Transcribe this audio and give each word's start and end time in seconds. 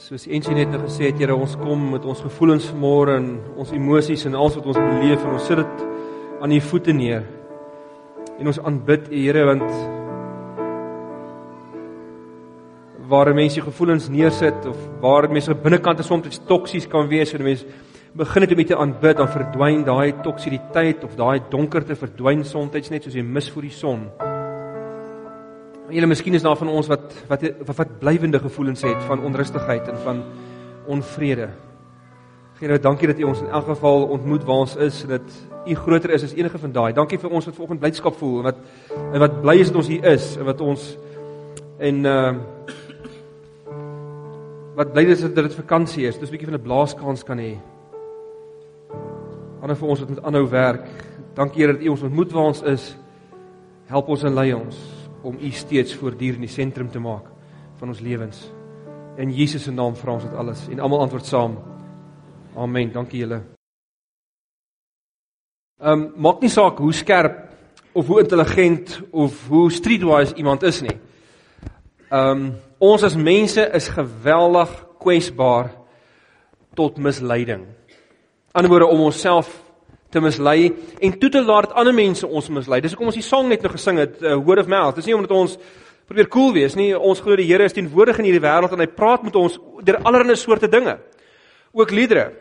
Soos 0.00 0.22
Ensie 0.32 0.54
net 0.56 0.70
nou 0.72 0.78
gesê 0.86 1.10
het, 1.10 1.18
Here, 1.20 1.34
ons 1.36 1.58
kom 1.60 1.80
met 1.92 2.06
ons 2.08 2.22
gevoelens 2.24 2.70
vanmôre 2.70 3.18
en 3.20 3.26
ons 3.60 3.72
emosies 3.76 4.22
en 4.30 4.38
alles 4.38 4.56
wat 4.56 4.70
ons 4.72 4.78
beleef 4.80 5.26
en 5.26 5.34
ons 5.36 5.44
sit 5.44 5.60
dit 5.60 5.82
aan 6.40 6.54
U 6.56 6.60
voete 6.70 6.94
neer. 6.96 7.26
En 8.40 8.48
ons 8.48 8.60
aanbid 8.64 9.10
U, 9.10 9.18
Here, 9.18 9.44
want 9.50 9.66
waar 13.12 13.34
mense 13.36 13.60
gevoelens 13.60 14.08
neersit 14.08 14.64
of 14.72 14.80
waar 15.04 15.28
mense 15.28 15.60
binnekant 15.66 16.00
soms 16.06 16.40
toksies 16.48 16.88
kan 16.88 17.04
wees 17.12 17.36
en 17.36 17.44
mense 17.44 17.68
begin 18.16 18.48
dit 18.48 18.56
om 18.56 18.64
te 18.72 18.82
aanbid, 18.86 19.20
dan 19.20 19.34
verdwyn 19.36 19.84
daai 19.84 20.16
toksisiteit 20.24 21.04
of 21.04 21.12
daai 21.20 21.44
donkerte 21.52 21.92
verdwyn 22.06 22.40
soms 22.48 22.88
net 22.88 23.04
soos 23.04 23.20
'n 23.20 23.32
mis 23.36 23.52
voor 23.52 23.68
die 23.68 23.76
son. 23.84 24.08
Julle 25.90 26.06
miskien 26.06 26.34
is 26.34 26.44
daar 26.44 26.58
van 26.58 26.68
ons 26.70 26.86
wat 26.90 27.14
wat 27.28 27.42
wat, 27.66 27.76
wat 27.76 27.98
blywende 27.98 28.38
gevoelens 28.38 28.82
het 28.86 29.02
van 29.08 29.22
onrustigheid 29.26 29.88
en 29.88 29.98
van 30.04 30.22
onvrede. 30.86 31.48
Here, 32.60 32.78
dankie 32.78 33.08
dat 33.08 33.18
U 33.18 33.24
ons 33.30 33.40
in 33.40 33.48
elk 33.48 33.70
geval 33.72 34.04
ontmoet 34.12 34.44
waar 34.44 34.66
ons 34.66 34.76
is 34.76 35.02
en 35.02 35.14
dat 35.16 35.30
U 35.66 35.74
groter 35.74 36.12
is 36.14 36.24
as 36.24 36.34
enige 36.36 36.58
van 36.58 36.72
daai. 36.72 36.92
Dankie 36.92 37.18
vir 37.18 37.32
ons 37.32 37.48
wat 37.48 37.56
vanoggend 37.56 37.80
blydskap 37.80 38.18
voel 38.20 38.38
en 38.38 38.50
wat 38.50 38.60
en 39.00 39.24
wat 39.24 39.40
bly 39.40 39.56
is 39.62 39.72
dat 39.72 39.80
ons 39.80 39.88
hier 39.88 40.04
is 40.12 40.36
en 40.36 40.44
wat 40.50 40.60
ons 40.60 40.86
en 41.78 42.04
uh 42.04 42.32
wat 44.80 44.92
bly 44.94 45.02
is 45.12 45.24
dat 45.24 45.34
dit 45.34 45.58
vakansie 45.58 46.06
is. 46.06 46.18
Dis 46.18 46.28
'n 46.28 46.32
bietjie 46.32 46.50
van 46.50 46.60
'n 46.60 46.62
blaaskans 46.62 47.24
kan 47.24 47.38
hê. 47.38 47.58
Ander 49.60 49.76
vir 49.76 49.88
ons 49.88 50.00
wat 50.00 50.08
met 50.08 50.22
aanhou 50.22 50.48
werk. 50.48 50.86
Dankie 51.34 51.62
Here 51.62 51.72
dat 51.72 51.82
U 51.82 51.88
ons 51.88 52.02
ontmoet 52.02 52.32
waar 52.32 52.44
ons 52.44 52.62
is. 52.62 52.96
Help 53.86 54.08
ons 54.08 54.22
en 54.24 54.34
lei 54.34 54.52
ons 54.54 54.99
om 55.22 55.36
U 55.40 55.50
steeds 55.50 55.94
voortdurend 55.94 56.44
die 56.44 56.52
sentrum 56.52 56.90
te 56.90 57.00
maak 57.00 57.26
van 57.80 57.88
ons 57.88 58.00
lewens. 58.00 58.42
In 59.20 59.32
Jesus 59.34 59.64
se 59.66 59.72
naam 59.72 59.96
vra 59.96 60.14
ons 60.16 60.24
dit 60.24 60.34
alles 60.34 60.66
en 60.70 60.80
almal 60.80 61.04
antwoord 61.06 61.26
saam. 61.26 61.56
Amen. 62.56 62.92
Dankie 62.92 63.20
julle. 63.24 63.42
Ehm 65.80 65.92
um, 65.92 66.08
maak 66.16 66.42
nie 66.44 66.52
saak 66.52 66.78
hoe 66.78 66.92
skerp 66.92 67.38
of 67.92 68.06
hoe 68.06 68.20
intelligent 68.20 69.00
of 69.10 69.36
hoe 69.48 69.70
streetwise 69.72 70.34
iemand 70.36 70.62
is 70.62 70.82
nie. 70.84 70.98
Ehm 72.10 72.30
um, 72.30 72.52
ons 72.78 73.02
as 73.04 73.16
mense 73.16 73.64
is 73.76 73.88
geweldig 73.88 74.70
kwesbaar 75.00 75.70
tot 76.74 76.98
misleiding. 76.98 77.66
Anderswoorde 78.52 78.86
om 78.86 79.00
onsself 79.00 79.50
te 80.10 80.20
mislei 80.20 80.72
en 81.00 81.18
toe 81.18 81.30
te 81.30 81.42
laat 81.44 81.72
ander 81.78 81.94
mense 81.94 82.26
ons 82.26 82.50
mislei. 82.50 82.80
Dis 82.80 82.94
hoekom 82.94 83.12
ons 83.12 83.18
die 83.18 83.26
sang 83.26 83.48
net 83.48 83.62
nou 83.62 83.72
gesing 83.72 84.00
het, 84.02 84.18
uh, 84.22 84.36
word 84.42 84.64
of 84.64 84.70
mouth. 84.70 84.98
Dis 84.98 85.06
nie 85.06 85.16
omdat 85.16 85.34
ons 85.36 85.56
probeer 86.10 86.28
cool 86.28 86.52
wees 86.56 86.74
nie. 86.78 86.90
Ons 86.96 87.22
glo 87.22 87.38
die 87.38 87.46
Here 87.46 87.64
is 87.64 87.76
teenwoordig 87.76 88.18
in 88.18 88.30
hierdie 88.30 88.42
wêreld 88.42 88.74
en 88.74 88.82
hy 88.82 88.90
praat 88.90 89.22
met 89.26 89.36
ons 89.38 89.58
deur 89.86 90.00
allerlei 90.02 90.36
soorte 90.36 90.68
dinge. 90.70 90.98
Ook 91.72 91.94
liedere. 91.94 92.32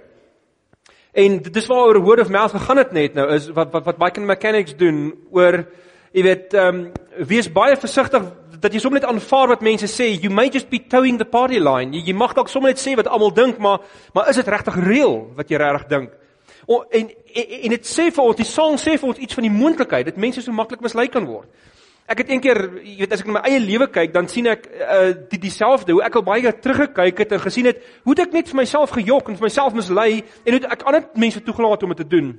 En 1.14 1.38
dis 1.42 1.70
waaroor 1.70 2.02
word 2.06 2.26
of 2.26 2.34
mouth 2.34 2.54
gegaan 2.54 2.82
het 2.82 2.92
net 2.94 3.16
nou 3.18 3.28
is 3.34 3.50
wat 3.54 3.72
wat 3.74 3.86
wat 3.86 4.02
baie 4.02 4.26
mechanics 4.26 4.76
doen 4.78 5.10
oor 5.34 5.64
jy 6.14 6.24
weet 6.26 6.54
ehm 6.54 6.76
um, 6.76 6.84
wees 7.30 7.50
baie 7.52 7.76
versigtig 7.78 8.26
dat 8.60 8.74
jy 8.74 8.82
sommer 8.82 9.00
net 9.00 9.10
aanvaar 9.10 9.54
wat 9.54 9.62
mense 9.64 9.88
sê. 9.88 10.10
You 10.20 10.32
may 10.34 10.50
just 10.52 10.70
be 10.70 10.80
towing 10.80 11.18
the 11.18 11.26
party 11.26 11.60
line. 11.60 11.94
Jy, 11.96 12.10
jy 12.10 12.16
mag 12.18 12.34
dalk 12.36 12.50
sommer 12.52 12.74
net 12.74 12.82
sê 12.82 12.96
wat 13.00 13.08
almal 13.08 13.32
dink, 13.34 13.60
maar 13.60 13.86
maar 14.14 14.30
is 14.30 14.40
dit 14.40 14.48
regtig 14.48 14.80
reël 14.84 15.16
wat 15.38 15.52
jy 15.52 15.62
regtig 15.62 15.88
dink? 15.94 16.18
O, 16.68 16.84
en 16.92 17.10
en 17.36 17.74
dit 17.76 17.86
sê 17.86 18.10
vir 18.12 18.24
ons, 18.24 18.38
die 18.38 18.48
sang 18.48 18.78
sê 18.82 18.98
vir 18.98 19.10
ons 19.10 19.20
iets 19.22 19.38
van 19.38 19.46
die 19.46 19.54
moontlikheid 19.54 20.06
dat 20.06 20.18
mense 20.18 20.42
so 20.42 20.56
maklik 20.56 20.82
mislei 20.82 21.08
kan 21.12 21.28
word. 21.30 21.50
Ek 22.10 22.24
het 22.24 22.32
eendag, 22.34 22.80
jy 22.82 22.96
weet, 23.04 23.12
as 23.14 23.22
ek 23.22 23.28
na 23.30 23.36
my 23.36 23.42
eie 23.46 23.60
lewe 23.62 23.86
kyk, 23.94 24.14
dan 24.16 24.28
sien 24.32 24.50
ek 24.50 24.64
uh 24.82 25.12
die 25.30 25.38
dieselfde 25.44 25.94
hoe 25.94 26.02
ek 26.06 26.16
al 26.18 26.26
baie 26.26 26.54
teruggekyk 26.64 27.22
het 27.22 27.36
en 27.38 27.44
gesien 27.44 27.70
het 27.70 27.84
hoe 28.08 28.16
ek 28.18 28.34
net 28.34 28.50
vir 28.50 28.58
myself 28.64 28.96
gejok 28.98 29.30
en 29.30 29.38
vir 29.38 29.46
myself 29.46 29.76
mislei 29.78 30.24
en 30.44 30.56
hoe 30.56 30.72
ek 30.74 30.88
ander 30.90 31.06
mense 31.22 31.44
toegelaat 31.46 31.86
om 31.86 31.94
dit 31.94 32.02
te 32.02 32.10
doen. 32.16 32.32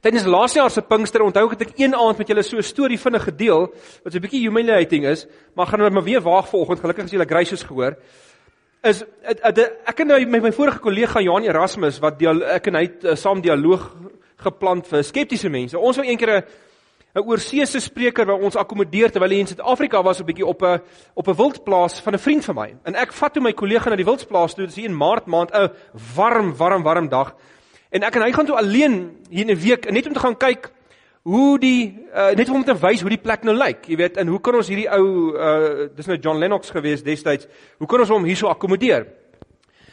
Tydens 0.00 0.24
laas 0.24 0.56
jaar 0.56 0.72
se 0.72 0.80
Pinkster 0.80 1.20
onthou 1.20 1.44
ek 1.44 1.58
het 1.58 1.66
ek 1.66 1.82
een 1.82 1.92
aand 1.92 2.22
met 2.22 2.32
julle 2.32 2.42
so 2.42 2.56
'n 2.56 2.64
storie 2.64 2.96
vinnig 2.98 3.24
gedeel 3.28 3.68
wat 4.04 4.12
so 4.12 4.16
'n 4.16 4.24
bietjie 4.24 4.48
humiliating 4.48 5.04
is, 5.04 5.26
maar 5.54 5.66
gaan 5.66 5.80
nou 5.80 5.90
maar 5.90 6.08
weer 6.08 6.22
waag 6.22 6.48
vanoggend. 6.48 6.80
Gelukkig 6.80 7.04
as 7.04 7.10
julle 7.10 7.28
gracious 7.28 7.62
gehoor 7.62 7.96
is 8.82 9.02
ek 9.28 10.00
en 10.00 10.08
nou 10.08 10.18
met 10.26 10.42
my 10.42 10.52
vorige 10.56 10.80
kollega 10.80 11.20
Jan 11.20 11.44
Erasmus 11.44 12.00
wat 12.00 12.22
ek 12.22 12.70
en 12.70 12.78
hy 12.80 12.86
uh, 12.88 13.14
saam 13.14 13.42
dialoog 13.44 13.90
geplant 14.40 14.86
vir 14.88 15.04
skeptiese 15.04 15.50
mense. 15.52 15.78
Ons 15.78 16.00
wou 16.00 16.06
eendag 16.06 16.40
'n 16.40 16.44
'n 17.10 17.26
oorseese 17.26 17.80
spreker 17.80 18.24
waar 18.24 18.38
ons 18.38 18.56
akkommodeer 18.56 19.10
terwyl 19.10 19.30
hy 19.30 19.40
in 19.42 19.46
Suid-Afrika 19.46 20.02
was 20.02 20.20
'n 20.20 20.24
bietjie 20.24 20.46
op 20.46 20.62
'n 20.62 20.80
op 21.14 21.28
'n 21.28 21.36
wildplaas 21.36 22.00
van 22.00 22.14
'n 22.14 22.18
vriend 22.18 22.44
van 22.44 22.54
my. 22.54 22.74
En 22.84 22.94
ek 22.94 23.12
vat 23.12 23.32
toe 23.32 23.42
my 23.42 23.52
kollega 23.52 23.90
na 23.90 23.96
die 23.96 24.04
wildplaas 24.04 24.54
toe, 24.54 24.66
dis 24.66 24.76
hier 24.76 24.88
in 24.88 24.96
Maart 24.96 25.26
maand, 25.26 25.50
'n 25.52 25.70
warm, 26.14 26.56
warm, 26.56 26.82
warm 26.82 27.08
dag. 27.08 27.34
En 27.90 28.02
ek 28.02 28.14
en 28.14 28.22
hy 28.22 28.32
gaan 28.32 28.46
toe 28.46 28.56
alleen 28.56 29.18
hier 29.28 29.46
'n 29.46 29.58
week 29.58 29.90
net 29.90 30.06
om 30.06 30.12
te 30.12 30.20
gaan 30.20 30.36
kyk 30.36 30.70
hoe 31.28 31.58
die 31.60 31.82
uh, 32.14 32.30
net 32.36 32.48
om 32.48 32.64
te 32.64 32.74
wys 32.80 33.02
hoe 33.04 33.12
die 33.12 33.20
plek 33.20 33.44
nou 33.44 33.54
lyk, 33.56 33.84
jy 33.92 33.98
weet, 34.00 34.16
en 34.22 34.30
hoe 34.32 34.40
kan 34.40 34.56
ons 34.56 34.70
hierdie 34.72 34.88
ou 34.88 35.06
uh 35.36 35.88
dis 35.96 36.08
nou 36.08 36.16
John 36.16 36.40
Lennox 36.40 36.72
gewees 36.72 37.04
destyds, 37.04 37.48
hoe 37.78 37.88
kan 37.88 38.00
ons 38.00 38.12
hom 38.14 38.24
hierso 38.24 38.48
akkommodeer? 38.48 39.04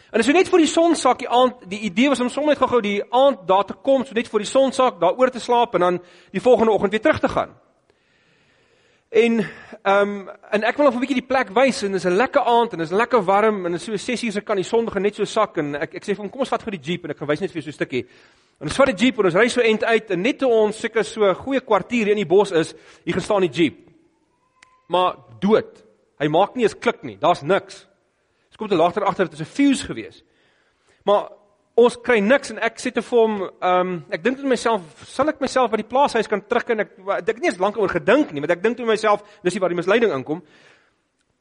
En 0.07 0.23
as 0.23 0.27
jy 0.29 0.37
net 0.37 0.47
vir 0.47 0.63
die 0.63 0.71
sonsak 0.71 1.19
die 1.19 1.27
aand, 1.27 1.65
die 1.67 1.81
idee 1.89 2.09
was 2.13 2.21
om 2.23 2.29
sommer 2.31 2.55
net 2.55 2.61
gou-gou 2.61 2.79
die 2.81 3.01
aand 3.11 3.43
daar 3.49 3.65
te 3.67 3.75
kom, 3.75 4.05
so 4.07 4.15
net 4.15 4.29
vir 4.31 4.45
die 4.45 4.49
sonsak 4.49 5.01
daar 5.01 5.19
oor 5.19 5.31
te 5.33 5.43
slaap 5.43 5.75
en 5.75 5.83
dan 5.83 5.97
die 6.31 6.43
volgende 6.43 6.71
oggend 6.71 6.95
weer 6.95 7.03
terug 7.03 7.19
te 7.19 7.31
gaan. 7.33 7.51
En 9.09 9.39
ehm 9.83 10.09
um, 10.09 10.29
en 10.49 10.63
ek 10.63 10.75
wil 10.75 10.85
nog 10.85 10.95
'n 10.95 10.99
bietjie 10.99 11.21
die 11.21 11.27
plek 11.27 11.49
wys 11.55 11.83
en 11.83 11.91
dis 11.91 12.05
'n 12.05 12.15
lekker 12.15 12.41
aand 12.41 12.73
en 12.73 12.79
dis 12.79 12.89
lekker 12.89 13.23
warm 13.23 13.65
en 13.65 13.79
so 13.79 13.95
6 13.95 14.23
uur 14.23 14.31
se 14.31 14.41
kan 14.41 14.55
die 14.55 14.65
son 14.65 14.85
begin 14.85 15.01
net 15.01 15.15
so 15.15 15.25
sak 15.25 15.57
en 15.57 15.75
ek 15.75 15.95
ek 15.95 16.03
sê 16.03 16.15
vir 16.15 16.17
hom 16.17 16.29
kom 16.29 16.39
ons 16.39 16.49
vat 16.49 16.63
gou 16.63 16.71
die 16.71 16.91
jeep 16.91 17.03
en 17.03 17.11
ek 17.11 17.17
gaan 17.17 17.27
wys 17.27 17.39
net 17.39 17.51
vir 17.51 17.61
jou 17.61 17.71
so 17.71 17.75
'n 17.75 17.85
stukkie. 17.85 18.05
En 18.59 18.67
ons 18.67 18.75
vat 18.75 18.85
die 18.85 19.05
jeep 19.05 19.19
en 19.19 19.25
ons 19.25 19.35
ry 19.35 19.47
so 19.47 19.61
end 19.61 19.83
uit 19.83 20.11
en 20.11 20.21
net 20.21 20.39
toe 20.39 20.49
ons 20.49 20.79
seker 20.79 21.03
so 21.03 21.23
'n 21.23 21.35
goeie 21.35 21.61
kwartier 21.61 22.07
in 22.07 22.17
die 22.17 22.25
bos 22.25 22.51
is, 22.51 22.73
hier 23.05 23.13
gestaan 23.13 23.41
die 23.41 23.49
jeep. 23.49 23.89
Maar 24.87 25.15
dood. 25.39 25.83
Hy 26.19 26.27
maak 26.27 26.55
nie 26.55 26.63
eens 26.63 26.79
klik 26.79 27.03
nie. 27.03 27.17
Daar's 27.17 27.41
niks. 27.41 27.87
Ons 28.47 28.57
kom 28.57 28.67
te 28.67 28.75
later 28.75 29.03
agter 29.05 29.29
dit 29.29 29.39
is 29.39 29.47
'n 29.47 29.53
fuse 29.55 29.85
gewees. 29.85 30.23
Maar 31.03 31.29
ons 31.77 31.97
kry 32.01 32.17
niks 32.25 32.51
en 32.53 32.61
ek 32.65 32.79
sê 32.81 32.89
te 32.93 33.03
vir 33.05 33.19
hom, 33.19 33.35
ehm 33.45 33.81
um, 33.81 33.97
ek 34.13 34.23
dink 34.23 34.39
tot 34.39 34.49
myself, 34.49 35.03
sal 35.05 35.29
ek 35.29 35.41
myself 35.43 35.69
by 35.71 35.77
die 35.83 35.89
plaashuis 35.89 36.29
kan 36.29 36.41
terug 36.41 36.71
en 36.73 36.85
ek 36.87 36.95
ek 37.19 37.41
nie 37.41 37.51
eens 37.51 37.59
lank 37.61 37.77
oor 37.77 37.91
gedink 37.93 38.31
nie, 38.33 38.41
want 38.41 38.55
ek 38.55 38.63
dink 38.63 38.79
tot 38.79 38.89
myself, 38.89 39.25
dis 39.45 39.53
nie 39.53 39.61
waar 39.61 39.73
die 39.75 39.77
misleiding 39.77 40.15
inkom. 40.15 40.41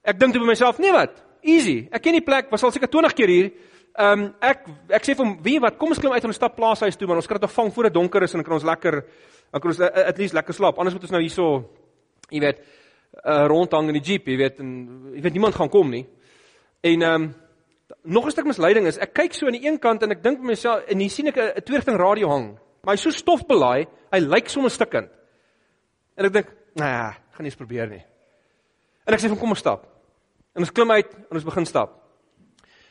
Ek 0.05 0.19
dink 0.21 0.37
tot 0.37 0.45
myself, 0.45 0.83
nee 0.83 0.93
wat? 0.93 1.17
Easy. 1.41 1.87
Ek 1.89 2.05
ken 2.05 2.19
die 2.19 2.25
plek, 2.27 2.51
was 2.53 2.65
al 2.67 2.75
seker 2.75 2.91
20 2.93 3.17
keer 3.17 3.33
hier. 3.33 3.49
Ehm 3.97 4.27
um, 4.27 4.27
ek 4.45 4.69
ek 5.01 5.09
sê 5.09 5.17
vir 5.17 5.25
hom, 5.25 5.33
wie 5.47 5.57
wat, 5.65 5.79
kom 5.81 5.95
ons 5.95 6.03
klim 6.03 6.13
uit 6.13 6.21
en 6.21 6.35
ons 6.35 6.41
stap 6.43 6.57
plaashuis 6.59 7.01
toe, 7.01 7.09
maar 7.09 7.23
ons 7.23 7.31
kan 7.31 7.41
dit 7.41 7.49
nog 7.49 7.57
vang 7.57 7.73
voor 7.73 7.89
dit 7.89 7.97
donker 7.97 8.29
is 8.29 8.37
en 8.37 8.43
dan 8.43 8.49
kan 8.51 8.59
ons 8.59 8.69
lekker 8.73 9.01
dan 9.47 9.63
kan 9.63 9.73
ons 9.73 9.81
uh, 9.81 9.89
at 10.13 10.21
least 10.21 10.37
lekker 10.37 10.55
slaap. 10.55 10.77
Anders 10.77 10.99
moet 10.99 11.09
ons 11.09 11.17
nou 11.17 11.23
hierso 11.25 11.49
jy 12.29 12.43
weet, 12.43 12.61
uh, 13.23 13.47
rondhang 13.49 13.89
in 13.89 13.97
die 14.01 14.05
jeep, 14.05 14.29
jy 14.29 14.37
weet, 14.41 14.61
en 14.61 14.71
jy 15.15 15.25
weet 15.25 15.37
niemand 15.39 15.57
gaan 15.57 15.73
kom 15.73 15.91
nie. 15.97 16.05
En 16.85 17.09
ehm 17.09 17.23
um, 17.23 17.35
nog 18.03 18.27
'n 18.27 18.31
stuk 18.31 18.47
misleiding 18.47 18.87
is, 18.87 18.99
ek 18.99 19.15
kyk 19.15 19.35
so 19.35 19.47
aan 19.47 19.53
die 19.53 19.67
een 19.67 19.79
kant 19.79 20.03
en 20.03 20.11
ek 20.11 20.23
dink 20.23 20.41
myself 20.41 20.85
en 20.87 20.99
hier 20.99 21.11
sien 21.11 21.27
ek 21.27 21.37
'n 21.37 21.63
tweerigting 21.63 21.97
radio 21.97 22.29
hang. 22.29 22.59
Maar 22.83 22.95
hy's 22.95 23.03
so 23.03 23.11
stofbelaai, 23.11 23.87
hy 24.13 24.19
lyk 24.19 24.49
sommer 24.49 24.71
stikkend. 24.71 25.11
En 26.17 26.25
ek 26.25 26.33
dink, 26.33 26.47
nee, 26.75 26.85
nah, 26.87 27.13
gaan 27.13 27.45
nie 27.45 27.51
eens 27.51 27.57
probeer 27.57 27.89
nie. 27.89 28.05
En 29.07 29.15
ek 29.15 29.21
sê 29.21 29.29
van 29.29 29.39
kom 29.39 29.51
ons 29.51 29.59
stap. 29.59 29.87
En 30.55 30.63
ons 30.63 30.73
klim 30.73 30.91
uit 30.91 31.15
en 31.15 31.37
ons 31.37 31.45
begin 31.45 31.67
stap. 31.67 31.91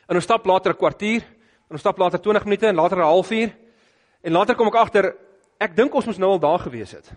En 0.07 0.15
ons 0.15 0.23
stap 0.23 0.45
later 0.45 0.71
'n 0.71 0.77
kwartier, 0.77 1.23
en 1.65 1.71
ons 1.77 1.81
stap 1.81 1.97
later 1.97 2.19
20 2.21 2.43
minute 2.43 2.67
en 2.67 2.75
later 2.75 2.97
'n 2.97 3.01
halfuur. 3.01 3.55
En 4.21 4.31
later 4.31 4.55
kom 4.55 4.67
ek 4.67 4.75
agter, 4.75 5.15
ek 5.59 5.75
dink 5.75 5.93
ons 5.93 6.05
moes 6.05 6.17
nou 6.17 6.31
al 6.31 6.39
daar 6.39 6.59
gewees 6.59 6.91
het. 6.91 7.11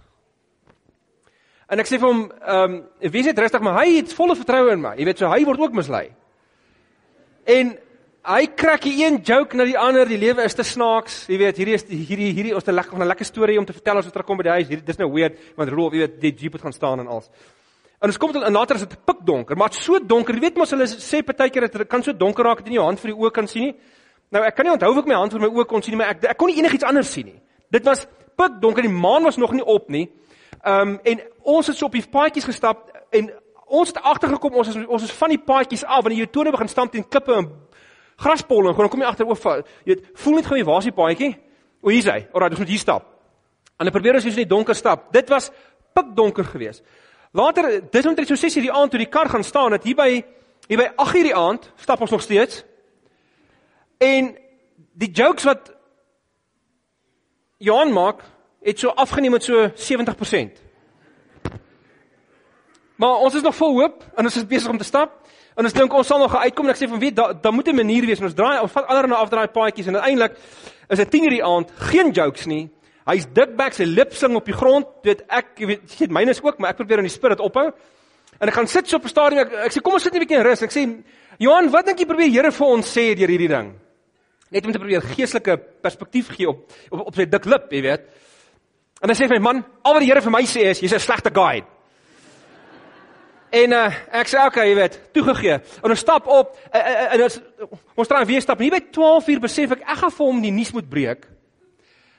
En 1.68 1.78
ek 1.78 1.86
sê 1.86 1.98
vir 1.98 2.08
hom, 2.08 2.30
ehm, 2.30 2.74
um, 2.74 2.88
wees 3.00 3.26
net 3.26 3.38
rustig, 3.38 3.60
maar 3.60 3.84
hy 3.84 3.96
het 3.96 4.14
volle 4.14 4.36
vertroue 4.36 4.72
in 4.72 4.80
my. 4.80 4.94
Jy 4.96 5.04
weet, 5.04 5.18
so 5.18 5.28
hy 5.28 5.44
word 5.44 5.60
ook 5.60 5.72
mislei. 5.72 6.14
En 7.48 7.70
hy 8.28 8.40
krak 8.60 8.82
die 8.84 8.98
een 9.00 9.22
joke 9.24 9.56
na 9.56 9.64
die 9.64 9.78
ander, 9.80 10.08
die 10.08 10.20
lewe 10.20 10.44
is 10.44 10.56
te 10.56 10.66
snaaks. 10.66 11.22
Jy 11.32 11.38
weet, 11.40 11.60
hierdie 11.62 11.76
is 11.78 11.86
hierdie 11.88 12.32
hierdie 12.36 12.52
ons 12.54 12.64
het 12.66 12.74
'n 12.74 12.76
lekker 12.76 12.98
'n 12.98 13.08
lekker 13.08 13.24
storie 13.24 13.58
om 13.58 13.64
te 13.64 13.72
vertel 13.72 13.98
as 13.98 14.04
ons 14.04 14.12
terugkom 14.12 14.36
by 14.36 14.42
die 14.42 14.56
huis. 14.56 14.68
Hierdie 14.68 14.84
dis 14.84 14.98
nou 14.98 15.08
weird, 15.12 15.38
want 15.56 15.70
Rolf, 15.70 15.92
jy 15.92 16.00
weet, 16.00 16.20
die 16.20 16.34
jeep 16.34 16.52
het 16.52 16.62
gaan 16.62 16.72
staan 16.72 17.00
en 17.00 17.06
alles. 17.06 17.30
En 18.00 18.08
ons 18.08 18.18
kom 18.18 18.32
dan 18.32 18.52
later 18.52 18.76
is 18.76 18.86
dit 18.86 19.04
pikdonker, 19.04 19.56
maar 19.56 19.70
dit 19.70 19.78
so 19.78 19.98
donker. 19.98 20.34
Jy 20.34 20.40
weet 20.40 20.56
mos 20.56 20.70
hulle 20.70 20.86
sê 20.86 21.22
partykeer 21.22 21.60
dat 21.62 21.72
dit 21.72 21.88
kan 21.88 22.02
so 22.02 22.12
donker 22.12 22.44
raak 22.44 22.58
dat 22.58 22.66
jy 22.66 22.70
nie 22.70 22.78
jou 22.78 22.84
hand 22.84 23.00
vir 23.00 23.10
die 23.10 23.18
oë 23.18 23.32
kan 23.32 23.48
sien 23.48 23.62
nie. 23.62 23.74
Nou 24.30 24.44
ek 24.44 24.54
kan 24.54 24.66
nie 24.66 24.72
onthou 24.72 24.90
of 24.90 24.98
ek 24.98 25.06
my 25.06 25.14
hand 25.14 25.32
vir 25.32 25.40
my 25.40 25.48
oë 25.48 25.66
kon 25.66 25.82
sien 25.82 25.96
nie, 25.96 26.04
maar 26.04 26.10
ek 26.10 26.24
ek 26.24 26.36
kon 26.36 26.48
nie 26.48 26.58
enigiets 26.58 26.84
anders 26.84 27.10
sien 27.10 27.26
nie. 27.26 27.40
Dit 27.72 27.84
was 27.84 28.06
pikdonker, 28.36 28.82
die 28.82 28.92
maan 28.92 29.24
was 29.24 29.36
nog 29.36 29.52
nie 29.52 29.64
op 29.64 29.88
nie. 29.88 30.10
Ehm 30.64 30.88
um, 30.88 31.00
en 31.04 31.20
ons 31.42 31.66
het 31.66 31.76
so 31.76 31.86
op 31.86 31.92
die 31.92 32.04
paadjies 32.06 32.44
gestap 32.44 32.92
en 33.10 33.30
ons 33.68 33.88
het 33.88 34.02
agtergekom 34.02 34.54
ons 34.60 34.68
is 34.68 34.86
ons 34.86 35.02
is 35.02 35.12
van 35.12 35.32
die 35.34 35.38
paadjies 35.38 35.84
af 35.84 36.02
wanneer 36.02 36.24
jy 36.24 36.30
tone 36.32 36.50
begin 36.50 36.68
stamp 36.68 36.92
teen 36.92 37.08
klippe 37.08 37.34
en 37.34 37.50
graspolle 38.18 38.72
en 38.72 38.76
dan 38.76 38.88
kom 38.88 39.00
jy 39.00 39.06
agter 39.06 39.28
oor 39.28 39.62
jy 39.84 39.94
weet 39.94 40.08
voel 40.14 40.40
net 40.40 40.46
gou 40.46 40.64
waar 40.64 40.82
is 40.82 40.90
die 40.90 40.96
paadjie? 40.96 41.36
O 41.82 41.92
hier's 41.94 42.08
hy. 42.10 42.24
Alraai 42.32 42.50
ons 42.50 42.62
moet 42.64 42.72
hier 42.72 42.82
stap. 42.82 43.04
En 43.78 43.86
dan 43.86 43.94
probeer 43.94 44.18
ons 44.18 44.24
hier 44.26 44.34
so 44.34 44.40
net 44.40 44.50
donker 44.50 44.74
stap. 44.74 45.12
Dit 45.14 45.28
was 45.30 45.50
pikdonker 45.94 46.44
geweest. 46.44 46.82
Later 47.32 47.68
dis 47.90 48.06
omtrent 48.06 48.28
so 48.28 48.34
6:00 48.34 48.66
die 48.66 48.72
aand 48.72 48.90
toe 48.90 48.98
die 48.98 49.10
kar 49.10 49.28
gaan 49.28 49.44
staan 49.44 49.70
dat 49.70 49.84
hier 49.84 49.94
by 49.94 50.24
hier 50.68 50.78
by 50.78 50.88
8:00 50.96 51.22
die 51.22 51.34
aand 51.34 51.70
stap 51.76 52.00
ons 52.00 52.10
nog 52.10 52.22
steeds. 52.22 52.64
En 53.98 54.36
die 54.92 55.10
jokes 55.10 55.44
wat 55.44 55.74
Johan 57.58 57.92
maak, 57.92 58.22
het 58.62 58.78
so 58.78 58.88
afgeneem 58.88 59.32
met 59.32 59.42
so 59.42 59.70
70%. 59.74 60.62
Maar 62.98 63.22
ons 63.22 63.34
is 63.34 63.44
nog 63.46 63.54
vol 63.54 63.76
hoop 63.78 64.02
en 64.18 64.26
ons 64.26 64.36
is 64.36 64.46
besig 64.46 64.70
om 64.70 64.78
te 64.78 64.86
stap. 64.86 65.20
En 65.58 65.66
ons 65.66 65.74
dink 65.74 65.92
ons 65.94 66.06
sal 66.06 66.18
nog 66.18 66.34
uitkom 66.34 66.66
en 66.66 66.74
ek 66.74 66.80
sê 66.80 66.88
van 66.90 67.00
wie 67.02 67.12
daar 67.14 67.36
da 67.42 67.50
moet 67.54 67.68
'n 67.68 67.76
manier 67.76 68.06
wees. 68.06 68.20
Ons 68.20 68.34
draai 68.34 68.60
ons 68.62 68.72
vat 68.72 68.86
allerlei 68.86 69.18
afdraai 69.18 69.48
paadjies 69.48 69.86
en 69.86 69.96
uiteindelik 69.96 70.36
is 70.88 70.98
dit 70.98 71.10
10:00 71.10 71.30
die 71.30 71.44
aand, 71.44 71.70
geen 71.90 72.10
jokes 72.12 72.46
nie. 72.46 72.70
Hy's 73.06 73.26
dikbek, 73.26 73.72
sy 73.72 73.84
lip 73.84 74.12
sing 74.12 74.34
op 74.36 74.44
die 74.44 74.54
grond. 74.54 74.86
Dit 75.02 75.22
ek 75.28 75.46
weet, 75.56 75.90
jy 75.90 75.98
weet 75.98 76.10
myne 76.10 76.30
is 76.30 76.42
ook, 76.42 76.58
maar 76.58 76.70
ek 76.70 76.76
probeer 76.76 76.98
in 76.98 77.04
die 77.04 77.10
spirit 77.10 77.40
ophou. 77.40 77.72
En 78.40 78.48
ek 78.48 78.54
gaan 78.54 78.66
sit 78.66 78.88
so 78.88 78.96
op 78.96 79.04
'n 79.04 79.08
stadium 79.08 79.40
ek, 79.40 79.52
ek 79.52 79.72
sê 79.72 79.82
kom 79.82 79.94
ons 79.94 80.02
sit 80.02 80.12
net 80.12 80.22
'n 80.22 80.26
bietjie 80.26 80.38
in 80.38 80.44
rus. 80.44 80.62
Ek 80.62 80.70
sê 80.70 81.02
Johan, 81.38 81.70
wat 81.70 81.86
dink 81.86 81.98
jy 81.98 82.06
probeer 82.06 82.30
Here 82.30 82.50
vir 82.50 82.66
ons 82.66 82.96
sê 82.96 83.14
deur 83.14 83.28
hierdie 83.28 83.48
ding? 83.48 83.74
Net 84.50 84.66
om 84.66 84.72
te 84.72 84.78
probeer 84.78 85.02
geestelike 85.02 85.56
perspektief 85.82 86.28
gee 86.28 86.48
op 86.48 86.70
op, 86.90 87.06
op 87.06 87.14
sy 87.14 87.24
dik 87.24 87.44
lip, 87.44 87.72
jy 87.72 87.82
weet. 87.82 88.00
En 89.02 89.08
hy 89.08 89.14
sê 89.14 89.28
vir 89.28 89.38
my 89.38 89.52
man, 89.52 89.64
al 89.84 89.92
wat 89.92 90.00
die 90.00 90.08
Here 90.08 90.20
vir 90.20 90.30
my 90.30 90.42
sê 90.42 90.70
is 90.70 90.80
jy's 90.80 90.94
'n 90.94 90.98
slegte 90.98 91.30
guy. 91.30 91.64
En 93.50 93.72
uh, 93.72 93.84
ek 94.20 94.28
sê 94.28 94.40
okay, 94.44 94.66
jy 94.68 94.74
weet, 94.76 94.98
toegegee. 95.16 95.56
En 95.80 95.92
ons 95.94 96.02
stap 96.02 96.26
op 96.28 96.52
uh, 96.52 96.80
uh, 96.80 97.06
en 97.14 97.22
ons 97.24 97.38
ons 97.98 98.10
draai 98.10 98.26
weer 98.28 98.44
stap. 98.44 98.60
En 98.60 98.68
hier 98.68 98.76
by 98.76 98.82
12 98.92 99.30
uur 99.32 99.40
besef 99.46 99.72
ek 99.78 99.86
ek 99.86 100.02
gaan 100.02 100.14
vir 100.18 100.26
hom 100.26 100.42
die 100.44 100.52
nuus 100.52 100.74
moet 100.76 100.90
breek. 100.90 101.24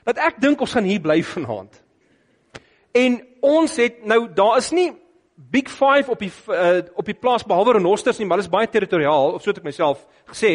Dat 0.08 0.18
ek 0.18 0.40
dink 0.42 0.60
ons 0.60 0.74
gaan 0.74 0.88
hier 0.88 1.02
bly 1.02 1.20
vanaand. 1.22 1.78
En 2.98 3.20
ons 3.46 3.76
het 3.78 4.02
nou 4.10 4.24
daar 4.34 4.58
is 4.58 4.72
nie 4.74 4.90
Big 5.50 5.70
5 5.72 6.10
op 6.12 6.20
die 6.20 6.32
uh, 6.52 6.82
op 7.00 7.06
die 7.08 7.16
plaas 7.16 7.46
behalwe 7.48 7.78
renosters 7.78 8.18
nie, 8.20 8.26
maar 8.28 8.36
hulle 8.36 8.44
is 8.44 8.52
baie 8.52 8.68
territoriaal, 8.68 9.38
of 9.38 9.40
so 9.40 9.48
het 9.48 9.62
ek 9.62 9.70
myself 9.70 10.02
gesê. 10.28 10.50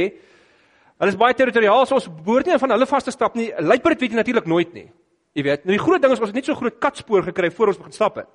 Hulle 1.01 1.11
is 1.11 1.17
baie 1.17 1.33
territoriaal, 1.33 1.87
so 1.89 1.97
ons 1.97 2.05
behoort 2.05 2.45
nie 2.45 2.59
van 2.61 2.75
hulle 2.75 2.87
vas 2.91 3.07
te 3.07 3.13
stap 3.15 3.33
nie. 3.39 3.47
Luiperd 3.65 4.03
weet 4.03 4.13
jy 4.13 4.19
natuurlik 4.19 4.45
nooit 4.51 4.75
nie. 4.77 4.85
Jy 5.35 5.47
weet, 5.47 5.65
nou 5.65 5.73
die 5.73 5.81
groot 5.81 6.03
ding 6.03 6.13
is 6.13 6.21
ons 6.21 6.29
het 6.29 6.37
net 6.37 6.47
so 6.47 6.55
groot 6.59 6.77
katspoor 6.79 7.25
gekry 7.25 7.49
voor 7.51 7.73
ons 7.73 7.81
begin 7.81 7.97
stap 7.97 8.21
het. 8.21 8.29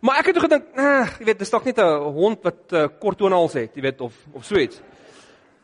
Maar 0.00 0.18
ek 0.20 0.30
het 0.30 0.34
toe 0.34 0.44
gedink, 0.44 0.66
ag, 0.78 1.16
jy 1.18 1.24
weet, 1.26 1.38
dis 1.38 1.50
dalk 1.50 1.64
net 1.64 1.78
'n 1.78 2.12
hond 2.14 2.42
wat 2.42 2.72
uh, 2.72 2.86
kort 3.00 3.18
tonals 3.18 3.52
het, 3.52 3.74
jy 3.74 3.82
weet, 3.82 4.00
of 4.00 4.14
of 4.32 4.44
so 4.44 4.56
iets. 4.56 4.80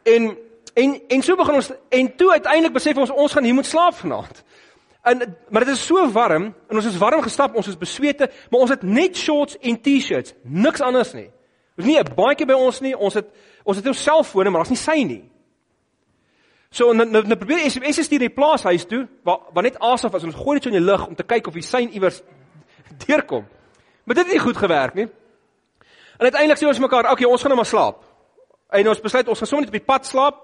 En 0.02 0.36
en 0.74 1.00
en 1.08 1.22
so 1.22 1.36
begin 1.36 1.54
ons 1.54 1.70
en 1.88 2.16
toe 2.16 2.30
uiteindelik 2.30 2.72
besef 2.72 2.96
ons 2.96 3.10
ons 3.10 3.32
gaan 3.32 3.44
hier 3.44 3.54
moet 3.54 3.66
slaap 3.66 3.94
vanaand. 3.94 4.44
En 5.02 5.36
maar 5.48 5.64
dit 5.64 5.74
is 5.74 5.86
so 5.86 6.10
warm 6.10 6.54
en 6.68 6.76
ons 6.76 6.86
is 6.86 6.98
warm 6.98 7.22
gestap, 7.22 7.54
ons 7.54 7.68
is 7.68 7.78
beswete, 7.78 8.30
maar 8.50 8.60
ons 8.60 8.70
het 8.70 8.82
net 8.82 9.16
shorts 9.16 9.58
en 9.60 9.80
T-shirts, 9.80 10.34
niks 10.42 10.80
anders 10.80 11.12
nie. 11.12 11.30
Ons 11.76 11.86
nie 11.86 11.98
'n 11.98 12.14
baadjie 12.14 12.46
by 12.46 12.54
ons 12.54 12.80
nie, 12.80 12.96
ons 12.96 13.14
het 13.14 13.26
ons 13.64 13.76
het 13.76 13.86
ons 13.86 14.02
selfone, 14.02 14.50
maar 14.50 14.60
daar's 14.64 14.70
nie 14.70 14.76
sy 14.76 15.04
nie. 15.04 15.30
So 16.70 16.92
nou 16.92 17.06
nou, 17.06 17.22
nou 17.22 17.36
probeer 17.36 17.70
SMS 17.70 18.02
stuur 18.04 18.18
die 18.18 18.34
plaashuis 18.34 18.84
toe 18.84 19.08
waar 19.22 19.38
waar 19.52 19.62
net 19.62 19.78
was 19.78 20.04
en 20.04 20.10
ons 20.12 20.34
gooi 20.34 20.58
dit 20.58 20.62
so 20.62 20.70
in 20.70 20.82
die 20.82 20.90
lug 20.90 21.06
om 21.06 21.14
te 21.14 21.22
kyk 21.22 21.46
of 21.46 21.54
die 21.54 21.62
sein 21.62 21.92
iewers 21.92 22.22
deurkom. 23.06 23.44
Maar 24.04 24.14
dit 24.14 24.24
het 24.24 24.32
nie 24.32 24.42
goed 24.42 24.56
gewerk 24.56 24.94
nie. 24.94 25.08
En 26.18 26.28
uiteindelik 26.28 26.58
sê 26.62 26.66
ons 26.66 26.78
mekaar, 26.78 27.04
"Oké, 27.04 27.12
okay, 27.12 27.26
ons 27.26 27.40
gaan 27.40 27.50
nou 27.50 27.56
maar 27.56 27.72
slaap." 27.72 28.04
En 28.70 28.88
ons 28.88 29.00
besluit 29.00 29.28
ons 29.28 29.38
gaan 29.38 29.46
sommer 29.46 29.66
net 29.66 29.74
op 29.74 29.80
die 29.80 29.92
pad 29.92 30.06
slaap. 30.06 30.34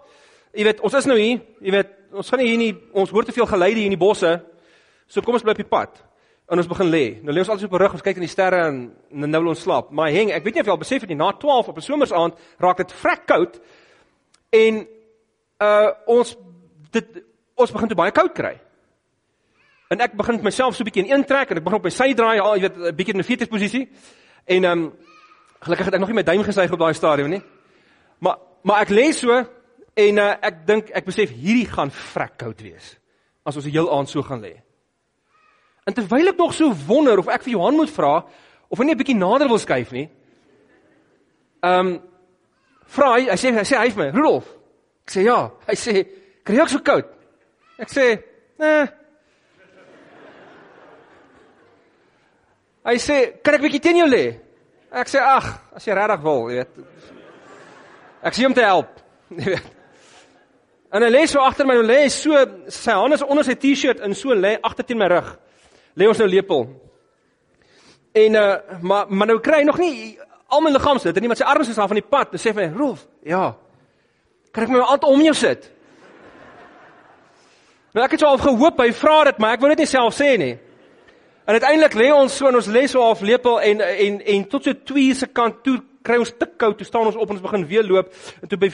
Jy 0.53 0.65
weet, 0.65 0.81
ons 0.81 0.95
is 0.95 1.05
nou 1.05 1.19
hier, 1.19 1.41
jy 1.61 1.71
weet, 1.71 1.91
ons 2.13 2.29
gaan 2.29 2.39
nie 2.39 2.49
hier 2.49 2.59
nie, 2.59 2.75
ons 2.93 3.11
hoor 3.11 3.25
te 3.25 3.33
veel 3.33 3.47
geluide 3.47 3.77
hier 3.77 3.85
in 3.85 3.99
die 3.99 4.07
bosse. 4.07 4.45
So 5.07 5.21
kom 5.21 5.35
ons 5.35 5.43
bly 5.43 5.51
op 5.51 5.63
die 5.63 5.65
pad. 5.65 6.05
En 6.51 6.59
ons 6.59 6.67
begin 6.67 6.91
lê. 6.91 7.05
Nou 7.23 7.35
lê 7.35 7.39
ons 7.39 7.49
altyd 7.49 7.69
op 7.71 7.79
rug, 7.79 7.93
ons 7.93 8.03
kyk 8.03 8.17
in 8.19 8.27
die 8.27 8.33
sterre 8.33 8.65
en 8.67 8.81
nou 9.11 9.43
wil 9.43 9.53
ons 9.53 9.63
slaap. 9.63 9.91
Maar 9.91 10.11
heng, 10.11 10.33
ek 10.35 10.45
weet 10.45 10.55
nie 10.55 10.61
of 10.61 10.67
jy 10.67 10.75
al 10.75 10.83
besef 10.83 11.01
het 11.01 11.13
nie, 11.13 11.19
na 11.19 11.31
12 11.33 11.69
op 11.69 11.77
'n 11.77 11.81
somersaand 11.81 12.35
raak 12.59 12.77
dit 12.77 12.93
vrek 12.93 13.27
koud. 13.27 13.61
En 14.51 14.87
uh 15.61 15.91
ons 16.07 16.37
dit 16.91 17.23
ons 17.55 17.73
begin 17.73 17.89
te 17.89 17.95
baie 17.95 18.11
koud 18.11 18.33
kry. 18.35 18.59
En 19.91 19.99
ek 19.99 20.13
begin 20.15 20.37
met 20.39 20.47
myself 20.53 20.77
so 20.77 20.83
'n 20.83 20.87
bietjie 20.87 21.05
in 21.05 21.11
een 21.11 21.25
trek 21.27 21.51
en 21.51 21.57
ek 21.57 21.65
begin 21.65 21.79
op 21.79 21.85
my 21.85 21.91
sy 21.91 22.15
draai, 22.15 22.39
al 22.39 22.55
jy 22.55 22.61
weet 22.61 22.77
'n 22.77 22.95
bietjie 22.95 23.15
in 23.15 23.21
'n 23.21 23.25
fetus 23.25 23.49
posisie. 23.49 23.91
En 24.47 24.65
ehm 24.65 24.79
um, 24.79 24.93
gelukkig 25.61 25.87
het 25.87 25.95
ek 25.95 26.01
nog 26.01 26.09
nie 26.09 26.15
my 26.15 26.23
duim 26.23 26.43
gesuig 26.43 26.73
op 26.73 26.79
daai 26.79 26.95
stadium 26.95 27.29
nie. 27.29 27.43
Maar 28.21 28.37
maar 28.63 28.81
ek 28.83 28.89
lê 28.89 29.13
so 29.13 29.45
en 29.95 30.19
uh, 30.19 30.37
ek 30.41 30.67
dink 30.67 30.91
ek 30.91 31.05
besef 31.05 31.31
hierdie 31.31 31.67
gaan 31.67 31.91
vrek 31.91 32.37
koud 32.39 32.61
wees 32.61 32.99
as 33.45 33.57
ons 33.57 33.65
die 33.65 33.73
heel 33.73 33.99
aand 33.99 34.09
so 34.09 34.23
gaan 34.23 34.41
lê. 34.41 34.63
En 35.87 35.95
terwyl 35.95 36.29
ek 36.29 36.37
nog 36.37 36.55
so 36.55 36.73
wonder 36.87 37.19
of 37.19 37.29
ek 37.29 37.43
vir 37.43 37.53
Johan 37.53 37.75
moet 37.75 37.91
vra 37.91 38.25
of 38.69 38.79
hy 38.79 38.85
net 38.85 38.95
'n 38.95 38.99
bietjie 38.99 39.19
nader 39.19 39.49
wil 39.49 39.59
skuif 39.59 39.91
nie. 39.91 40.09
Ehm 41.63 41.87
um, 41.87 42.01
vra 42.87 43.15
hy, 43.17 43.27
hy 43.27 43.37
sê 43.37 43.51
hy 43.51 43.65
sê 43.65 43.77
hy 43.77 43.91
vir 43.91 44.05
my, 44.05 44.11
Rudolf. 44.11 44.47
Ek 45.05 45.11
sê 45.11 45.23
ja. 45.23 45.51
Hy 45.67 45.75
sê, 45.75 46.07
"Kry 46.45 46.55
jy 46.55 46.63
ook 46.63 46.69
so 46.69 46.79
koud?" 46.79 47.07
Ek 47.79 47.89
sê, 47.89 48.23
"Nee, 48.59 49.00
Hy 52.85 52.97
sê, 52.97 53.43
"Kan 53.43 53.55
ek 53.55 53.63
bietjie 53.63 53.81
teen 53.81 53.97
jou 53.97 54.09
lê?" 54.09 54.39
Ek 54.93 55.09
sê, 55.09 55.21
"Ag, 55.21 55.45
as 55.77 55.85
jy 55.85 55.95
regtig 55.95 56.23
wil, 56.23 56.49
jy 56.51 56.57
weet." 56.57 56.69
Ek 58.23 58.35
sê 58.35 58.47
om 58.47 58.55
te 58.55 58.65
help, 58.65 58.89
jy 59.31 59.45
weet. 59.45 59.77
En 60.91 61.03
hy 61.03 61.11
lê 61.11 61.27
so 61.31 61.41
agter 61.41 61.67
my, 61.67 61.77
hy 61.79 61.87
lê 61.87 62.09
so 62.11 62.35
sy 62.69 62.93
hande 62.99 63.15
is 63.15 63.23
onder 63.23 63.47
sy 63.47 63.55
T-shirt 63.55 64.01
en 64.03 64.15
so 64.15 64.35
lê 64.35 64.57
agter 64.63 64.85
teen 64.85 64.99
my 64.99 65.07
rug. 65.07 65.29
Lê 65.95 66.09
ons 66.11 66.19
nou 66.19 66.27
lepel. 66.27 66.67
En 68.15 68.35
uh 68.35 68.81
maar 68.83 69.07
maar 69.09 69.27
nou 69.31 69.39
kry 69.39 69.61
hy 69.61 69.65
nog 69.69 69.79
nie 69.79 70.19
al 70.51 70.61
my 70.61 70.73
liggaam 70.75 70.99
sit 70.99 71.17
en 71.17 71.23
iemand 71.23 71.39
sy 71.39 71.47
arms 71.47 71.69
is 71.71 71.79
af 71.79 71.93
van 71.93 72.01
die 72.01 72.11
pad 72.11 72.33
en 72.35 72.43
sê 72.43 72.51
vir 72.51 72.67
my, 72.67 72.79
"Rolf, 72.79 73.07
ja. 73.23 73.55
Kan 74.53 74.65
ek 74.65 74.71
my 74.71 74.81
hand 74.81 75.05
om 75.05 75.23
jou 75.23 75.35
sit?" 75.35 75.71
Nou 77.95 78.05
ek 78.05 78.11
het 78.11 78.21
so 78.21 78.27
al 78.27 78.39
gehoop 78.39 78.79
hy 78.79 78.91
vra 78.93 79.25
dit, 79.25 79.39
maar 79.39 79.55
ek 79.55 79.61
wou 79.61 79.69
dit 79.69 79.79
nie 79.79 79.87
self 79.87 80.15
sê 80.15 80.37
nie. 80.39 80.59
En 81.45 81.57
uiteindelik 81.57 81.95
lê 81.95 82.11
ons 82.13 82.37
so 82.37 82.49
en 82.49 82.59
ons 82.59 82.67
lê 82.67 82.87
so 82.87 83.03
half 83.03 83.21
lepel 83.21 83.61
en 83.61 83.81
en 83.81 84.21
en 84.21 84.45
tot 84.49 84.65
so 84.65 84.73
2 84.93 85.15
se 85.15 85.27
kant 85.27 85.63
toe 85.65 85.79
kry 86.03 86.17
ons 86.21 86.33
te 86.33 86.47
koud, 86.57 86.77
toe 86.79 86.87
staan 86.87 87.07
ons 87.07 87.17
op 87.17 87.29
en 87.29 87.37
ons 87.37 87.45
begin 87.45 87.67
weer 87.69 87.85
loop 87.85 88.13
en 88.43 88.49
toe 88.49 88.59
by 88.61 88.71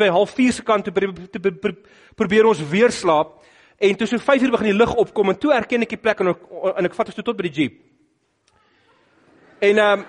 by 0.00 0.08
half 0.12 0.34
4 0.36 0.52
se 0.52 0.64
kant 0.66 0.84
toe 0.84 0.92
probeer, 0.92 1.28
probeer, 1.40 1.76
probeer 2.16 2.46
ons 2.46 2.60
weer 2.70 2.92
slaap 2.92 3.38
en 3.78 3.96
toe 3.96 4.08
so 4.08 4.18
5 4.18 4.42
uur 4.42 4.54
begin 4.56 4.72
die 4.72 4.78
lig 4.78 4.94
opkom 4.94 5.32
en 5.32 5.40
toe 5.40 5.54
erken 5.56 5.84
ek 5.86 5.96
die 5.96 6.02
plek 6.02 6.20
en 6.20 6.32
ek, 6.34 6.44
en 6.76 6.88
ek 6.90 6.94
vat 6.96 7.12
ons 7.12 7.18
toe 7.18 7.24
tot 7.24 7.36
by 7.36 7.48
die 7.48 7.56
jeep. 7.62 7.82
En 9.60 9.78
ehm 9.78 10.00
um, 10.00 10.06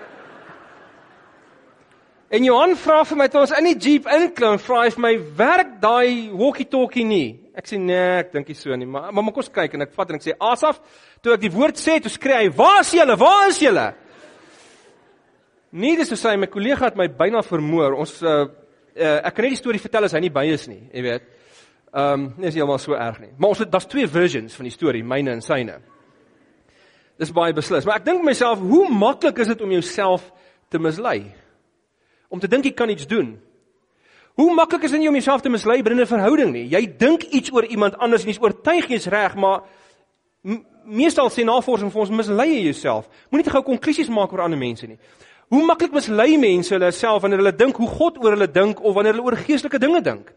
En 2.28 2.44
Johan 2.44 2.74
vra 2.76 2.98
vir 3.08 3.16
my 3.16 3.26
toe 3.32 3.40
ons 3.40 3.52
in 3.56 3.64
die 3.70 3.78
jeep 3.80 4.08
inklim, 4.12 4.58
vra 4.60 4.82
hy 4.82 4.90
vir 4.92 5.00
my, 5.00 5.12
"Werk 5.36 5.70
daai 5.80 6.28
walkie-talkie 6.28 7.04
nie?" 7.04 7.40
Ek 7.56 7.64
sê 7.64 7.78
nee, 7.80 8.18
ek 8.20 8.32
dink 8.32 8.48
nie 8.48 8.54
so 8.54 8.76
nie, 8.76 8.84
maar 8.84 9.10
maar 9.12 9.24
kom 9.24 9.40
ons 9.40 9.48
kyk 9.48 9.74
en 9.74 9.82
ek 9.82 9.94
vat 9.94 10.10
en 10.10 10.16
ek 10.16 10.22
sê 10.22 10.34
Asaf, 10.38 10.78
toe 11.22 11.34
ek 11.34 11.40
die 11.46 11.52
woord 11.52 11.80
sê, 11.80 11.98
toe 12.02 12.10
skree 12.10 12.44
hy, 12.44 12.48
"Waar 12.56 12.80
is 12.80 12.92
julle? 12.92 13.16
Waar 13.16 13.48
is 13.48 13.58
julle?" 13.58 13.94
Nie 15.72 15.96
dis 15.96 16.08
so 16.08 16.14
sê 16.14 16.38
my 16.38 16.46
kollega 16.46 16.84
het 16.84 16.96
my 16.96 17.08
byna 17.08 17.42
vermoor. 17.42 17.94
Ons 17.94 18.22
uh, 18.22 18.46
uh 18.96 19.20
ek 19.24 19.34
kan 19.34 19.44
net 19.44 19.52
die 19.52 19.62
storie 19.62 19.80
vertel 19.80 20.04
as 20.04 20.12
hy 20.12 20.20
nie 20.20 20.30
by 20.30 20.44
is 20.44 20.68
nie, 20.68 20.88
jy 20.92 21.02
weet. 21.02 21.22
Ehm, 21.92 22.12
um, 22.12 22.34
nie 22.38 22.48
is 22.48 22.54
heeltemal 22.54 22.78
so 22.78 22.94
erg 22.94 23.20
nie. 23.20 23.32
Maar 23.38 23.48
ons 23.48 23.58
het 23.58 23.70
daar's 23.70 23.86
twee 23.86 24.06
versions 24.06 24.54
van 24.54 24.64
die 24.64 24.72
storie, 24.72 25.04
myne 25.04 25.30
en 25.30 25.40
syne. 25.40 25.80
Dis 27.18 27.32
baie 27.32 27.52
beslis, 27.52 27.84
maar 27.84 27.96
ek 27.96 28.04
dink 28.04 28.24
myself, 28.24 28.58
hoe 28.58 28.88
maklik 28.88 29.38
is 29.38 29.48
dit 29.48 29.60
om 29.60 29.70
jouself 29.70 30.32
te 30.70 30.78
mislei? 30.78 31.34
Om 32.28 32.40
te 32.40 32.48
dink 32.48 32.64
jy 32.64 32.72
kan 32.72 32.88
iets 32.88 33.06
doen 33.06 33.38
Hoe 34.38 34.54
maklik 34.54 34.84
is 34.86 34.92
dit 34.94 35.02
nie 35.02 35.08
om 35.10 35.16
jouself 35.18 35.42
te 35.42 35.50
mislei 35.50 35.82
binne 35.82 36.02
'n 36.02 36.06
verhouding 36.06 36.52
nie. 36.52 36.68
Jy 36.70 36.96
dink 36.98 37.22
iets 37.22 37.50
oor 37.52 37.64
iemand 37.64 37.98
anders 37.98 38.22
en 38.22 38.30
jy's 38.30 38.40
oortuig 38.40 38.86
jy's 38.86 39.06
reg, 39.06 39.34
maar 39.34 39.62
meestal 40.88 41.30
sê 41.30 41.44
navorsing 41.44 41.92
vir 41.92 42.00
ons 42.00 42.10
mislei 42.10 42.48
jy 42.54 42.64
jouself. 42.68 43.08
Moenie 43.30 43.44
te 43.46 43.52
gou 43.54 43.62
konklusies 43.66 44.10
maak 44.12 44.32
oor 44.32 44.46
ander 44.46 44.58
mense 44.58 44.88
nie. 44.88 44.98
Hoe 45.48 45.64
maklik 45.64 45.94
mislei 45.96 46.36
mense 46.40 46.74
hulle 46.74 46.90
self 46.92 47.22
wanneer 47.22 47.40
hulle 47.42 47.56
dink 47.56 47.76
hoe 47.80 47.88
God 47.88 48.18
oor 48.22 48.36
hulle 48.36 48.48
dink 48.52 48.80
of 48.84 48.94
wanneer 48.96 49.16
hulle 49.16 49.24
oor 49.30 49.36
geestelike 49.36 49.80
dinge 49.80 50.02
dink. 50.04 50.32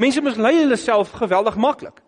Mense 0.00 0.22
mislei 0.24 0.54
hulle 0.62 0.76
self 0.80 1.12
geweldig 1.16 1.56
maklik. 1.60 2.00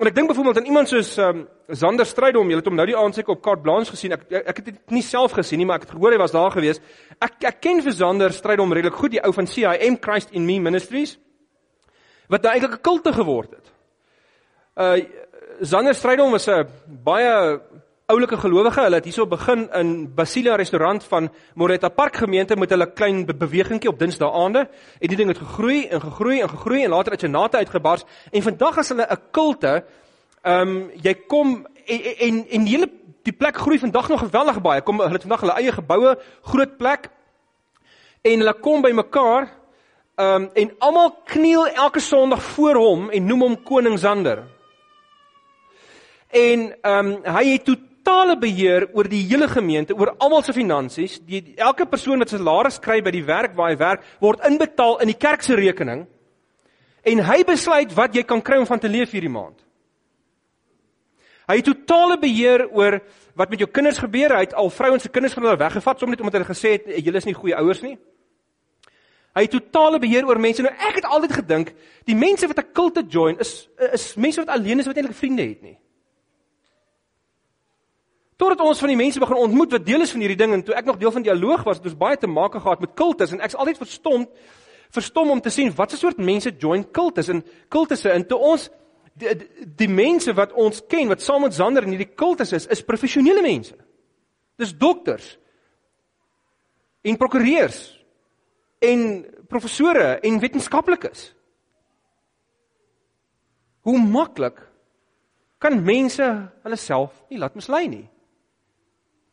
En 0.00 0.08
ek 0.08 0.14
dink 0.16 0.30
byvoorbeeld 0.30 0.58
aan 0.58 0.70
iemand 0.70 0.88
soos 0.88 1.10
um, 1.20 1.42
Zander 1.68 2.06
Strydom, 2.08 2.48
jy 2.48 2.56
het 2.58 2.68
hom 2.68 2.78
nou 2.78 2.86
die 2.88 2.96
aand 2.96 3.14
seker 3.14 3.34
op 3.34 3.42
Carte 3.44 3.62
Blanche 3.62 3.92
gesien. 3.92 4.14
Ek 4.16 4.24
ek 4.40 4.62
het 4.62 4.70
dit 4.70 4.94
nie 4.94 5.02
self 5.04 5.34
gesien 5.36 5.60
nie, 5.60 5.66
maar 5.68 5.82
ek 5.82 5.84
het 5.86 5.92
gehoor 5.94 6.16
hy 6.16 6.20
was 6.22 6.32
daar 6.32 6.54
gewees. 6.54 6.80
Ek 7.20 7.44
ek 7.50 7.60
ken 7.60 7.82
vir 7.84 7.94
Zander 7.98 8.32
Strydom 8.32 8.72
redelik 8.72 8.96
goed, 8.96 9.12
die 9.12 9.20
ou 9.20 9.34
van 9.36 9.46
CIM 9.50 9.98
Christ 10.00 10.32
in 10.32 10.48
Me 10.48 10.58
Ministries 10.64 11.18
wat 12.32 12.46
nou 12.46 12.52
eintlik 12.54 12.78
'n 12.78 12.82
kulte 12.82 13.12
geword 13.12 13.50
het. 13.52 13.72
Uh 14.76 14.96
Zander 15.60 15.94
Strydom 15.94 16.30
was 16.30 16.46
'n 16.46 16.66
baie 16.86 17.60
oulike 18.06 18.36
gelowige. 18.36 18.80
Hulle 18.80 18.94
het 18.94 19.04
hierso 19.04 19.26
begin 19.26 19.70
in 19.72 20.14
Basilia 20.14 20.54
restaurant 20.54 21.04
van 21.04 21.30
Moretta 21.54 21.88
Park 21.88 22.16
gemeente 22.16 22.56
met 22.56 22.70
hulle 22.70 22.92
klein 22.92 23.26
be 23.26 23.34
bewegingkie 23.34 23.90
op 23.90 23.98
Dinsdae-aande. 23.98 24.68
En 24.98 25.08
die 25.08 25.16
ding 25.16 25.28
het 25.28 25.38
gegroei 25.38 25.86
en 25.86 26.00
gegroei 26.00 26.40
en 26.40 26.48
gegroei 26.48 26.84
en 26.84 26.90
later 26.90 27.12
het 27.12 27.20
Janata 27.20 27.58
uitgebars 27.58 28.04
en 28.30 28.42
vandag 28.42 28.76
is 28.76 28.88
hulle 28.88 29.06
'n 29.10 29.20
kulte. 29.30 29.84
Ehm 30.42 30.68
um, 30.68 30.90
jy 31.02 31.14
kom 31.14 31.66
en 31.86 32.00
en, 32.18 32.46
en 32.48 32.66
hele 32.66 32.90
die 33.22 33.32
plek 33.32 33.56
groei 33.56 33.78
vandag 33.78 34.08
nog 34.08 34.20
geweldig 34.20 34.60
baie. 34.60 34.82
Kom 34.82 35.00
hulle 35.00 35.12
het 35.12 35.22
vandag 35.22 35.40
hulle 35.40 35.54
eie 35.54 35.72
geboue, 35.72 36.18
groot 36.42 36.76
plek. 36.76 37.10
En 38.22 38.38
hulle 38.38 38.54
kom 38.60 38.82
by 38.82 38.90
mekaar 38.90 39.48
Um 40.16 40.50
en 40.52 40.74
almal 40.78 41.10
kniel 41.24 41.66
elke 41.66 42.00
Sondag 42.00 42.42
voor 42.42 42.74
hom 42.74 43.10
en 43.10 43.24
noem 43.26 43.40
hom 43.40 43.62
koning 43.62 43.98
Sander. 43.98 44.44
En 46.32 46.68
um 46.88 47.10
hy 47.28 47.44
het 47.50 47.66
totale 47.68 48.38
beheer 48.40 48.88
oor 48.96 49.08
die 49.08 49.20
hele 49.28 49.48
gemeente, 49.48 49.94
oor 49.94 50.14
almal 50.18 50.42
se 50.42 50.54
finansies. 50.56 51.18
Die 51.28 51.54
elke 51.60 51.84
persoon 51.86 52.24
wat 52.24 52.32
salaris 52.32 52.80
kry 52.80 53.02
by 53.04 53.12
die 53.12 53.24
werk 53.28 53.56
waar 53.58 53.74
hy 53.74 53.76
werk, 53.80 54.06
word 54.20 54.46
inbetaal 54.48 55.02
in 55.04 55.12
die 55.12 55.18
kerk 55.18 55.44
se 55.44 55.58
rekening. 55.58 56.06
En 57.04 57.20
hy 57.26 57.42
besluit 57.44 57.92
wat 57.94 58.16
jy 58.16 58.24
kan 58.24 58.40
kry 58.40 58.56
om 58.62 58.66
van 58.66 58.80
te 58.80 58.88
leef 58.88 59.12
hierdie 59.12 59.32
maand. 59.32 59.58
Hy 61.50 61.58
het 61.58 61.68
totale 61.68 62.16
beheer 62.22 62.64
oor 62.70 63.00
wat 63.36 63.50
met 63.50 63.60
jou 63.60 63.68
kinders 63.68 64.00
gebeur. 64.00 64.32
Hy 64.32 64.46
het 64.46 64.56
al 64.56 64.70
vrouens 64.72 65.04
se 65.04 65.10
kinders 65.12 65.34
van 65.36 65.44
hulle 65.44 65.60
weggevat 65.60 66.00
sommer 66.00 66.16
net 66.16 66.24
omdat 66.24 66.38
hulle 66.38 66.48
gesê 66.48 66.76
het 66.78 66.88
julle 67.04 67.20
is 67.20 67.28
nie 67.28 67.36
goeie 67.36 67.58
ouers 67.58 67.82
nie. 67.84 67.96
Hy 69.36 69.46
het 69.46 69.52
totale 69.52 69.98
beheer 70.00 70.28
oor 70.28 70.40
mense. 70.40 70.64
Nou 70.64 70.72
ek 70.72 71.00
het 71.00 71.08
altyd 71.08 71.36
gedink 71.42 71.72
die 72.08 72.16
mense 72.16 72.48
wat 72.48 72.58
'n 72.58 72.72
kulte 72.72 73.04
join 73.08 73.38
is 73.38 73.68
is 73.92 74.14
mense 74.16 74.40
wat 74.40 74.54
alleen 74.54 74.78
is 74.78 74.86
wat 74.86 74.96
eintlik 74.96 75.16
vriende 75.16 75.42
het 75.42 75.62
nie. 75.62 75.78
Totdat 78.42 78.64
ons 78.66 78.80
van 78.82 78.90
die 78.90 78.98
mense 78.98 79.20
begin 79.22 79.38
ontmoet 79.38 79.76
wat 79.76 79.84
deel 79.86 80.02
is 80.02 80.10
van 80.10 80.22
hierdie 80.24 80.40
ding 80.40 80.56
en 80.56 80.64
toe 80.66 80.74
ek 80.74 80.88
nog 80.88 80.96
deel 80.98 81.12
van 81.14 81.22
dialoog 81.22 81.60
was, 81.62 81.78
het 81.78 81.84
ons 81.86 81.98
baie 82.00 82.18
te 82.18 82.26
maak 82.26 82.56
gehad 82.56 82.80
met 82.82 82.96
kultus 82.98 83.30
en 83.30 83.42
ek's 83.44 83.54
altyd 83.54 83.78
verstom 83.78 84.24
verstom 84.92 85.30
om 85.30 85.40
te 85.40 85.50
sien 85.54 85.70
wat 85.76 85.92
'n 85.92 86.00
soort 86.00 86.18
mense 86.18 86.50
join 86.58 86.82
kultus 86.90 87.28
en 87.28 87.44
kultusse 87.70 88.10
en 88.10 88.26
toe 88.26 88.38
ons 88.38 88.68
die, 89.14 89.36
die, 89.36 89.66
die 89.84 89.88
mense 89.88 90.34
wat 90.34 90.52
ons 90.58 90.82
ken 90.88 91.08
wat 91.08 91.22
saam 91.22 91.42
met 91.46 91.54
Zander 91.54 91.86
in 91.86 91.94
hierdie 91.94 92.14
kultus 92.16 92.52
is, 92.52 92.66
is 92.66 92.82
professionele 92.82 93.42
mense. 93.42 93.76
Dis 94.58 94.74
dokters 94.74 95.38
en 97.02 97.16
prokureurs 97.16 98.04
en 98.80 99.24
professore 99.48 100.18
en 100.20 100.40
wetenskaplikes. 100.40 101.34
Hoe 103.82 103.98
maklik 103.98 104.58
kan 105.58 105.84
mense 105.84 106.50
hulle 106.62 106.76
self 106.76 107.22
nie 107.30 107.38
laat 107.38 107.54
mislei 107.54 107.86
nie? 107.88 108.08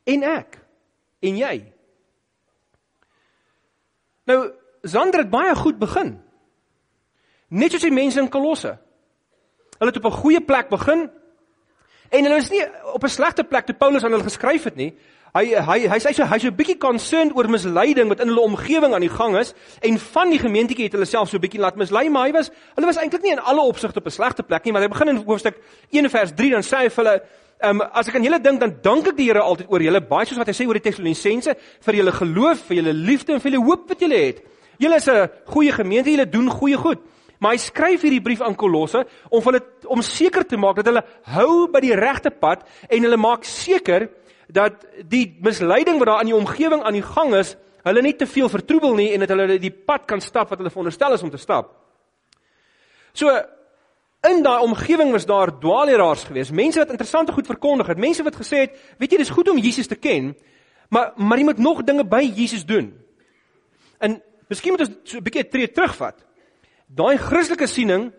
En 0.10 0.24
ek 0.24 0.58
en 1.20 1.38
jy. 1.38 1.54
Nou 4.30 4.40
Zander 4.82 5.26
het 5.26 5.32
baie 5.32 5.56
goed 5.60 5.80
begin. 5.80 6.14
Net 7.50 7.74
soos 7.74 7.84
die 7.84 7.92
mense 7.92 8.22
in 8.22 8.30
Kolosse. 8.32 8.78
Hulle 9.80 9.92
het 9.92 9.98
op 10.00 10.12
'n 10.12 10.22
goeie 10.22 10.42
plek 10.42 10.70
begin 10.70 11.10
en 12.10 12.24
hulle 12.24 12.38
is 12.38 12.50
nie 12.50 12.64
op 12.94 13.04
'n 13.04 13.10
slegte 13.10 13.44
plek 13.44 13.66
toe 13.66 13.76
Paulus 13.76 14.04
aan 14.04 14.12
hulle 14.12 14.24
geskryf 14.24 14.64
het 14.64 14.76
nie. 14.76 14.96
Hy 15.34 15.46
hy 15.46 15.88
hy 15.88 16.00
sê 16.00 16.14
so 16.14 16.26
hy's 16.26 16.42
so 16.42 16.48
'n 16.48 16.56
bietjie 16.56 16.78
concerned 16.78 17.36
oor 17.36 17.50
misleiding 17.50 18.08
wat 18.10 18.20
in 18.20 18.28
hulle 18.28 18.42
omgewing 18.42 18.94
aan 18.94 19.02
die 19.02 19.16
gang 19.18 19.38
is 19.38 19.54
en 19.82 20.00
van 20.00 20.30
die 20.30 20.40
gemeentetjie 20.40 20.84
het 20.84 20.94
hulle 20.94 21.06
self 21.06 21.30
so 21.30 21.38
'n 21.38 21.42
bietjie 21.42 21.60
laat 21.60 21.76
mislei, 21.76 22.10
maar 22.10 22.26
hy 22.26 22.32
was 22.32 22.50
hulle 22.76 22.86
was 22.86 22.98
eintlik 22.98 23.22
nie 23.22 23.32
in 23.32 23.40
alle 23.40 23.62
opsigte 23.62 24.00
op 24.00 24.06
'n 24.06 24.12
slegte 24.12 24.44
plek 24.44 24.64
nie, 24.64 24.74
maar 24.74 24.82
hy 24.82 24.88
begin 24.88 25.08
in 25.08 25.24
hoofstuk 25.24 25.58
1 25.92 26.10
vers 26.10 26.32
3 26.36 26.52
dan 26.52 26.64
sê 26.64 26.78
hy 26.78 26.90
vir 26.90 27.06
hulle 27.06 27.22
Ehm 27.60 27.82
um, 27.82 27.88
as 27.92 28.08
ek 28.08 28.16
aan 28.16 28.24
julle 28.24 28.40
dink 28.40 28.62
dan 28.62 28.78
dank 28.80 29.08
ek 29.12 29.18
die 29.18 29.26
Here 29.28 29.42
altyd 29.44 29.68
oor 29.68 29.84
julle 29.84 30.00
baie 30.08 30.28
soos 30.28 30.38
wat 30.40 30.48
hy 30.48 30.54
sê 30.56 30.68
oor 30.68 30.78
die 30.80 30.86
Tessalonisense 30.86 31.56
vir 31.84 31.98
julle 31.98 32.14
geloof, 32.16 32.62
vir 32.70 32.78
julle 32.78 32.94
liefde 32.96 33.34
en 33.36 33.42
vir 33.44 33.52
julle 33.52 33.66
hoop 33.66 33.90
wat 33.92 34.06
julle 34.06 34.20
het. 34.22 34.40
Julle 34.80 34.96
is 34.96 35.08
'n 35.10 35.28
goeie 35.46 35.72
gemeente, 35.76 36.10
julle 36.10 36.26
doen 36.26 36.50
goeie 36.50 36.78
goed. 36.78 37.00
Maar 37.40 37.52
hy 37.52 37.58
skryf 37.58 38.02
hierdie 38.02 38.22
brief 38.24 38.42
aan 38.42 38.56
Kolosse 38.56 39.06
om 39.30 39.44
hulle 39.44 39.60
om 39.88 40.02
seker 40.02 40.46
te 40.48 40.58
maak 40.58 40.76
dat 40.78 40.86
hulle 40.86 41.04
hou 41.36 41.68
by 41.68 41.80
die 41.80 41.96
regte 41.96 42.32
pad 42.32 42.64
en 42.90 43.04
hulle 43.04 43.18
maak 43.18 43.44
seker 43.44 44.10
dat 44.48 44.86
die 45.04 45.38
misleiding 45.42 46.00
wat 46.00 46.08
daar 46.08 46.22
in 46.22 46.32
die 46.32 46.36
omgewing 46.36 46.82
aan 46.84 46.94
die 46.94 47.04
gang 47.04 47.36
is, 47.36 47.58
hulle 47.84 48.02
nie 48.02 48.16
te 48.16 48.26
veel 48.26 48.50
vertroebel 48.50 48.96
nie 48.96 49.14
en 49.14 49.20
dat 49.20 49.30
hulle 49.30 49.60
die 49.60 49.72
pad 49.72 50.08
kan 50.08 50.22
stap 50.22 50.50
wat 50.50 50.60
hulle 50.60 50.70
veronderstel 50.72 51.14
is 51.14 51.24
om 51.24 51.30
te 51.30 51.38
stap. 51.38 51.76
So 53.14 53.28
in 54.28 54.44
daai 54.44 54.62
omgewing 54.62 55.12
was 55.12 55.26
daar 55.26 55.60
dwaalleraars 55.60 56.24
geweest, 56.24 56.52
mense 56.52 56.80
wat 56.80 56.90
interessante 56.90 57.32
goed 57.32 57.46
verkondig 57.46 57.88
het, 57.88 57.98
mense 57.98 58.24
wat 58.24 58.36
gesê 58.36 58.66
het, 58.66 58.80
weet 58.98 59.12
jy, 59.12 59.18
dis 59.18 59.30
goed 59.30 59.50
om 59.50 59.58
Jesus 59.58 59.88
te 59.88 59.96
ken, 59.96 60.36
maar 60.90 61.14
maar 61.16 61.38
jy 61.38 61.44
moet 61.44 61.58
nog 61.58 61.84
dinge 61.84 62.04
by 62.04 62.32
Jesus 62.36 62.66
doen. 62.66 62.94
En 64.00 64.22
miskien 64.48 64.72
moet 64.72 64.88
ons 64.88 64.98
so 65.04 65.18
'n 65.18 65.24
bietjie 65.24 65.48
tree 65.48 65.72
terugvat 65.72 66.26
daai 66.90 67.18
Christelike 67.18 67.68
siening 67.70 68.10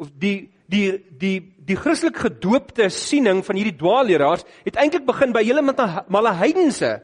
of 0.00 0.08
die 0.16 0.50
die 0.70 0.98
die 1.20 1.36
die 1.66 1.76
Christelik 1.76 2.16
gedoopte 2.24 2.88
siening 2.90 3.44
van 3.46 3.58
hierdie 3.58 3.76
dwaalleraars 3.78 4.46
het 4.64 4.78
eintlik 4.80 5.04
begin 5.06 5.34
by 5.36 5.42
hele 5.44 5.62
male 5.62 6.34
heidense 6.40 7.00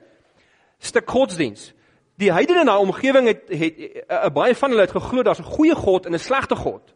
stuk 0.78 1.08
godsdiens. 1.10 1.72
Die 2.16 2.32
heidene 2.32 2.64
in 2.64 2.70
daai 2.70 2.80
omgewing 2.80 3.28
het 3.28 3.44
het 3.48 3.76
'n 3.76 4.04
eh, 4.08 4.32
baie 4.32 4.54
van 4.54 4.70
hulle 4.70 4.86
het 4.86 4.96
geglo 4.96 5.22
daar's 5.22 5.40
'n 5.40 5.52
goeie 5.56 5.74
God 5.74 6.06
en 6.06 6.14
'n 6.14 6.18
slegte 6.18 6.56
God. 6.56 6.94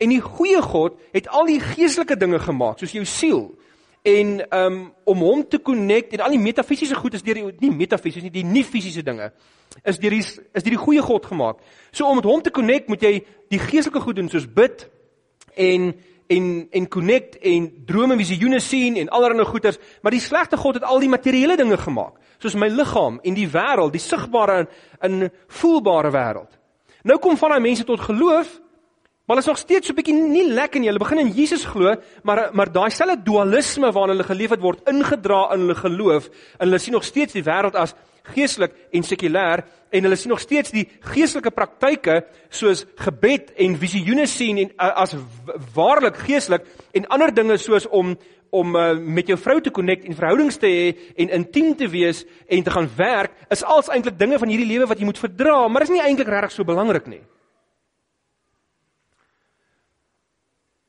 En 0.00 0.08
die 0.08 0.20
goeie 0.24 0.62
God 0.64 0.96
het 1.12 1.28
al 1.28 1.48
die 1.50 1.60
geestelike 1.60 2.16
dinge 2.16 2.40
gemaak, 2.40 2.80
soos 2.80 2.94
jou 2.96 3.04
siel, 3.04 3.50
en 4.02 4.36
um 4.56 4.76
om 5.04 5.22
hom 5.26 5.48
te 5.48 5.60
connect 5.60 6.14
en 6.16 6.22
al 6.24 6.32
die 6.32 6.40
metafisiese 6.40 6.96
goed 6.96 7.14
is 7.18 7.24
deur 7.24 7.36
die 7.36 7.66
nie 7.66 7.72
metafisies 7.74 8.24
nie 8.24 8.32
die 8.32 8.44
nie 8.44 8.62
fisiese 8.64 9.02
dinge 9.04 9.28
is 9.84 9.98
deur 10.00 10.14
die 10.14 10.22
is 10.22 10.64
deur 10.64 10.74
die 10.74 10.80
goeie 10.80 11.02
God 11.02 11.26
gemaak. 11.26 11.58
So 11.92 12.06
om 12.06 12.16
met 12.18 12.24
hom 12.24 12.42
te 12.42 12.50
connect 12.50 12.88
moet 12.88 13.02
jy 13.02 13.18
die 13.52 13.60
geestelike 13.60 14.00
goed 14.04 14.16
doen 14.16 14.30
soos 14.32 14.48
bid 14.48 14.86
en 15.54 15.92
en 16.30 16.46
en 16.70 16.88
connect 16.88 17.36
en 17.42 17.68
drome 17.86 18.16
visioene 18.16 18.60
sien 18.60 18.96
en 18.96 19.08
allerlei 19.08 19.44
goeters, 19.44 19.78
maar 20.02 20.14
die 20.14 20.22
slegte 20.22 20.56
God 20.56 20.78
het 20.78 20.86
al 20.86 21.02
die 21.02 21.10
materiële 21.10 21.56
dinge 21.58 21.76
gemaak, 21.76 22.20
soos 22.38 22.54
my 22.54 22.68
liggaam 22.70 23.18
en 23.26 23.34
die 23.34 23.48
wêreld, 23.50 23.92
die 23.92 24.02
sigbare 24.02 24.68
en 25.00 25.30
voelbare 25.48 26.12
wêreld. 26.14 26.54
Nou 27.02 27.18
kom 27.18 27.36
van 27.36 27.56
daai 27.56 27.64
mense 27.66 27.84
tot 27.84 28.00
geloof 28.00 28.60
Maar 29.30 29.38
hulle 29.38 29.52
is 29.52 29.56
nog 29.56 29.68
steeds 29.68 29.86
so 29.86 29.92
'n 29.92 29.96
bietjie 29.96 30.14
nie 30.14 30.48
lekker 30.52 30.80
nie. 30.80 30.88
Hulle 30.88 30.98
begin 30.98 31.18
in 31.18 31.32
Jesus 31.32 31.64
glo, 31.64 31.94
maar 32.22 32.50
maar 32.52 32.72
daai 32.72 32.90
selfe 32.90 33.22
dualisme 33.22 33.92
waarna 33.92 34.12
hulle 34.12 34.24
geleef 34.24 34.50
het 34.50 34.60
word 34.60 34.88
ingedra 34.88 35.52
in 35.52 35.60
hulle 35.60 35.74
geloof 35.74 36.26
en 36.58 36.66
hulle 36.66 36.78
sien 36.78 36.92
nog 36.92 37.04
steeds 37.04 37.32
die 37.32 37.44
wêreld 37.44 37.76
as 37.76 37.94
geestelik 38.22 38.72
en 38.90 39.02
sekulêr 39.02 39.62
en 39.90 40.02
hulle 40.02 40.16
sien 40.16 40.30
nog 40.30 40.40
steeds 40.40 40.70
die 40.70 40.88
geestelike 41.00 41.50
praktyke 41.50 42.24
soos 42.48 42.84
gebed 42.96 43.52
en 43.56 43.78
visioene 43.78 44.26
sien 44.26 44.58
en 44.58 44.70
as 44.76 45.14
waarlik 45.74 46.16
geestelik 46.16 46.66
en 46.92 47.06
ander 47.06 47.34
dinge 47.34 47.56
soos 47.56 47.86
om 47.88 48.16
om 48.50 48.76
uh, 48.76 48.98
met 48.98 49.26
jou 49.26 49.38
vrou 49.38 49.60
te 49.60 49.70
connect 49.70 50.04
en 50.04 50.14
verhoudings 50.14 50.56
te 50.56 50.66
hê 50.66 50.96
en 51.16 51.28
intiem 51.30 51.76
te 51.76 51.88
wees 51.88 52.26
en 52.48 52.62
te 52.62 52.70
gaan 52.70 52.90
werk 52.96 53.30
is 53.48 53.62
als 53.62 53.88
eintlik 53.88 54.18
dinge 54.18 54.38
van 54.38 54.48
hierdie 54.48 54.72
lewe 54.72 54.86
wat 54.86 54.98
jy 54.98 55.04
moet 55.04 55.18
verdra, 55.18 55.68
maar 55.68 55.82
is 55.82 55.88
nie 55.88 56.02
eintlik 56.02 56.28
regtig 56.28 56.50
so 56.50 56.64
belangrik 56.64 57.06
nie. 57.06 57.22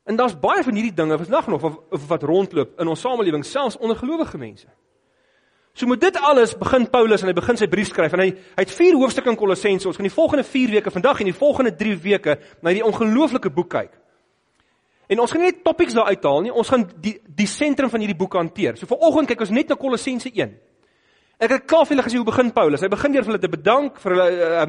En 0.04 0.16
daar's 0.16 0.38
baie 0.38 0.62
van 0.62 0.74
hierdie 0.74 0.94
dinge 0.94 1.18
vandag 1.18 1.46
nog 1.46 1.62
of, 1.62 1.76
of 1.90 2.06
wat 2.06 2.22
rondloop 2.22 2.80
in 2.80 2.88
ons 2.88 3.00
samelewing 3.00 3.44
selfs 3.44 3.76
onder 3.78 3.96
gelowige 3.96 4.38
mense. 4.38 4.66
So 5.72 5.86
met 5.86 6.00
dit 6.00 6.16
alles 6.20 6.56
begin 6.58 6.90
Paulus 6.90 7.22
en 7.22 7.30
hy 7.30 7.34
begin 7.36 7.56
sy 7.56 7.68
brief 7.70 7.88
skryf 7.88 8.12
en 8.12 8.20
hy 8.20 8.30
hy 8.34 8.64
het 8.64 8.74
vier 8.76 8.96
hoofstukke 8.98 9.30
in 9.32 9.38
Kolossense. 9.40 9.88
Ons 9.88 9.96
gaan 9.96 10.08
die 10.08 10.12
volgende 10.14 10.44
4 10.44 10.74
weke 10.76 10.92
vandag 10.92 11.22
en 11.22 11.30
die 11.30 11.36
volgende 11.36 11.72
3 11.76 11.94
weke 12.02 12.34
na 12.60 12.72
hierdie 12.72 12.84
ongelooflike 12.84 13.52
boek 13.54 13.70
kyk. 13.72 13.94
En 15.08 15.22
ons 15.22 15.32
gaan 15.32 15.42
nie 15.44 15.52
net 15.52 15.62
topics 15.64 15.96
daar 15.96 16.10
uithaal 16.12 16.44
nie, 16.44 16.52
ons 16.52 16.68
gaan 16.68 16.84
die 17.00 17.14
die 17.24 17.48
sentrum 17.48 17.90
van 17.92 18.04
hierdie 18.04 18.18
boek 18.18 18.36
hanteer. 18.36 18.76
So 18.76 18.90
vanoggend 18.90 19.30
kyk 19.32 19.46
ons 19.46 19.54
net 19.54 19.72
na 19.72 19.78
Kolossense 19.80 20.28
1. 20.28 20.52
Ek 21.42 21.50
het 21.50 21.64
klaar 21.66 21.88
vir 21.88 21.96
julle 21.96 22.04
gesê 22.06 22.18
hoe 22.20 22.26
begin 22.28 22.50
Paulus. 22.54 22.82
Hy 22.84 22.88
begin 22.92 23.14
deur 23.16 23.24
hulle 23.26 23.38
te 23.42 23.48
bedank 23.50 23.96
vir 23.98 24.12
hulle 24.14 24.50
uh, 24.60 24.66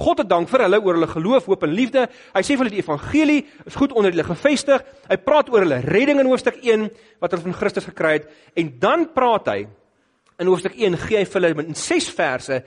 God 0.00 0.22
te 0.22 0.24
dank 0.24 0.48
vir 0.48 0.62
hulle 0.64 0.78
oor 0.80 0.96
hulle 0.96 1.08
geloof, 1.10 1.50
hoop 1.50 1.66
en 1.66 1.74
liefde. 1.76 2.06
Hy 2.32 2.40
sê 2.40 2.54
vir 2.54 2.64
hulle 2.64 2.72
die 2.72 2.80
evangelie 2.80 3.42
is 3.68 3.76
goed 3.76 3.92
onder 3.92 4.14
hulle 4.14 4.24
gevestig. 4.24 4.86
Hy 5.10 5.18
praat 5.20 5.52
oor 5.52 5.66
hulle 5.66 5.82
redding 5.84 6.22
in 6.22 6.30
hoofstuk 6.30 6.62
1 6.62 6.86
wat 7.20 7.34
hulle 7.34 7.44
van 7.44 7.56
Christus 7.58 7.90
gekry 7.90 8.14
het 8.16 8.32
en 8.56 8.72
dan 8.80 9.04
praat 9.12 9.52
hy 9.52 9.58
in 10.40 10.48
hoofstuk 10.48 10.80
1 10.80 10.96
gee 11.04 11.20
hy 11.20 11.28
vir 11.28 11.40
hulle 11.42 11.66
in 11.66 11.76
6 11.82 12.08
verse 12.16 12.62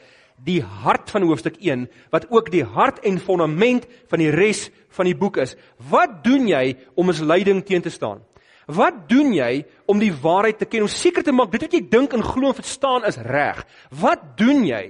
die 0.46 0.60
hart 0.86 1.10
van 1.10 1.26
hoofstuk 1.26 1.58
1 1.58 1.90
wat 2.14 2.30
ook 2.30 2.54
die 2.54 2.62
hart 2.62 3.02
en 3.10 3.18
fondament 3.18 3.90
van 4.12 4.22
die 4.22 4.30
res 4.38 4.68
van 4.94 5.10
die 5.10 5.18
boek 5.18 5.42
is. 5.42 5.58
Wat 5.90 6.22
doen 6.22 6.46
jy 6.54 6.78
om 6.94 7.10
misleiding 7.10 7.66
teen 7.66 7.82
te 7.82 7.90
staan? 7.90 8.22
Wat 8.68 9.06
doen 9.08 9.32
jy 9.32 9.64
om 9.88 10.00
die 10.00 10.12
waarheid 10.12 10.58
te 10.60 10.68
ken? 10.68 10.84
Om 10.84 10.92
seker 10.92 11.24
te 11.24 11.32
maak 11.32 11.54
dit 11.54 11.64
wat 11.64 11.76
jy 11.78 11.84
dink 11.88 12.16
en 12.16 12.26
glo 12.26 12.52
en 12.52 12.58
verstaan 12.58 13.06
is 13.08 13.20
reg. 13.24 13.62
Wat 13.96 14.26
doen 14.40 14.66
jy? 14.68 14.84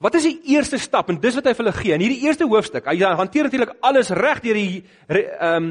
Wat 0.00 0.16
is 0.16 0.26
die 0.26 0.54
eerste 0.56 0.80
stap 0.80 1.12
en 1.12 1.20
dis 1.20 1.36
wat 1.36 1.46
hy 1.46 1.52
vir 1.54 1.62
hulle 1.62 1.76
gee. 1.76 1.94
In 1.94 2.02
hierdie 2.02 2.24
eerste 2.26 2.48
hoofstuk, 2.48 2.88
hy 2.88 3.04
hanteer 3.04 3.46
natuurlik 3.46 3.76
alles 3.84 4.10
reg 4.16 4.42
deur 4.42 4.58
die 4.58 4.82
ehm 5.06 5.70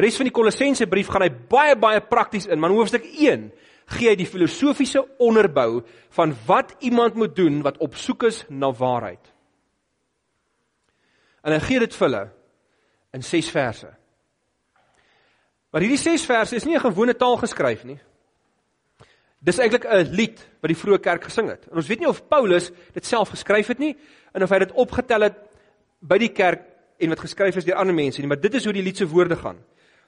res 0.00 0.16
van 0.16 0.28
die 0.28 0.32
Kolossense 0.32 0.86
brief 0.88 1.10
gaan 1.12 1.24
hy 1.26 1.32
baie 1.50 1.74
baie 1.76 2.00
prakties 2.00 2.46
in, 2.46 2.60
maar 2.60 2.70
in 2.70 2.78
hoofstuk 2.78 3.04
1 3.10 3.48
gee 3.96 4.08
hy 4.08 4.14
die 4.16 4.28
filosofiese 4.28 5.02
onderbou 5.20 5.82
van 6.16 6.32
wat 6.46 6.76
iemand 6.86 7.18
moet 7.18 7.34
doen 7.36 7.58
wat 7.66 7.80
op 7.82 7.98
soek 7.98 8.28
is 8.30 8.44
na 8.48 8.70
waarheid. 8.72 9.32
En 11.42 11.52
hy 11.56 11.60
gee 11.66 11.82
dit 11.82 11.96
vir 11.98 12.06
hulle 12.06 12.22
in 13.18 13.26
6 13.26 13.50
verse. 13.52 13.90
Maar 15.70 15.84
hierdie 15.84 16.00
6 16.02 16.24
verse 16.26 16.56
is 16.56 16.64
nie 16.64 16.76
'n 16.76 16.80
gewone 16.80 17.14
taal 17.14 17.36
geskryf 17.36 17.84
nie. 17.84 17.98
Dis 19.38 19.58
eintlik 19.58 19.84
'n 19.84 20.10
lied 20.14 20.38
wat 20.60 20.68
die 20.68 20.76
vroeë 20.76 21.00
kerk 21.00 21.24
gesing 21.24 21.48
het. 21.48 21.66
En 21.70 21.76
ons 21.76 21.86
weet 21.86 22.00
nie 22.00 22.08
of 22.08 22.28
Paulus 22.28 22.70
dit 22.92 23.06
self 23.06 23.28
geskryf 23.28 23.66
het 23.66 23.78
nie 23.78 23.96
en 24.34 24.42
of 24.42 24.50
hy 24.50 24.58
dit 24.58 24.72
opgetel 24.72 25.20
het 25.20 25.36
by 26.00 26.18
die 26.18 26.32
kerk 26.32 26.62
en 26.98 27.08
wat 27.08 27.20
geskryf 27.20 27.56
is 27.56 27.64
deur 27.64 27.76
ander 27.76 27.94
mense 27.94 28.20
nie, 28.20 28.28
maar 28.28 28.40
dit 28.40 28.54
is 28.54 28.64
hoe 28.64 28.72
die 28.72 28.82
lied 28.82 28.96
se 28.96 29.06
woorde 29.06 29.36
gaan. 29.36 29.58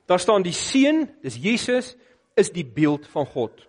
Daar 0.06 0.20
staan 0.20 0.42
die 0.42 0.52
seun, 0.52 1.08
dis 1.22 1.36
Jesus, 1.36 1.96
is 2.36 2.50
die 2.50 2.64
beeld 2.64 3.06
van 3.06 3.26
God 3.26 3.68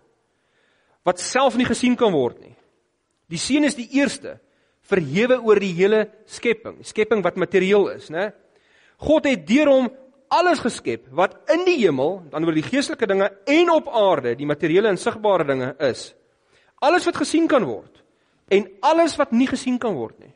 wat 1.04 1.20
self 1.20 1.56
nie 1.60 1.68
gesien 1.68 1.96
kan 2.00 2.12
word 2.12 2.40
nie. 2.40 2.54
Die 3.28 3.40
seun 3.40 3.66
is 3.68 3.76
die 3.76 3.90
eerste 4.00 4.38
verhewe 4.88 5.38
oor 5.40 5.60
die 5.60 5.72
hele 5.76 6.06
skepping, 6.28 6.78
skepping 6.84 7.22
wat 7.24 7.36
materieel 7.40 7.90
is, 7.94 8.10
né? 8.12 8.32
God 9.04 9.28
het 9.28 9.46
deur 9.48 9.68
hom 9.68 9.90
alles 10.34 10.62
geskep 10.62 11.06
wat 11.14 11.36
in 11.54 11.64
die 11.66 11.78
hemel, 11.84 12.22
dan 12.32 12.46
oor 12.46 12.56
die 12.56 12.66
geestelike 12.66 13.06
dinge 13.10 13.30
en 13.50 13.70
op 13.74 13.88
aarde, 13.88 14.34
die 14.38 14.48
materiële 14.48 14.90
en 14.90 15.00
sigbare 15.00 15.46
dinge 15.48 15.74
is. 15.86 16.12
Alles 16.84 17.06
wat 17.08 17.20
gesien 17.22 17.46
kan 17.50 17.66
word 17.68 18.02
en 18.52 18.66
alles 18.84 19.14
wat 19.16 19.32
nie 19.32 19.48
gesien 19.48 19.78
kan 19.80 19.94
word 19.96 20.18
nie. 20.20 20.32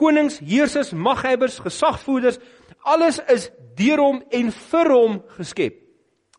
Konings, 0.00 0.38
heersers, 0.42 0.94
maghebbers, 0.96 1.58
gesagvoerders, 1.60 2.40
alles 2.88 3.20
is 3.30 3.50
deur 3.78 4.00
hom 4.00 4.22
en 4.32 4.50
vir 4.70 4.92
hom 4.94 5.18
geskep. 5.36 5.76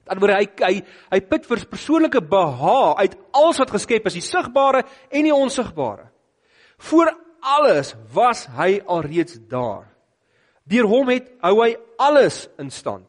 Dan 0.09 0.19
word 0.19 0.33
hy 0.33 0.47
hy 0.65 0.73
hy 1.13 1.19
put 1.29 1.45
vir 1.47 1.61
persoonlike 1.69 2.23
behaag 2.31 3.03
uit 3.05 3.19
alles 3.37 3.61
wat 3.61 3.75
geskep 3.77 4.09
is, 4.09 4.17
die 4.17 4.25
sigbare 4.25 4.81
en 5.13 5.29
die 5.29 5.35
onsigbare. 5.35 6.09
Voor 6.89 7.13
alles 7.41 7.93
was 8.13 8.47
hy 8.57 8.79
alreeds 8.89 9.37
daar. 9.49 9.90
Deur 10.69 10.87
hom 10.89 11.09
het 11.09 11.31
hou 11.41 11.55
hy 11.63 11.73
alles 12.01 12.45
in 12.61 12.69
stand. 12.71 13.07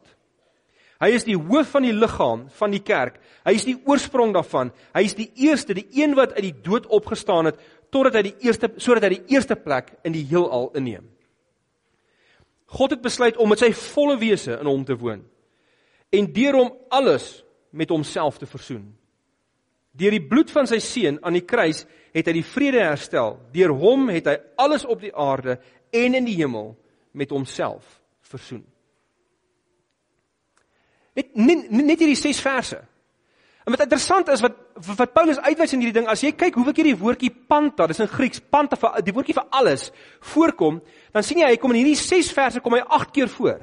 Hy 1.03 1.09
is 1.17 1.25
die 1.27 1.35
hoof 1.35 1.73
van 1.73 1.83
die 1.83 1.93
liggaam 1.93 2.45
van 2.55 2.71
die 2.71 2.81
kerk. 2.85 3.17
Hy 3.43 3.53
is 3.57 3.65
die 3.67 3.75
oorsprong 3.89 4.31
daarvan. 4.35 4.71
Hy 4.95 5.03
is 5.03 5.17
die 5.17 5.29
eerste, 5.43 5.75
die 5.75 5.89
een 5.99 6.15
wat 6.15 6.37
uit 6.37 6.45
die 6.45 6.55
dood 6.63 6.87
opgestaan 6.87 7.51
het 7.51 7.59
totdat 7.93 8.15
hy 8.17 8.23
die 8.31 8.47
eerste 8.47 8.71
sodat 8.81 9.05
hy 9.05 9.17
die 9.17 9.35
eerste 9.35 9.57
plek 9.59 9.91
in 10.07 10.15
die 10.15 10.23
heelal 10.29 10.71
inneem. 10.77 11.05
God 12.73 12.95
het 12.95 13.03
besluit 13.03 13.37
om 13.37 13.51
met 13.51 13.61
sy 13.61 13.69
volle 13.77 14.15
wese 14.21 14.55
in 14.57 14.69
hom 14.69 14.85
te 14.87 14.97
woon 14.97 15.21
en 16.13 16.29
deur 16.33 16.57
hom 16.57 16.71
alles 16.93 17.43
met 17.73 17.89
homself 17.89 18.37
te 18.37 18.49
versoen. 18.49 18.85
Deur 19.93 20.13
die 20.13 20.25
bloed 20.25 20.51
van 20.53 20.69
sy 20.69 20.79
seun 20.81 21.19
aan 21.25 21.37
die 21.37 21.45
kruis 21.45 21.83
het 22.13 22.29
hy 22.29 22.35
die 22.37 22.45
vrede 22.45 22.81
herstel. 22.81 23.37
Deur 23.53 23.73
hom 23.77 24.07
het 24.13 24.29
hy 24.29 24.35
alles 24.61 24.85
op 24.85 25.01
die 25.01 25.13
aarde 25.13 25.59
en 25.93 26.17
in 26.17 26.25
die 26.25 26.37
hemel 26.37 26.73
met 27.13 27.33
homself 27.33 27.99
versoen. 28.29 28.63
Net 31.13 31.35
net, 31.37 31.69
net 31.69 32.01
hierdie 32.01 32.17
6 32.17 32.41
verse. 32.41 32.79
En 33.63 33.71
wat 33.71 33.85
interessant 33.85 34.29
is 34.33 34.41
wat 34.43 34.59
wat 34.97 35.13
Paulus 35.13 35.37
uitwys 35.37 35.75
in 35.75 35.83
hierdie 35.83 35.99
ding, 35.99 36.07
as 36.09 36.23
jy 36.25 36.31
kyk 36.35 36.55
hoe 36.57 36.65
ek 36.71 36.79
hierdie 36.81 36.97
woordjie 36.97 37.29
panta, 37.29 37.85
dis 37.87 38.01
in 38.01 38.09
Grieks 38.09 38.41
panta 38.41 38.75
vir 38.79 38.97
die 39.05 39.13
woordjie 39.13 39.35
vir 39.37 39.45
alles 39.53 39.91
voorkom, 40.33 40.81
dan 41.13 41.23
sien 41.23 41.43
jy 41.43 41.51
hy 41.51 41.59
kom 41.61 41.75
in 41.75 41.83
hierdie 41.83 41.99
6 41.99 42.31
verse 42.33 42.63
kom 42.65 42.75
hy 42.75 42.81
8 42.81 43.13
keer 43.13 43.29
voor. 43.31 43.61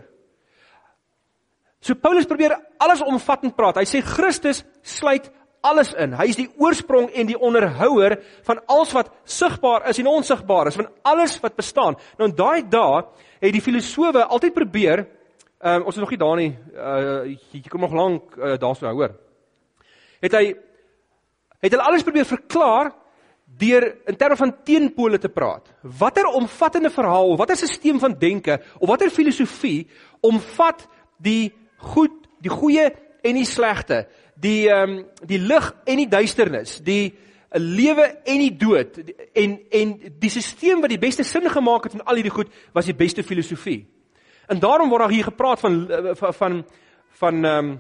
So 1.80 1.96
Paulus 1.96 2.28
probeer 2.28 2.54
alles 2.78 3.02
omvattend 3.02 3.56
praat. 3.56 3.80
Hy 3.80 3.88
sê 3.88 4.02
Christus 4.04 4.62
sluit 4.84 5.30
alles 5.60 5.92
in. 5.94 6.14
Hy 6.16 6.26
is 6.30 6.38
die 6.38 6.48
oorsprong 6.60 7.10
en 7.14 7.28
die 7.28 7.38
onderhouer 7.38 8.16
van 8.46 8.60
alles 8.70 8.92
wat 8.96 9.10
sigbaar 9.24 9.88
is 9.90 10.00
en 10.00 10.10
onsigbaar 10.10 10.70
is, 10.70 10.78
van 10.80 10.88
alles 11.02 11.36
wat 11.42 11.56
bestaan. 11.58 11.98
Nou 12.18 12.30
in 12.30 12.36
daai 12.36 12.62
dae 12.68 13.02
het 13.40 13.52
die 13.56 13.64
filosowe 13.64 14.24
altyd 14.24 14.56
probeer, 14.56 15.04
um, 15.60 15.84
ons 15.84 15.96
is 15.96 16.02
nog 16.02 16.14
nie 16.14 16.20
daar 16.20 16.40
nie, 16.40 16.50
uh, 16.76 17.36
jy 17.52 17.62
kom 17.68 17.84
nog 17.84 17.96
lank 17.96 18.38
uh, 18.38 18.56
daarso 18.60 18.88
hoor. 18.88 19.14
Het 20.20 20.36
hy 20.36 20.44
het 21.60 21.74
hulle 21.74 21.84
alles 21.84 22.04
probeer 22.04 22.28
verklaar 22.28 22.94
deur 23.60 23.84
in 24.08 24.16
terme 24.16 24.36
van 24.38 24.54
teenpole 24.64 25.18
te 25.18 25.28
praat. 25.28 25.66
Watter 25.82 26.28
omvattende 26.30 26.90
verhaal, 26.90 27.36
watter 27.36 27.58
stelsel 27.58 27.98
van 28.00 28.16
denke 28.18 28.60
of 28.78 28.88
watter 28.88 29.10
filosofie 29.10 29.88
omvat 30.24 30.86
die 31.20 31.52
goed, 31.92 32.16
die 32.40 32.52
goeie 32.52 32.86
en 33.20 33.36
die 33.36 33.48
slegte, 33.48 34.06
die 34.40 34.68
ehm 34.68 34.98
um, 34.98 35.04
die 35.26 35.38
lig 35.38 35.72
en 35.84 36.00
die 36.00 36.08
duisternis, 36.08 36.78
die 36.84 37.14
lewe 37.58 38.06
en 38.24 38.38
die 38.38 38.56
dood 38.56 38.98
en 39.34 39.58
en 39.70 39.94
die 40.22 40.30
stelsel 40.30 40.80
wat 40.80 40.92
die 40.92 41.02
beste 41.02 41.24
sin 41.26 41.48
gemaak 41.50 41.88
het 41.88 41.96
van 41.96 42.04
al 42.06 42.20
hierdie 42.20 42.34
goed 42.34 42.52
was 42.72 42.86
die 42.86 42.96
beste 42.96 43.22
filosofie. 43.22 43.84
En 44.48 44.58
daarom 44.58 44.90
word 44.90 45.06
daar 45.06 45.14
hier 45.14 45.28
gepraat 45.28 45.60
van 45.60 45.90
eh, 45.90 46.14
van 46.14 46.64
van 47.20 47.44
ehm 47.44 47.70
um, 47.70 47.78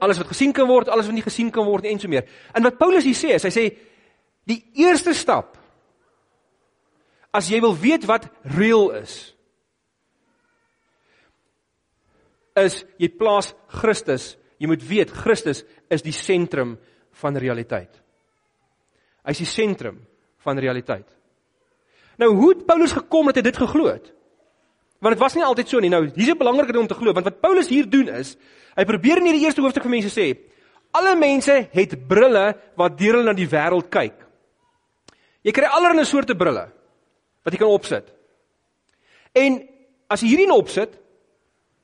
alles 0.00 0.16
wat 0.16 0.30
gesien 0.32 0.52
kan 0.52 0.66
word, 0.66 0.88
alles 0.88 1.06
wat 1.06 1.14
nie 1.14 1.22
gesien 1.22 1.50
kan 1.50 1.64
word 1.64 1.84
en 1.84 1.98
so 2.00 2.08
meer. 2.08 2.24
En 2.52 2.62
wat 2.62 2.78
Paulus 2.78 3.04
hier 3.04 3.16
sê 3.18 3.34
is 3.34 3.44
hy 3.44 3.50
sê 3.52 3.64
die 4.48 4.62
eerste 4.74 5.12
stap 5.14 5.58
as 7.30 7.50
jy 7.50 7.60
wil 7.60 7.76
weet 7.76 8.06
wat 8.08 8.26
real 8.56 8.90
is 8.96 9.34
is 12.58 12.84
jy 12.98 13.08
plaas 13.08 13.52
Christus 13.68 14.36
Jy 14.60 14.68
moet 14.68 14.82
weet 14.84 15.12
Christus 15.16 15.64
is 15.88 16.04
die 16.04 16.14
sentrum 16.14 16.76
van 17.22 17.36
realiteit. 17.40 17.94
Hy 19.24 19.34
is 19.34 19.42
die 19.42 19.48
sentrum 19.48 19.98
van 20.44 20.60
realiteit. 20.60 21.08
Nou 22.20 22.34
hoe 22.36 22.52
het 22.52 22.66
Paulus 22.68 22.92
gekom 22.92 23.30
dat 23.30 23.40
hy 23.40 23.44
dit 23.48 23.60
geglo 23.60 23.88
het? 23.88 24.10
Want 25.00 25.16
dit 25.16 25.22
was 25.22 25.36
nie 25.36 25.44
altyd 25.46 25.68
so 25.68 25.80
nie. 25.80 25.88
Nou, 25.88 26.04
hier's 26.12 26.28
'n 26.28 26.38
belangrike 26.38 26.72
ding 26.72 26.82
om 26.82 26.88
te 26.88 26.94
glo, 26.94 27.12
want 27.12 27.24
wat 27.24 27.40
Paulus 27.40 27.68
hier 27.68 27.88
doen 27.88 28.08
is, 28.08 28.36
hy 28.76 28.84
probeer 28.84 29.16
in 29.16 29.24
hierdie 29.24 29.44
eerste 29.46 29.62
hoofstuk 29.62 29.82
vir 29.82 29.90
mense 29.90 30.12
sê, 30.12 30.36
alle 30.92 31.16
mense 31.16 31.68
het 31.72 32.08
brille 32.08 32.54
wat 32.76 32.98
deur 32.98 33.14
hulle 33.14 33.24
na 33.24 33.32
die 33.32 33.48
wêreld 33.48 33.88
kyk. 33.88 34.14
Jy 35.42 35.52
kry 35.52 35.64
allerlei 35.64 36.04
soorte 36.04 36.36
brille 36.36 36.70
wat 37.44 37.52
jy 37.52 37.58
kan 37.58 37.72
opsit. 37.72 38.12
En 39.32 39.68
as 40.08 40.20
jy 40.20 40.28
hierdie 40.28 40.52
opsit, 40.52 40.98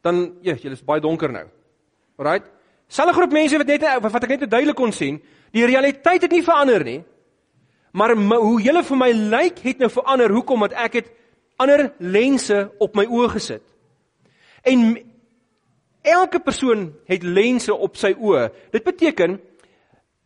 dan 0.02 0.36
ja, 0.42 0.54
jy 0.54 0.72
is 0.72 0.84
baie 0.84 1.00
donker 1.00 1.32
nou. 1.32 1.46
Alraight? 2.18 2.55
Selfe 2.88 3.16
groep 3.16 3.32
mense 3.34 3.58
wat 3.58 3.66
net 3.66 3.84
wat 4.02 4.24
ek 4.24 4.34
net 4.36 4.50
duidelik 4.50 4.78
kon 4.78 4.92
sien, 4.94 5.18
die 5.54 5.66
realiteit 5.66 6.22
het 6.22 6.32
nie 6.32 6.44
verander 6.44 6.84
nie. 6.86 7.00
Maar 7.96 8.12
hoe 8.14 8.60
julle 8.62 8.82
vir 8.84 8.98
my 9.00 9.10
lyk 9.16 9.62
het 9.64 9.80
nou 9.80 9.88
verander. 9.90 10.34
Hoekom? 10.36 10.66
Want 10.66 10.76
ek 10.76 11.00
het 11.00 11.10
ander 11.56 11.88
lense 11.98 12.66
op 12.82 12.96
my 12.98 13.06
oë 13.08 13.30
gesit. 13.32 13.64
En 14.66 14.98
elke 16.06 16.40
persoon 16.44 16.90
het 17.08 17.24
lense 17.24 17.72
op 17.72 17.96
sy 17.98 18.12
oë. 18.12 18.50
Dit 18.74 18.84
beteken 18.84 19.38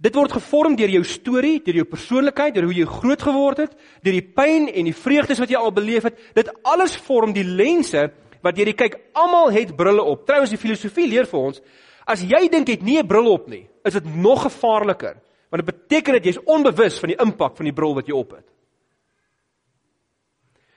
dit 0.00 0.16
word 0.16 0.32
gevorm 0.32 0.74
deur 0.80 0.90
jou 0.90 1.02
storie, 1.04 1.60
deur 1.62 1.82
jou 1.82 1.86
persoonlikheid, 1.88 2.54
deur 2.56 2.66
hoe 2.70 2.78
jy 2.80 2.86
groot 2.88 3.22
geword 3.22 3.66
het, 3.66 3.74
deur 4.02 4.16
die 4.16 4.24
pyn 4.24 4.70
en 4.72 4.88
die 4.88 4.96
vreugdes 4.96 5.40
wat 5.42 5.52
jy 5.52 5.60
al 5.60 5.74
beleef 5.76 6.08
het. 6.08 6.18
Dit 6.34 6.50
alles 6.64 6.96
vorm 7.06 7.34
die 7.36 7.46
lense 7.46 8.08
wat 8.42 8.58
jy 8.58 8.72
kyk. 8.74 8.96
Almal 9.14 9.52
het 9.54 9.76
brille 9.76 10.02
op. 10.02 10.26
Trouens 10.26 10.50
die 10.52 10.60
filosofie 10.60 11.06
leer 11.08 11.28
vir 11.30 11.40
ons 11.52 11.62
As 12.06 12.22
jy 12.22 12.48
dink 12.48 12.68
jy 12.68 12.74
het 12.74 12.82
nie 12.82 12.98
'n 12.98 13.06
bril 13.06 13.32
op 13.32 13.48
nie, 13.48 13.68
is 13.84 13.92
dit 13.92 14.04
nog 14.04 14.42
gevaarliker, 14.42 15.16
want 15.50 15.66
dit 15.66 15.74
beteken 15.74 16.12
dat 16.12 16.24
jy's 16.24 16.44
onbewus 16.44 16.98
van 16.98 17.08
die 17.08 17.18
impak 17.18 17.56
van 17.56 17.64
die 17.64 17.74
bril 17.74 17.94
wat 17.94 18.06
jy 18.06 18.14
op 18.14 18.30
het. 18.30 18.46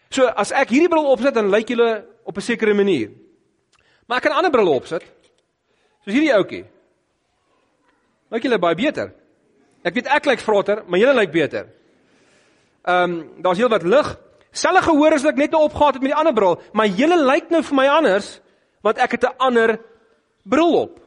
So 0.09 0.25
as 0.25 0.51
ek 0.51 0.69
hierdie 0.69 0.89
bril 0.89 1.09
opsit 1.09 1.33
dan 1.33 1.49
lyk 1.49 1.69
julle 1.69 2.05
op 2.23 2.37
'n 2.37 2.41
sekere 2.41 2.73
manier. 2.73 3.09
Maar 4.07 4.17
ek 4.17 4.23
kan 4.23 4.31
'n 4.31 4.37
ander 4.37 4.51
bril 4.51 4.73
opsit. 4.73 5.03
Soos 6.03 6.13
hierdie 6.13 6.33
ouetjie. 6.33 6.65
Lyk 8.29 8.43
julle 8.43 8.59
baie 8.59 8.75
beter. 8.75 9.13
Ek 9.83 9.93
weet 9.93 10.07
ek 10.07 10.25
lyk 10.25 10.39
vrotter, 10.39 10.83
maar 10.87 10.99
julle 10.99 11.13
lyk 11.13 11.31
beter. 11.31 11.67
Ehm 12.83 13.11
um, 13.11 13.41
daar's 13.41 13.57
heelwat 13.57 13.83
lig. 13.83 14.17
Selfe 14.51 14.81
gehoor 14.81 15.13
as 15.13 15.25
ek 15.25 15.35
net 15.35 15.51
nou 15.51 15.63
opgehaat 15.63 15.93
het 15.93 16.01
met 16.01 16.11
die 16.11 16.19
ander 16.19 16.33
bril, 16.33 16.61
maar 16.73 16.87
julle 16.87 17.17
lyk 17.25 17.49
nou 17.49 17.63
vir 17.63 17.75
my 17.75 17.87
anders 17.87 18.39
want 18.83 18.97
ek 18.97 19.11
het 19.11 19.23
'n 19.23 19.37
ander 19.37 19.79
bril 20.43 20.73
op. 20.81 21.02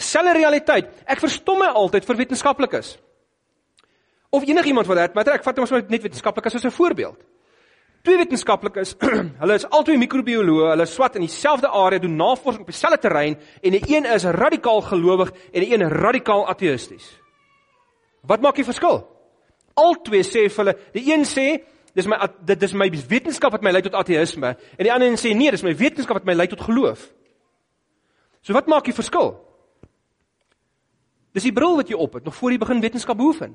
Selfe 0.00 0.32
realiteit. 0.38 0.90
Ek 1.04 1.20
verstom 1.20 1.60
my 1.60 1.70
altyd 1.76 2.06
vir 2.08 2.20
wetenskaplikes. 2.24 2.94
Of 4.30 4.46
enigiemand 4.46 4.86
wat 4.86 5.02
dit, 5.02 5.14
maar 5.14 5.28
ek 5.34 5.44
vat 5.44 5.58
hom 5.58 5.66
as 5.66 5.74
net 5.90 6.02
wetenskaplikes 6.06 6.54
as 6.54 6.64
'n 6.64 6.74
voorbeeld. 6.74 7.18
Twee 8.02 8.16
wetenskaplikes, 8.16 8.94
hulle 9.42 9.54
is 9.58 9.66
albei 9.68 9.98
microbioloë, 10.00 10.70
hulle 10.72 10.86
swat 10.88 11.18
in 11.18 11.26
dieselfde 11.26 11.68
area 11.68 12.00
doen 12.00 12.14
navorsing 12.16 12.62
op 12.62 12.70
dieselfde 12.70 12.98
terrein 12.98 13.36
en 13.60 13.76
die 13.76 13.82
een 13.92 14.06
is 14.08 14.24
radikaal 14.24 14.80
gelowig 14.80 15.32
en 15.52 15.60
die 15.60 15.74
een 15.74 15.84
radikaal 15.84 16.46
ateïsties. 16.48 17.10
Wat 18.24 18.40
maak 18.40 18.56
die 18.56 18.64
verskil? 18.64 19.02
Albei 19.76 20.22
sê 20.24 20.46
vir 20.48 20.62
hulle, 20.62 20.76
die 20.96 21.04
een 21.12 21.26
sê 21.28 21.46
dis 21.92 22.06
my 22.06 22.16
dit 22.46 22.62
is 22.62 22.72
my 22.72 22.88
wetenskap 22.88 23.52
wat 23.52 23.62
my 23.66 23.72
lei 23.74 23.82
tot 23.82 23.98
ateïsme 23.98 24.54
en 24.54 24.84
die 24.86 24.92
ander 24.92 25.10
een 25.10 25.20
sê 25.20 25.34
nee, 25.36 25.50
dis 25.52 25.66
my 25.66 25.74
wetenskap 25.76 26.22
wat 26.22 26.28
my 26.28 26.38
lei 26.38 26.48
tot 26.48 26.62
geloof. 26.64 27.04
So 28.40 28.56
wat 28.56 28.70
maak 28.70 28.88
die 28.88 28.96
verskil? 28.96 29.34
Dis 31.34 31.46
die 31.46 31.54
bril 31.54 31.76
wat 31.78 31.90
jy 31.90 31.98
op 31.98 32.14
het 32.18 32.24
nog 32.24 32.34
voor 32.34 32.50
jy 32.50 32.58
begin 32.58 32.80
wetenskap 32.80 33.18
beoefen. 33.18 33.54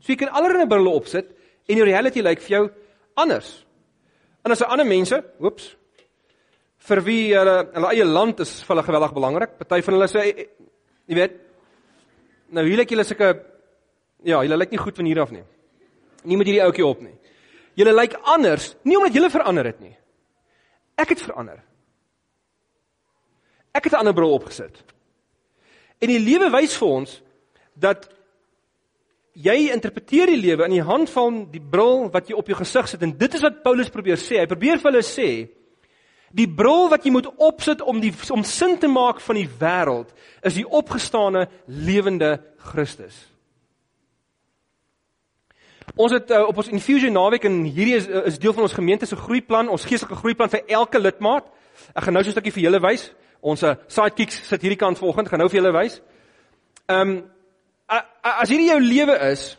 So 0.00 0.12
jy 0.12 0.18
kan 0.20 0.34
allerlei 0.34 0.66
brille 0.70 0.92
opsit 0.94 1.32
en 1.66 1.80
die 1.80 1.86
reality 1.86 2.22
lyk 2.22 2.42
vir 2.44 2.56
jou 2.56 2.62
anders. 3.18 3.66
En 4.44 4.54
as 4.54 4.62
ander 4.62 4.86
mense, 4.86 5.18
oeps, 5.42 5.72
vir 6.86 7.02
wie 7.02 7.34
hulle 7.34 7.56
hulle 7.74 7.90
eie 7.90 8.06
land 8.06 8.40
is 8.44 8.60
vir 8.62 8.76
hulle 8.76 8.86
geweldig 8.86 9.14
belangrik. 9.16 9.58
Party 9.58 9.82
van 9.82 9.96
hulle 9.98 10.08
sê 10.12 10.24
jy 10.30 11.18
weet 11.18 11.42
Nou 12.54 12.62
hier 12.62 12.78
lyk 12.78 12.92
julle 12.94 13.02
sulke 13.02 13.26
ja, 14.22 14.38
julle 14.38 14.58
lyk 14.60 14.70
nie 14.70 14.78
goed 14.78 14.94
van 14.94 15.08
hier 15.08 15.18
af 15.18 15.32
nie. 15.34 15.42
Nie 16.30 16.36
met 16.38 16.46
hierdie 16.46 16.62
ouetjie 16.62 16.86
op 16.86 17.00
nie. 17.02 17.14
Julle 17.76 17.94
lyk 17.94 18.14
anders, 18.22 18.68
nie 18.86 18.94
omdat 18.96 19.16
julle 19.18 19.30
verander 19.30 19.66
het 19.66 19.80
nie. 19.82 19.96
Ek 20.96 21.10
het 21.10 21.24
verander. 21.26 21.58
Ek 23.74 23.84
het 23.84 23.92
'n 23.92 23.98
ander 23.98 24.14
bril 24.14 24.32
opgesit. 24.32 24.84
En 26.00 26.12
die 26.12 26.20
lewe 26.20 26.50
wys 26.52 26.76
vir 26.76 26.88
ons 26.88 27.22
dat 27.74 28.08
jy 29.36 29.56
interpreteer 29.74 30.32
die 30.32 30.40
lewe 30.40 30.64
in 30.64 30.78
die 30.78 30.84
hand 30.84 31.10
van 31.12 31.44
die 31.52 31.60
bril 31.60 32.08
wat 32.12 32.28
jy 32.28 32.36
op 32.38 32.48
jou 32.48 32.56
gesig 32.56 32.88
sit 32.88 33.02
en 33.04 33.12
dit 33.18 33.36
is 33.36 33.44
wat 33.44 33.62
Paulus 33.64 33.92
probeer 33.92 34.20
sê. 34.20 34.40
Hy 34.40 34.48
probeer 34.48 34.80
vir 34.80 34.92
hulle 34.92 35.04
sê 35.04 35.30
die 36.36 36.48
bril 36.48 36.90
wat 36.92 37.04
jy 37.06 37.12
moet 37.14 37.28
opsit 37.40 37.80
om 37.84 38.00
die 38.02 38.12
om 38.34 38.44
sin 38.44 38.76
te 38.80 38.88
maak 38.90 39.22
van 39.24 39.38
die 39.38 39.48
wêreld 39.60 40.12
is 40.44 40.58
die 40.58 40.66
opgestane 40.66 41.46
lewende 41.66 42.36
Christus. 42.72 43.16
Ons 45.94 46.12
het 46.16 46.32
uh, 46.34 46.42
op 46.50 46.58
ons 46.60 46.72
infusion 46.72 47.14
naweek 47.14 47.46
en 47.48 47.62
hierdie 47.64 47.96
is 47.96 48.08
is 48.32 48.40
deel 48.42 48.56
van 48.56 48.66
ons 48.66 48.74
gemeente 48.76 49.06
se 49.06 49.16
groeiplan, 49.16 49.70
ons 49.72 49.86
geestelike 49.86 50.18
groeiplan 50.18 50.52
vir 50.52 50.66
elke 50.80 51.00
lidmaat. 51.00 51.46
Ek 51.94 52.04
gaan 52.04 52.16
nou 52.16 52.24
so 52.24 52.32
'n 52.32 52.36
stukkie 52.36 52.52
vir 52.52 52.66
julle 52.68 52.82
wys. 52.82 53.12
Ons 53.46 53.62
uh, 53.62 53.76
sidekicks 53.86 54.40
sit 54.48 54.64
hierdie 54.66 54.80
kant 54.80 54.98
vanoggend, 54.98 55.30
gaan 55.30 55.44
nou 55.44 55.48
vir 55.52 55.60
julle 55.60 55.74
wys. 55.76 56.00
Ehm 56.90 57.16
um, 57.16 57.16
as 57.86 58.50
hierdie 58.50 58.72
jou 58.72 58.80
lewe 58.82 59.14
is 59.28 59.52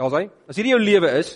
Daar's 0.00 0.16
hy. 0.16 0.26
As 0.48 0.56
hierdie 0.56 0.72
jou 0.72 0.80
lewe 0.80 1.10
is, 1.18 1.34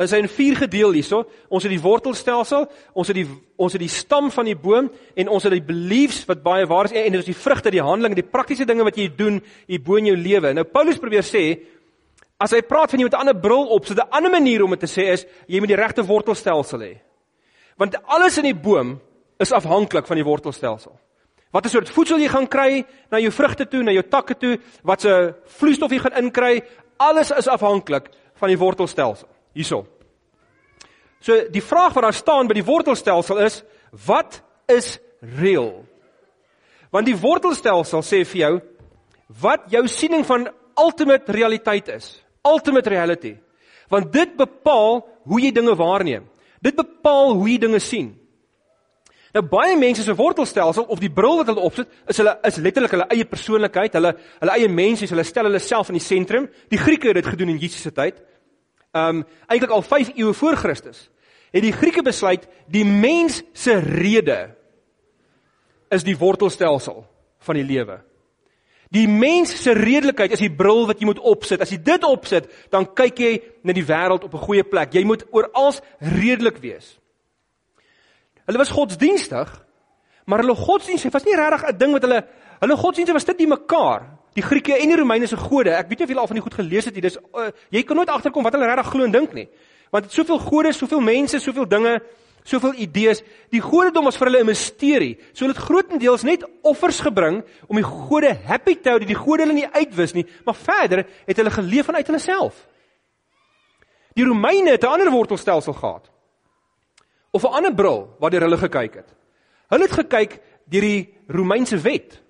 is 0.00 0.12
hy 0.14 0.22
in 0.22 0.30
vier 0.32 0.56
gedeel 0.56 0.94
hierso. 0.96 1.26
Ons 1.52 1.66
het 1.66 1.74
die 1.74 1.82
wortelstelsel, 1.82 2.64
ons 2.96 3.10
het 3.12 3.18
die 3.18 3.26
ons 3.60 3.74
het 3.76 3.82
die 3.82 3.92
stam 3.92 4.30
van 4.32 4.48
die 4.48 4.56
boom 4.56 4.88
en 4.88 5.28
ons 5.28 5.44
het 5.44 5.52
die 5.52 5.66
beliefs 5.66 6.22
wat 6.30 6.40
baie 6.40 6.64
waar 6.70 6.88
is 6.88 6.94
en 6.96 7.12
dit 7.12 7.20
is 7.20 7.28
die 7.28 7.36
vrugte, 7.36 7.72
die 7.74 7.84
handelinge, 7.84 8.22
die 8.22 8.32
praktiese 8.32 8.64
dinge 8.64 8.86
wat 8.88 8.96
jy 8.96 9.10
doen 9.12 9.36
hier 9.68 9.82
bo 9.84 10.00
in 10.00 10.08
jou 10.08 10.16
lewe. 10.16 10.54
Nou 10.56 10.64
Paulus 10.64 11.02
probeer 11.02 11.26
sê 11.28 11.44
as 12.40 12.56
hy 12.56 12.62
praat 12.64 12.94
van 12.94 13.02
jy 13.02 13.10
met 13.10 13.18
'n 13.18 13.20
ander 13.26 13.36
bril 13.36 13.68
op, 13.68 13.84
so 13.84 13.92
'n 13.92 14.08
ander 14.08 14.32
manier 14.32 14.64
om 14.64 14.70
dit 14.70 14.80
te 14.80 14.88
sê 14.88 15.12
is 15.12 15.26
jy 15.46 15.60
moet 15.60 15.68
die 15.68 15.76
regte 15.76 16.02
wortelstelsel 16.02 16.80
hê. 16.80 16.94
Want 17.80 17.96
alles 18.12 18.36
in 18.40 18.50
die 18.50 18.56
boom 18.56 18.98
is 19.40 19.54
afhanklik 19.56 20.08
van 20.08 20.20
die 20.20 20.26
wortelstelsel. 20.26 20.92
Wat 21.50 21.66
is 21.66 21.72
soort 21.74 21.90
voedsel 21.90 22.20
jy 22.22 22.28
gaan 22.30 22.46
kry 22.50 22.84
na 23.10 23.18
jou 23.18 23.32
vrugte 23.34 23.66
toe, 23.66 23.80
na 23.82 23.94
jou 23.94 24.04
takke 24.06 24.36
toe, 24.38 24.52
wat 24.86 25.02
se 25.02 25.14
vloeistof 25.58 25.90
jy 25.90 25.98
gaan 26.04 26.18
inkry, 26.20 26.60
alles 27.00 27.32
is 27.34 27.48
afhanklik 27.50 28.10
van 28.38 28.52
die 28.52 28.60
wortelstelsel 28.60 29.28
hierso. 29.56 29.82
So 31.20 31.36
die 31.52 31.64
vraag 31.64 31.96
wat 31.96 32.06
daar 32.06 32.16
staan 32.16 32.48
by 32.48 32.56
die 32.56 32.66
wortelstelsel 32.66 33.40
is, 33.44 33.60
wat 34.06 34.40
is 34.70 34.98
reël? 35.40 35.80
Want 36.94 37.08
die 37.08 37.18
wortelstelsel 37.18 38.04
sê 38.06 38.22
vir 38.28 38.40
jou 38.44 38.54
wat 39.40 39.68
jou 39.70 39.82
siening 39.90 40.24
van 40.26 40.48
ultimate 40.80 41.32
realiteit 41.32 41.88
is. 41.92 42.12
Ultimate 42.46 42.90
reality. 42.90 43.34
Want 43.90 44.12
dit 44.12 44.32
bepaal 44.38 45.02
hoe 45.28 45.40
jy 45.42 45.52
dinge 45.54 45.74
waarneem. 45.78 46.24
Dit 46.60 46.76
bepaal 46.76 47.34
hoe 47.34 47.48
jy 47.48 47.58
dinge 47.58 47.80
sien. 47.80 48.10
Nou 49.34 49.44
baie 49.46 49.76
mense 49.78 50.02
se 50.02 50.14
wortelstelsel 50.14 50.88
of 50.90 50.98
die 50.98 51.12
bril 51.12 51.38
wat 51.38 51.50
hulle 51.52 51.62
opsit, 51.62 51.90
is 52.10 52.18
hulle 52.18 52.34
is 52.48 52.58
letterlik 52.58 52.96
hulle 52.96 53.06
eie 53.14 53.26
persoonlikheid, 53.30 53.94
hulle 53.94 54.10
hulle 54.40 54.56
eie 54.56 54.68
mensies, 54.68 55.12
hulle 55.14 55.24
stel 55.26 55.46
hulle 55.46 55.60
self 55.62 55.92
in 55.92 56.00
die 56.00 56.04
sentrum. 56.04 56.48
Die 56.72 56.80
Grieke 56.80 57.12
het 57.12 57.20
dit 57.20 57.30
gedoen 57.30 57.54
in 57.54 57.62
Jesus 57.62 57.86
se 57.86 57.94
tyd 57.94 58.18
um 58.90 59.20
eintlik 59.46 59.70
al 59.70 59.84
5 59.86 60.16
eeue 60.16 60.34
voor 60.34 60.56
Christus, 60.58 61.04
het 61.54 61.62
die 61.62 61.74
Grieke 61.74 62.02
besluit 62.02 62.48
die 62.66 62.82
mens 62.82 63.38
se 63.54 63.76
rede 63.78 64.48
is 65.94 66.02
die 66.06 66.16
wortelstelsel 66.18 67.04
van 67.46 67.58
die 67.58 67.66
lewe. 67.66 68.00
Die 68.90 69.06
mens 69.06 69.52
se 69.62 69.72
redelikheid 69.72 70.32
is 70.34 70.42
die 70.42 70.50
bril 70.50 70.88
wat 70.88 70.98
jy 70.98 71.06
moet 71.06 71.20
opsit. 71.22 71.62
As 71.62 71.70
jy 71.70 71.78
dit 71.82 72.04
opsit, 72.06 72.48
dan 72.74 72.88
kyk 72.98 73.20
jy 73.22 73.32
na 73.62 73.74
die 73.76 73.86
wêreld 73.86 74.24
op 74.26 74.34
'n 74.34 74.46
goeie 74.46 74.64
plek. 74.64 74.94
Jy 74.94 75.04
moet 75.04 75.24
oral 75.30 75.74
redelik 75.98 76.58
wees. 76.58 76.98
Hulle 78.46 78.58
was 78.58 78.70
godsdienstig, 78.74 79.48
maar 80.26 80.42
hulle 80.42 80.54
godsdienst 80.54 81.12
was 81.12 81.24
nie 81.24 81.36
regtig 81.36 81.68
'n 81.68 81.78
ding 81.78 81.92
wat 81.92 82.02
hulle 82.02 82.26
hulle 82.60 82.76
godsdienste 82.76 83.12
was 83.12 83.24
dit 83.24 83.38
die 83.38 83.46
mekaar. 83.46 84.18
Die 84.34 84.42
Grieke 84.42 84.74
en 84.74 84.88
die 84.88 84.96
Romeine 84.96 85.26
se 85.26 85.36
gode, 85.36 85.70
ek 85.70 85.88
weet 85.88 85.98
nie 85.98 86.04
of 86.04 86.10
julle 86.10 86.20
al 86.20 86.26
van 86.26 86.36
die 86.36 86.42
goed 86.42 86.54
gelees 86.54 86.84
het 86.84 86.94
nie. 86.94 87.02
Dis 87.02 87.16
uh, 87.16 87.50
jy 87.70 87.82
kan 87.82 87.96
nooit 87.96 88.08
agterkom 88.10 88.42
wat 88.42 88.52
hulle 88.52 88.66
regtig 88.66 88.90
glo 88.90 89.04
en 89.04 89.10
dink 89.10 89.32
nie. 89.32 89.48
Want 89.90 90.04
dit 90.04 90.12
soveel 90.12 90.38
gode, 90.38 90.72
soveel 90.72 91.00
mense, 91.00 91.38
soveel 91.38 91.68
dinge, 91.68 92.00
soveel 92.42 92.74
idees. 92.74 93.22
Die 93.50 93.60
godedom 93.60 94.04
was 94.04 94.16
vir 94.16 94.26
hulle 94.26 94.40
'n 94.40 94.46
misterie. 94.46 95.18
So 95.32 95.44
hulle 95.44 95.54
het 95.54 95.64
grootendeels 95.64 96.22
net 96.22 96.44
offers 96.62 97.00
gebring 97.00 97.44
om 97.68 97.76
die 97.76 97.84
gode 97.84 98.34
happy 98.34 98.74
te 98.74 98.90
hou, 98.90 98.98
dat 98.98 99.08
die 99.08 99.14
gode 99.14 99.42
hulle 99.42 99.54
nie 99.54 99.68
uitwis 99.72 100.12
nie, 100.12 100.26
maar 100.44 100.54
verder 100.54 101.06
het 101.26 101.36
hulle 101.36 101.50
geleef 101.50 101.86
vanuit 101.86 102.06
hulle 102.06 102.18
self. 102.18 102.66
Die 104.14 104.24
Romeine 104.24 104.70
het 104.70 104.82
'n 104.82 104.86
ander 104.86 105.10
wortelstelsel 105.10 105.72
gehad. 105.72 106.10
Of 107.30 107.44
'n 107.44 107.54
ander 107.54 107.74
bril 107.74 108.16
waardeur 108.18 108.42
hulle 108.42 108.58
gekyk 108.58 108.94
het. 108.94 109.14
Hulle 109.68 109.82
het 109.82 109.92
gekyk 109.92 110.40
deur 110.66 110.80
die 110.80 111.14
Romeinse 111.28 111.78
wet 111.78 112.20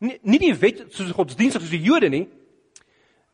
nie, 0.00 0.18
nie 0.22 0.40
die 0.40 0.54
wet 0.56 0.86
soos 0.94 1.12
godsdienstig 1.16 1.62
soos 1.62 1.72
die 1.72 1.84
Jode 1.84 2.10
nie. 2.12 2.24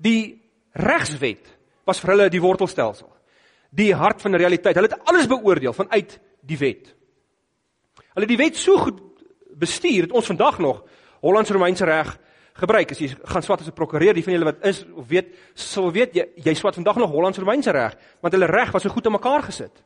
Die 0.03 0.37
regswet 0.77 1.47
was 1.87 2.01
vir 2.03 2.15
hulle 2.15 2.33
die 2.33 2.43
wortelstelsel. 2.43 3.09
Die 3.71 3.95
hart 3.95 4.23
van 4.23 4.31
die 4.31 4.41
realiteit. 4.41 4.75
Hulle 4.75 4.89
het 4.89 5.09
alles 5.09 5.27
beoordeel 5.27 5.73
vanuit 5.73 6.19
die 6.47 6.59
wet. 6.59 6.95
Hulle 8.15 8.25
het 8.27 8.33
die 8.33 8.41
wet 8.41 8.57
so 8.57 8.79
goed 8.81 9.01
bestuur 9.57 10.07
dat 10.07 10.17
ons 10.17 10.27
vandag 10.27 10.59
nog 10.59 10.85
Hollands-Romeinse 11.21 11.85
reg 11.85 12.19
gebruik. 12.61 12.91
As 12.93 13.01
jy 13.01 13.11
gaan 13.25 13.43
swat 13.43 13.61
as 13.61 13.69
'n 13.69 13.73
prokureur, 13.73 14.15
die 14.15 14.25
van 14.25 14.33
julle 14.33 14.45
wat 14.45 14.65
is 14.65 14.85
of 14.95 15.09
weet, 15.09 15.35
sal 15.55 15.93
weet 15.93 16.15
jy 16.15 16.27
jy 16.35 16.55
swat 16.55 16.75
vandag 16.75 16.97
nog 16.97 17.11
Hollands-Romeinse 17.11 17.71
reg, 17.71 17.97
want 18.21 18.35
hulle 18.35 18.47
reg 18.47 18.73
was 18.73 18.83
so 18.83 18.89
goed 18.89 19.07
aan 19.07 19.13
mekaar 19.13 19.43
gesit. 19.43 19.83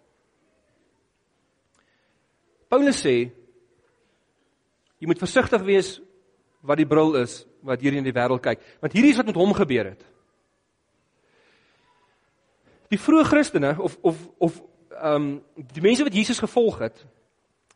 Paulus 2.69 3.01
sê 3.03 3.31
jy 4.99 5.07
moet 5.07 5.19
versigtig 5.19 5.63
wees 5.63 6.01
wat 6.63 6.77
die 6.77 6.87
bril 6.87 7.17
is 7.17 7.47
wat 7.63 7.81
hier 7.81 7.93
in 7.93 8.05
die 8.05 8.13
wêreld 8.13 8.43
kyk. 8.43 8.61
Want 8.81 8.93
hierdie 8.93 9.11
is 9.11 9.17
wat 9.17 9.27
met 9.27 9.35
hom 9.35 9.53
gebeur 9.53 9.85
het. 9.85 10.05
Die 12.91 12.99
vroeë 12.99 13.29
Christene 13.29 13.75
of 13.79 13.97
of 14.03 14.19
of 14.39 14.61
ehm 15.01 15.15
um, 15.15 15.29
die 15.73 15.83
mense 15.83 16.05
wat 16.05 16.15
Jesus 16.15 16.43
gevolg 16.43 16.79
het, 16.83 17.05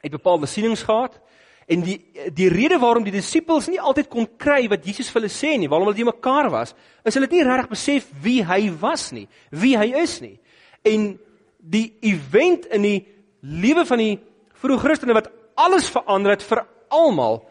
het 0.02 0.12
bepaalde 0.12 0.46
sienings 0.50 0.82
gehad 0.82 1.20
en 1.66 1.80
die 1.80 1.98
die 2.34 2.48
rede 2.52 2.78
waarom 2.78 3.04
die 3.06 3.14
disippels 3.14 3.70
nie 3.70 3.80
altyd 3.80 4.10
kon 4.12 4.26
kry 4.36 4.66
wat 4.68 4.84
Jesus 4.84 5.08
vir 5.08 5.22
hulle 5.22 5.32
sê 5.32 5.54
nie, 5.58 5.68
waarom 5.70 5.88
hulle 5.88 6.02
nie 6.02 6.10
mekaar 6.10 6.50
was, 6.52 6.74
is 7.04 7.14
hulle 7.16 7.28
het 7.28 7.36
nie 7.36 7.46
regtig 7.46 7.70
besef 7.72 8.10
wie 8.24 8.42
hy 8.44 8.68
was 8.80 9.10
nie, 9.16 9.28
wie 9.50 9.76
hy 9.78 9.92
is 10.02 10.18
nie. 10.20 10.36
En 10.84 11.14
die 11.58 11.86
event 12.04 12.66
in 12.74 12.84
die 12.84 12.98
lewe 13.40 13.86
van 13.88 14.02
die 14.02 14.18
vroeë 14.60 14.82
Christene 14.82 15.16
wat 15.16 15.30
alles 15.54 15.88
verander 15.92 16.34
het 16.34 16.44
vir 16.44 16.64
almal 16.92 17.42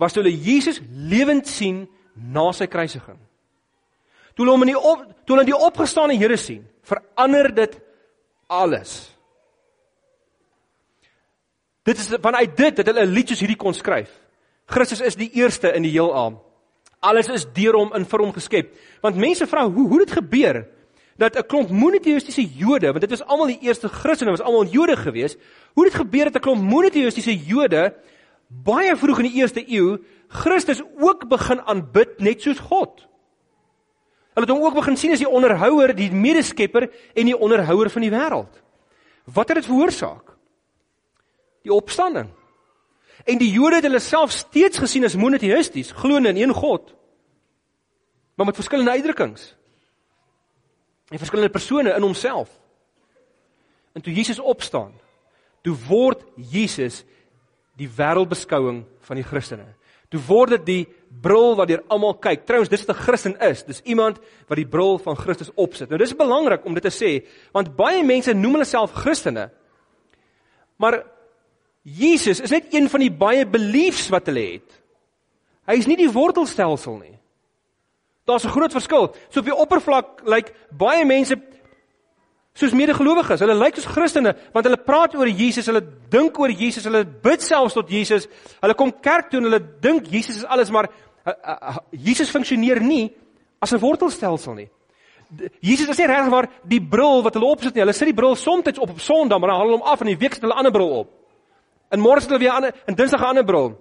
was 0.00 0.14
toe 0.14 0.22
hulle 0.24 0.34
Jesus 0.34 0.80
lewend 0.90 1.46
sien 1.46 1.84
na 2.14 2.48
sy 2.56 2.66
kruisiging. 2.66 3.20
Toe 4.34 4.44
hulle 4.44 4.56
hom 4.56 4.62
in 4.66 4.72
die 4.72 4.78
op, 4.78 5.04
toe 5.26 5.36
hulle 5.36 5.48
die 5.48 5.56
opgestane 5.56 6.16
Here 6.16 6.36
sien, 6.36 6.64
verander 6.82 7.54
dit 7.54 7.78
alles. 8.46 9.12
Dit 11.82 11.98
is 11.98 12.08
vanuit 12.22 12.56
dit 12.56 12.76
dat 12.76 12.86
hulle 12.86 13.06
'n 13.06 13.14
lied 13.14 13.28
soos 13.28 13.40
hierdie 13.40 13.58
kon 13.58 13.74
skryf. 13.74 14.10
Christus 14.66 15.00
is 15.00 15.16
die 15.16 15.30
eerste 15.34 15.72
in 15.74 15.82
die 15.82 15.90
heelal. 15.90 16.38
Alles 17.00 17.28
is 17.28 17.46
deur 17.52 17.74
hom 17.74 17.92
in 17.94 18.04
vir 18.04 18.20
hom 18.20 18.32
geskep. 18.32 18.70
Want 19.02 19.16
mense 19.16 19.46
vra 19.46 19.66
hoe 19.66 19.88
hoe 19.88 19.98
dit 19.98 20.10
gebeur 20.10 20.66
dat 21.18 21.36
'n 21.36 21.46
klomp 21.46 21.70
monoteïstiese 21.70 22.46
Jode, 22.56 22.86
want 22.86 23.00
dit 23.00 23.10
was 23.10 23.26
almal 23.26 23.46
die 23.46 23.60
eerste 23.60 23.88
Christene, 23.88 24.30
was 24.30 24.40
almal 24.40 24.64
Jode 24.64 24.96
geweest, 24.96 25.38
hoe 25.74 25.84
dit 25.84 25.94
gebeur 25.94 26.24
dat 26.24 26.36
'n 26.36 26.40
klomp 26.40 26.62
monoteïstiese 26.62 27.36
Jode 27.36 27.94
baie 28.48 28.96
vroeg 28.96 29.18
in 29.18 29.30
die 29.30 29.40
eerste 29.40 29.64
eeu 29.68 29.98
Christus 30.28 30.82
ook 30.98 31.28
begin 31.28 31.60
aanbid 31.60 32.20
net 32.20 32.42
soos 32.42 32.58
God. 32.58 33.08
Hulle 34.32 34.46
het 34.46 34.54
hom 34.54 34.64
ook 34.64 34.78
begin 34.80 34.96
sien 34.96 35.12
as 35.12 35.20
die 35.20 35.28
onderhouer, 35.28 35.92
die 35.96 36.10
medeskepper 36.12 36.88
en 37.12 37.28
die 37.28 37.36
onderhouer 37.36 37.90
van 37.92 38.04
die 38.04 38.12
wêreld. 38.12 38.62
Wat 39.24 39.48
het 39.48 39.60
dit 39.60 39.68
veroorsaak? 39.68 40.32
Die 41.62 41.72
opstanding. 41.72 42.30
En 43.24 43.38
die 43.38 43.50
Jode 43.52 43.78
het 43.78 43.86
hulle 43.86 44.00
self 44.02 44.32
steeds 44.34 44.80
gesien 44.82 45.04
as 45.04 45.16
monoteïsties, 45.16 45.92
gloende 45.94 46.32
in 46.32 46.40
een 46.48 46.54
God. 46.54 46.94
Maar 48.34 48.46
met 48.46 48.58
verskillende 48.58 48.90
uitdrukkings. 48.90 49.54
En 51.08 51.18
verskillende 51.18 51.52
persone 51.52 51.92
in 51.92 52.02
homself. 52.02 52.50
En 53.92 54.02
toe 54.02 54.12
Jesus 54.12 54.38
opstaan, 54.38 54.92
toe 55.62 55.76
word 55.88 56.24
Jesus 56.34 57.04
die 57.76 57.88
wêreldbeskouing 57.88 58.84
van 59.00 59.16
die 59.20 59.24
Christene. 59.24 59.74
Toe 60.08 60.20
word 60.26 60.56
dit 60.56 60.66
die 60.66 60.82
bril 61.20 61.56
wat 61.56 61.68
deur 61.68 61.82
almal 61.88 62.14
kyk. 62.18 62.46
Trouens, 62.46 62.68
dis 62.68 62.84
wat 62.84 62.96
'n 62.96 63.02
Christen 63.02 63.36
is. 63.40 63.64
Dis 63.64 63.80
iemand 63.84 64.18
wat 64.48 64.56
die 64.56 64.66
bril 64.66 64.98
van 64.98 65.16
Christus 65.16 65.50
opsit. 65.54 65.88
Nou 65.88 65.98
dis 65.98 66.16
belangrik 66.16 66.64
om 66.64 66.74
dit 66.74 66.82
te 66.82 66.90
sê, 66.90 67.26
want 67.52 67.76
baie 67.76 68.02
mense 68.04 68.34
noem 68.34 68.52
hulle 68.52 68.64
self 68.64 68.92
Christene. 68.92 69.50
Maar 70.76 71.04
Jesus 71.82 72.40
is 72.40 72.50
net 72.50 72.74
een 72.74 72.88
van 72.88 73.00
die 73.00 73.10
baie 73.10 73.46
beliefs 73.46 74.08
wat 74.08 74.26
hulle 74.26 74.52
het. 74.52 74.82
Hy 75.66 75.74
is 75.78 75.86
nie 75.86 75.96
die 75.96 76.10
wortelstelsel 76.10 76.98
nie. 76.98 77.18
Daar's 78.26 78.44
'n 78.44 78.54
groot 78.54 78.72
verskil. 78.72 79.14
So 79.30 79.40
op 79.40 79.46
die 79.46 79.54
oppervlak 79.54 80.22
lyk 80.24 80.28
like, 80.28 80.54
baie 80.70 81.04
mense 81.04 81.36
soos 82.52 82.74
medegelowiges. 82.76 83.40
Hulle 83.40 83.54
lyk 83.56 83.78
soos 83.78 83.88
Christene 83.88 84.34
want 84.52 84.66
hulle 84.68 84.76
praat 84.76 85.14
oor 85.14 85.28
Jesus, 85.28 85.66
hulle 85.66 85.82
dink 86.12 86.38
oor 86.38 86.52
Jesus, 86.52 86.84
hulle 86.84 87.04
bid 87.04 87.42
selfs 87.42 87.74
tot 87.74 87.90
Jesus. 87.90 88.28
Hulle 88.60 88.76
kom 88.78 88.92
kerk 88.92 89.30
toe 89.30 89.40
en 89.40 89.48
hulle 89.48 89.62
dink 89.80 90.10
Jesus 90.12 90.42
is 90.42 90.44
alles, 90.44 90.70
maar 90.70 90.90
Jesus 91.90 92.30
funksioneer 92.30 92.80
nie 92.80 93.12
as 93.60 93.72
'n 93.72 93.78
wortelstelsel 93.78 94.54
nie. 94.54 94.68
Jesus 95.60 95.88
is 95.88 95.98
nie 95.98 96.06
regtig 96.06 96.30
waar 96.30 96.48
die 96.64 96.80
bril 96.80 97.22
wat 97.22 97.34
hulle 97.34 97.46
opsit 97.46 97.74
nie. 97.74 97.80
Hulle 97.80 97.92
sit 97.92 98.08
die 98.08 98.14
bril 98.14 98.36
soms 98.36 98.78
op 98.78 98.90
op 98.90 99.00
Sondag, 99.00 99.38
maar 99.38 99.48
dan 99.48 99.58
haal 99.58 99.68
hulle 99.68 99.78
hom 99.78 99.88
af 99.88 100.00
en 100.00 100.06
die 100.06 100.16
week 100.16 100.34
sit 100.34 100.42
hulle 100.42 100.54
'n 100.54 100.58
ander 100.58 100.72
bril 100.72 100.90
op. 100.90 101.10
En 101.90 102.00
môre 102.00 102.20
sit 102.20 102.30
hulle 102.30 102.40
weer 102.40 102.52
'n 102.52 102.56
ander 102.56 102.74
en 102.86 102.94
Dinsdag 102.94 103.20
'n 103.20 103.24
ander 103.24 103.44
bril. 103.44 103.78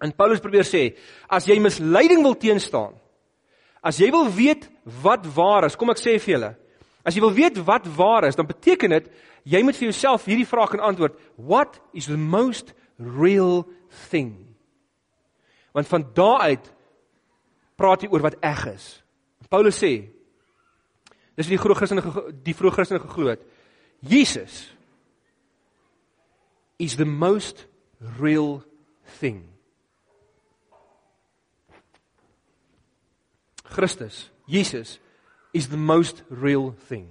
En 0.00 0.12
Paulus 0.12 0.40
probeer 0.40 0.64
sê, 0.64 0.96
as 1.28 1.44
jy 1.46 1.58
misleiding 1.58 2.22
wil 2.22 2.36
teenstaan, 2.36 2.94
as 3.82 3.98
jy 3.98 4.10
wil 4.10 4.30
weet 4.30 4.68
wat 5.02 5.26
waar 5.34 5.64
is, 5.64 5.76
kom 5.76 5.90
ek 5.90 5.98
sê 5.98 6.18
vir 6.18 6.34
julle, 6.34 6.56
As 7.08 7.16
jy 7.16 7.22
wil 7.24 7.32
weet 7.32 7.56
wat 7.64 7.86
waar 7.96 8.26
is, 8.28 8.36
dan 8.36 8.48
beteken 8.48 8.92
dit 8.92 9.06
jy 9.48 9.62
moet 9.64 9.76
vir 9.78 9.88
jouself 9.88 10.26
hierdie 10.28 10.48
vraag 10.48 10.74
kan 10.74 10.84
antwoord: 10.84 11.16
What 11.40 11.78
is 11.96 12.08
the 12.10 12.18
most 12.20 12.74
real 12.98 13.64
thing? 14.10 14.34
Want 15.72 15.88
van 15.88 16.04
daaruit 16.12 16.68
praat 17.78 18.02
jy 18.02 18.10
oor 18.10 18.24
wat 18.26 18.38
eg 18.44 18.64
is. 18.74 18.86
Paulus 19.48 19.78
sê 19.78 19.92
dis 21.38 21.50
die 21.50 21.58
vroeë 21.60 21.78
Christene 21.78 22.02
die 22.44 22.56
vroeë 22.58 22.74
Christene 22.74 23.02
geglo 23.04 23.30
het. 23.30 23.44
Jesus 24.02 24.66
is 26.78 26.96
the 26.98 27.06
most 27.06 27.66
real 28.18 28.62
thing. 29.18 29.46
Christus, 33.64 34.30
Jesus 34.46 34.98
is 35.52 35.68
the 35.68 35.76
most 35.76 36.22
real 36.28 36.74
thing. 36.88 37.08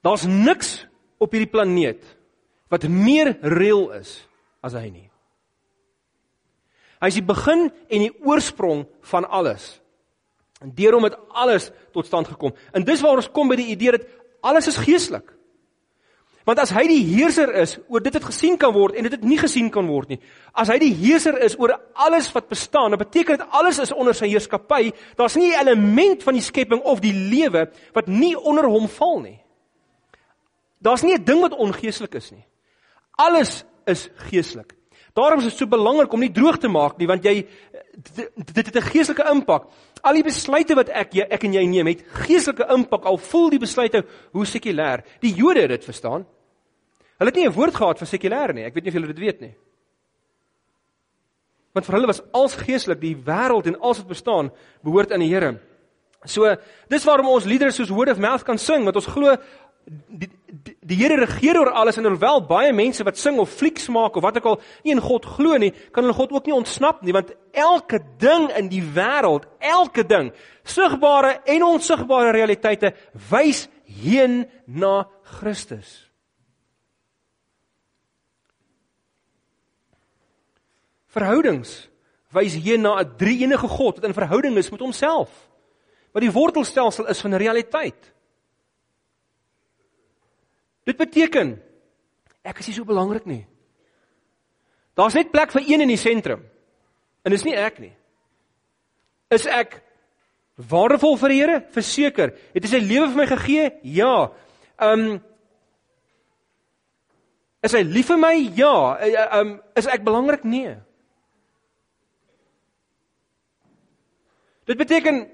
Daar's 0.00 0.24
niks 0.24 0.86
op 1.20 1.32
hierdie 1.34 1.50
planeet 1.50 2.04
wat 2.72 2.86
meer 2.88 3.34
reël 3.42 3.90
is 3.98 4.14
as 4.64 4.76
hy 4.78 4.88
nie. 4.88 5.06
Hy 7.00 7.08
is 7.08 7.16
die 7.16 7.24
begin 7.24 7.68
en 7.88 8.04
die 8.04 8.12
oorsprong 8.28 8.84
van 9.12 9.24
alles. 9.28 9.80
En 10.60 10.72
deur 10.76 10.98
hom 10.98 11.06
het 11.08 11.16
alles 11.32 11.70
tot 11.94 12.06
stand 12.06 12.28
gekom. 12.28 12.52
En 12.76 12.84
dis 12.84 13.00
waar 13.00 13.16
ons 13.16 13.30
kom 13.32 13.48
by 13.48 13.56
die 13.56 13.70
idee 13.72 13.96
dat 13.96 14.08
alles 14.44 14.68
is 14.68 14.80
geestelik. 14.80 15.32
Want 16.48 16.60
as 16.62 16.72
hy 16.72 16.86
die 16.88 17.02
heerser 17.04 17.52
is 17.60 17.76
oor 17.92 18.02
dit 18.02 18.14
wat 18.16 18.26
gesien 18.30 18.56
kan 18.60 18.72
word 18.74 18.96
en 18.96 19.06
dit 19.06 19.12
wat 19.12 19.26
nie 19.28 19.38
gesien 19.38 19.68
kan 19.72 19.86
word 19.88 20.14
nie. 20.14 20.18
As 20.56 20.70
hy 20.72 20.78
die 20.80 20.92
heerser 20.96 21.36
is 21.44 21.56
oor 21.60 21.74
alles 21.94 22.30
wat 22.34 22.48
bestaan, 22.50 22.94
dan 22.94 23.00
beteken 23.00 23.38
dit 23.38 23.56
alles 23.56 23.78
is 23.84 23.92
onder 23.92 24.16
sy 24.16 24.30
heerskappy. 24.32 24.90
Daar's 25.16 25.36
nie 25.36 25.52
'n 25.52 25.60
element 25.60 26.22
van 26.22 26.34
die 26.34 26.42
skepping 26.42 26.82
of 26.82 27.00
die 27.00 27.12
lewe 27.12 27.70
wat 27.92 28.08
nie 28.08 28.34
onder 28.36 28.64
hom 28.64 28.88
val 28.88 29.20
nie. 29.20 29.40
Daar's 30.80 31.02
nie 31.02 31.14
'n 31.14 31.24
ding 31.24 31.40
wat 31.40 31.52
ongeestelik 31.52 32.14
is 32.14 32.30
nie. 32.30 32.44
Alles 33.16 33.64
is 33.86 34.08
geestelik. 34.16 34.79
Daarom 35.14 35.38
is 35.38 35.48
dit 35.50 35.56
so 35.58 35.66
belangrik 35.66 36.12
om 36.12 36.20
nie 36.20 36.32
droog 36.32 36.58
te 36.58 36.68
maak 36.68 36.98
nie 36.98 37.08
want 37.10 37.24
jy 37.24 37.46
dit 38.54 38.66
het 38.66 38.76
'n 38.76 38.90
geestelike 38.90 39.26
impak. 39.30 39.66
Al 40.02 40.14
die 40.14 40.22
besluite 40.22 40.74
wat 40.74 40.88
ek 40.88 41.16
ek 41.16 41.44
en 41.44 41.52
jy 41.52 41.66
neem 41.66 41.86
het 41.86 42.04
geestelike 42.26 42.66
impak 42.72 43.04
al 43.04 43.18
voel 43.18 43.50
die 43.50 43.58
besluite 43.58 44.04
hoe 44.32 44.46
sekulêr. 44.46 45.02
Die 45.20 45.34
Jode 45.34 45.60
het 45.60 45.70
dit 45.70 45.84
verstaan. 45.84 46.26
Hulle 47.18 47.30
het 47.30 47.36
nie 47.36 47.46
'n 47.46 47.52
woord 47.52 47.74
gehad 47.74 47.98
vir 47.98 48.06
sekulêr 48.06 48.54
nie. 48.54 48.64
Ek 48.64 48.74
weet 48.74 48.84
nie 48.84 48.90
of 48.90 48.94
julle 48.94 49.12
dit 49.12 49.18
weet 49.18 49.40
nie. 49.40 49.54
Want 51.72 51.86
vir 51.86 51.94
hulle 51.94 52.06
was 52.06 52.22
als 52.32 52.54
geestelik 52.54 53.00
die 53.00 53.16
wêreld 53.16 53.66
en 53.66 53.80
alles 53.80 53.98
wat 53.98 54.08
bestaan 54.08 54.50
behoort 54.82 55.12
aan 55.12 55.20
die 55.20 55.28
Here. 55.28 55.60
So 56.24 56.56
dis 56.88 57.04
waarom 57.04 57.28
ons 57.28 57.44
liedere 57.44 57.70
soos 57.70 57.88
Word 57.88 58.10
of 58.10 58.18
Mouth 58.18 58.44
kan 58.44 58.58
sing 58.58 58.84
want 58.84 58.96
ons 58.96 59.06
glo 59.06 59.36
die 59.84 60.28
die, 60.50 60.76
die 60.80 60.96
Here 60.98 61.16
regeer 61.20 61.58
oor 61.60 61.70
alles 61.78 61.98
en 61.98 62.08
alhoewel 62.08 62.42
baie 62.46 62.72
mense 62.74 63.04
wat 63.06 63.18
sing 63.18 63.38
of 63.38 63.52
flieks 63.54 63.88
maak 63.92 64.16
of 64.18 64.24
wat 64.24 64.38
ook 64.40 64.48
al 64.52 64.60
nie 64.84 64.94
in 64.94 65.02
God 65.02 65.26
glo 65.36 65.58
nie, 65.60 65.70
kan 65.94 66.04
hulle 66.04 66.16
God 66.16 66.34
ook 66.34 66.48
nie 66.48 66.56
ontsnap 66.56 67.02
nie 67.06 67.14
want 67.16 67.32
elke 67.52 68.00
ding 68.20 68.48
in 68.58 68.68
die 68.70 68.82
wêreld, 68.82 69.46
elke 69.58 70.04
ding, 70.06 70.30
sigbare 70.66 71.40
en 71.50 71.66
onsigbare 71.66 72.34
realiteite 72.36 72.92
wys 73.30 73.66
heen 73.84 74.44
na 74.66 75.08
Christus. 75.40 76.10
Verhoudings 81.10 81.88
wys 82.30 82.54
heen 82.54 82.86
na 82.86 83.00
'n 83.00 83.16
drie-enige 83.18 83.68
God 83.68 83.98
wat 83.98 84.04
in 84.04 84.14
verhouding 84.14 84.56
is 84.56 84.70
met 84.70 84.80
homself. 84.80 85.30
Wat 86.12 86.22
die 86.22 86.30
wortelstelsel 86.30 87.06
is 87.06 87.20
van 87.20 87.34
realiteit. 87.34 88.14
Dit 90.90 90.98
beteken 90.98 91.54
ek 92.42 92.62
is 92.62 92.70
nie 92.70 92.74
so 92.74 92.88
belangrik 92.88 93.28
nie. 93.30 93.44
Daar's 94.98 95.14
net 95.14 95.30
plek 95.30 95.52
vir 95.54 95.68
een 95.68 95.84
in 95.84 95.92
die 95.92 96.00
sentrum. 96.00 96.42
En 97.22 97.30
dis 97.30 97.44
nie 97.46 97.54
ek 97.54 97.78
nie. 97.78 97.92
Is 99.30 99.46
ek 99.46 99.78
waardevol 100.70 101.14
vir 101.20 101.32
die 101.32 101.40
Here? 101.40 101.58
Verseker. 101.72 102.34
Het 102.56 102.66
hy 102.66 102.72
sy 102.72 102.80
lewe 102.82 103.10
vir 103.12 103.20
my 103.20 103.28
gegee? 103.30 103.66
Ja. 103.96 104.14
Um 104.82 105.20
Is 107.60 107.76
hy 107.76 107.82
lief 107.84 108.08
vir 108.08 108.18
my? 108.18 108.34
Ja. 108.56 108.74
Um 109.38 109.58
is 109.78 109.86
ek 109.86 110.02
belangrik? 110.02 110.42
Nee. 110.48 110.78
Dit 114.66 114.80
beteken 114.80 115.26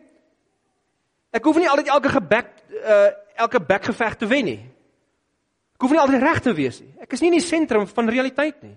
ek 1.32 1.44
hoef 1.46 1.60
nie 1.60 1.70
altyd 1.70 1.94
elke 1.96 2.12
gebek 2.12 2.50
uh 2.82 3.12
elke 3.36 3.60
bekgeveg 3.60 4.14
te 4.16 4.26
wen 4.28 4.46
nie. 4.48 4.60
Ek 5.76 5.84
hoef 5.84 5.92
nie 5.92 6.00
altyd 6.00 6.24
reg 6.24 6.40
te 6.40 6.54
wees 6.56 6.80
nie. 6.80 6.94
Ek 7.04 7.12
is 7.12 7.20
nie 7.20 7.28
in 7.28 7.36
die 7.36 7.44
sentrum 7.44 7.84
van 7.90 8.08
realiteit 8.08 8.62
nie. 8.64 8.76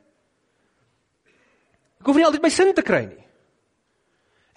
Ek 2.00 2.08
hoef 2.08 2.20
nie 2.20 2.26
altyd 2.28 2.44
my 2.44 2.52
sin 2.52 2.74
te 2.76 2.84
kry 2.84 3.06
nie. 3.08 3.24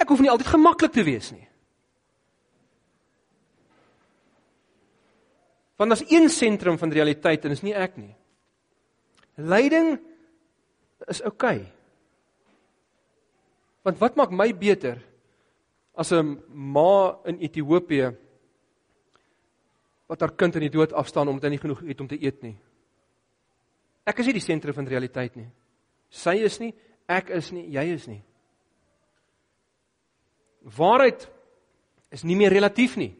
Ek 0.02 0.10
hoef 0.10 0.22
nie 0.22 0.30
altyd 0.30 0.50
gemaklik 0.50 0.94
te 0.94 1.04
wees 1.06 1.30
nie. 1.30 1.46
Want 5.78 5.94
as 5.94 6.02
een 6.10 6.26
sentrum 6.30 6.78
van 6.78 6.90
realiteit 6.94 7.46
en 7.46 7.54
is 7.54 7.62
nie 7.62 7.74
ek 7.78 7.94
nie. 7.98 8.10
Lyding 9.38 9.94
is 11.06 11.22
oukei. 11.22 11.62
Okay. 11.62 11.62
Want 13.86 13.98
wat 14.02 14.18
maak 14.18 14.34
my 14.34 14.50
beter 14.54 14.98
as 15.94 16.12
'n 16.12 16.42
ma 16.50 17.18
in 17.26 17.38
Ethiopië 17.38 18.14
wat 20.12 20.20
haar 20.20 20.34
kind 20.36 20.58
in 20.60 20.66
die 20.66 20.72
dood 20.72 20.92
afstaan 20.92 21.30
omdat 21.30 21.48
hy 21.48 21.54
nie 21.54 21.62
genoeg 21.62 21.80
het 21.88 22.00
om 22.04 22.08
te 22.10 22.20
eet 22.20 22.42
nie. 22.44 22.54
Ek 24.04 24.18
is 24.20 24.28
nie 24.28 24.36
die 24.36 24.44
sentrum 24.44 24.76
van 24.76 24.90
realiteit 24.90 25.38
nie. 25.38 25.48
Sy 26.12 26.36
is 26.44 26.58
nie, 26.60 26.72
ek 27.08 27.30
is 27.32 27.48
nie, 27.54 27.64
jy 27.72 27.86
is 27.94 28.04
nie. 28.10 28.20
Waarheid 30.76 31.24
is 32.12 32.26
nie 32.28 32.36
meer 32.36 32.52
relatief 32.52 32.98
nie. 33.00 33.14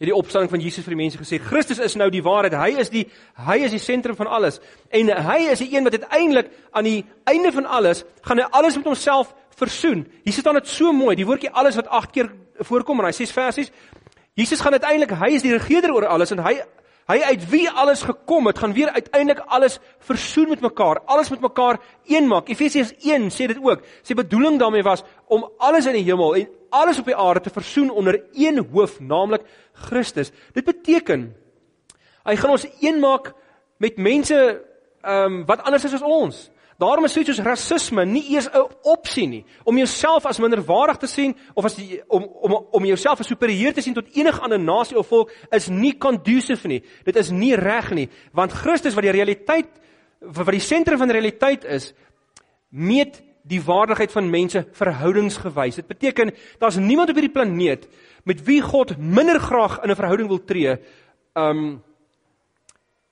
Het 0.00 0.08
die 0.08 0.16
opstanding 0.16 0.50
van 0.50 0.62
Jesus 0.64 0.82
vir 0.86 0.96
die 0.96 1.02
mense 1.02 1.20
gesê, 1.20 1.38
Christus 1.38 1.78
is 1.84 1.94
nou 2.00 2.08
die 2.10 2.24
waarheid. 2.24 2.56
Hy 2.58 2.80
is 2.82 2.90
die 2.90 3.04
hy 3.38 3.60
is 3.66 3.74
die 3.76 3.82
sentrum 3.82 4.16
van 4.18 4.30
alles 4.32 4.58
en 4.90 5.12
hy 5.28 5.38
is 5.52 5.60
die 5.62 5.70
een 5.76 5.86
wat 5.86 5.98
uiteindelik 6.00 6.48
aan 6.72 6.88
die 6.88 7.02
einde 7.28 7.52
van 7.54 7.68
alles 7.68 8.02
gaan 8.24 8.40
hy 8.40 8.48
alles 8.50 8.78
met 8.80 8.88
homself 8.88 9.34
versoen. 9.60 10.06
Hier 10.24 10.34
sit 10.34 10.48
dan 10.48 10.58
dit 10.58 10.70
so 10.70 10.94
mooi, 10.96 11.14
die 11.18 11.28
woordjie 11.28 11.52
alles 11.52 11.76
wat 11.78 11.92
8 11.92 12.16
keer 12.16 12.32
voorkom 12.66 13.02
in 13.02 13.10
daai 13.10 13.20
6 13.20 13.36
versies. 13.36 13.70
Jesus 14.34 14.62
gaan 14.64 14.72
uiteindelik, 14.72 15.12
hy 15.20 15.34
is 15.36 15.44
die 15.44 15.52
regerder 15.52 15.92
oor 15.92 16.08
alles 16.08 16.32
en 16.32 16.40
hy 16.44 16.56
hy 17.10 17.18
uit 17.26 17.42
wie 17.50 17.66
alles 17.68 18.04
gekom 18.06 18.46
het, 18.46 18.60
gaan 18.62 18.72
weer 18.72 18.88
uiteindelik 18.94 19.42
alles 19.52 19.80
versoen 20.06 20.52
met 20.52 20.62
mekaar, 20.62 21.00
alles 21.10 21.28
met 21.32 21.42
mekaar 21.42 21.80
een 22.08 22.28
maak. 22.30 22.48
Efesiërs 22.48 22.94
1 23.02 23.26
sê 23.34 23.48
dit 23.50 23.58
ook. 23.58 23.82
Sy 24.06 24.14
bedoeling 24.16 24.56
daarmee 24.60 24.86
was 24.86 25.02
om 25.26 25.44
alles 25.58 25.88
in 25.90 25.98
die 25.98 26.04
hemel 26.06 26.36
en 26.38 26.46
alles 26.72 27.02
op 27.02 27.10
die 27.10 27.18
aarde 27.18 27.42
te 27.44 27.52
versoen 27.52 27.90
onder 27.90 28.20
een 28.32 28.62
hoof, 28.70 29.00
naamlik 29.00 29.44
Christus. 29.90 30.30
Dit 30.54 30.64
beteken 30.64 31.32
hy 32.22 32.36
gaan 32.38 32.54
ons 32.54 32.68
een 32.80 33.02
maak 33.02 33.32
met 33.82 33.98
mense 33.98 34.38
ehm 35.02 35.42
um, 35.42 35.44
wat 35.46 35.66
anders 35.66 35.84
is 35.84 35.98
as 35.98 36.06
ons. 36.06 36.44
Daarom 36.82 37.06
is 37.06 37.16
iets 37.16 37.30
soos 37.30 37.44
rasisme 37.46 38.04
nie 38.08 38.24
eers 38.34 38.48
'n 38.50 38.66
opsie 38.82 39.26
nie. 39.28 39.44
Om 39.64 39.76
jouself 39.76 40.26
as 40.26 40.38
minderwaardig 40.38 40.96
te 40.96 41.06
sien 41.06 41.36
of 41.54 41.64
as 41.64 41.74
die, 41.74 42.02
om 42.08 42.22
om 42.22 42.66
om 42.70 42.84
jouself 42.84 43.20
as 43.20 43.26
superieur 43.26 43.72
te 43.72 43.80
sien 43.80 43.94
tot 43.94 44.16
enige 44.16 44.40
ander 44.40 44.58
nasie 44.58 44.98
of 44.98 45.06
volk 45.06 45.30
is 45.50 45.68
nie 45.68 45.98
conducive 45.98 46.68
nie. 46.68 46.82
Dit 47.04 47.16
is 47.16 47.30
nie 47.30 47.54
reg 47.54 47.90
nie, 47.90 48.08
want 48.32 48.52
Christus 48.52 48.94
wat 48.94 49.02
die 49.02 49.12
realiteit 49.12 49.68
wat 50.20 50.46
die 50.46 50.60
sentrum 50.60 50.98
van 50.98 51.10
realiteit 51.10 51.64
is, 51.64 51.92
meet 52.70 53.22
die 53.42 53.60
waardigheid 53.60 54.12
van 54.12 54.30
mense 54.30 54.66
verhoudingsgewys. 54.72 55.76
Dit 55.76 55.86
beteken 55.86 56.30
daar's 56.58 56.76
niemand 56.76 57.10
op 57.10 57.18
hierdie 57.18 57.34
planeet 57.34 57.88
met 58.24 58.44
wie 58.46 58.60
God 58.62 58.96
minder 58.98 59.40
graag 59.40 59.82
in 59.82 59.90
'n 59.90 59.96
verhouding 59.96 60.28
wil 60.28 60.44
tree 60.44 60.78
um 61.34 61.82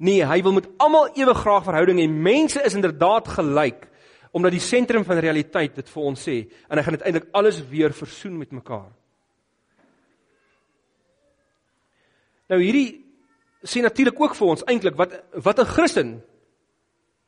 Nee, 0.00 0.24
hy 0.24 0.40
wil 0.42 0.54
met 0.56 0.68
almal 0.80 1.10
ewig 1.12 1.42
graag 1.42 1.66
verhouding 1.66 1.98
hê. 2.00 2.06
Mense 2.08 2.62
is 2.64 2.74
inderdaad 2.74 3.28
gelyk 3.28 3.86
omdat 4.30 4.54
die 4.54 4.62
sentrum 4.62 5.02
van 5.04 5.18
realiteit 5.18 5.74
dit 5.74 5.88
vir 5.90 6.04
ons 6.06 6.20
sê 6.22 6.36
en 6.70 6.78
hy 6.78 6.84
gaan 6.86 6.96
uiteindelik 6.96 7.32
alles 7.36 7.56
weer 7.68 7.92
versoen 7.92 8.36
met 8.38 8.52
mekaar. 8.54 8.92
Nou 12.48 12.60
hierdie 12.62 13.02
sê 13.66 13.82
natuurlik 13.82 14.20
ook 14.22 14.36
vir 14.38 14.52
ons 14.54 14.62
eintlik 14.70 14.96
wat 14.96 15.16
wat 15.34 15.60
'n 15.60 15.72
Christen 15.74 16.22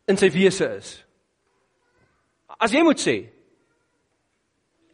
in 0.07 0.17
sy 0.17 0.31
wese 0.31 0.69
is. 0.79 1.05
As 2.59 2.73
jy 2.73 2.83
moet 2.83 3.01
sê 3.01 3.29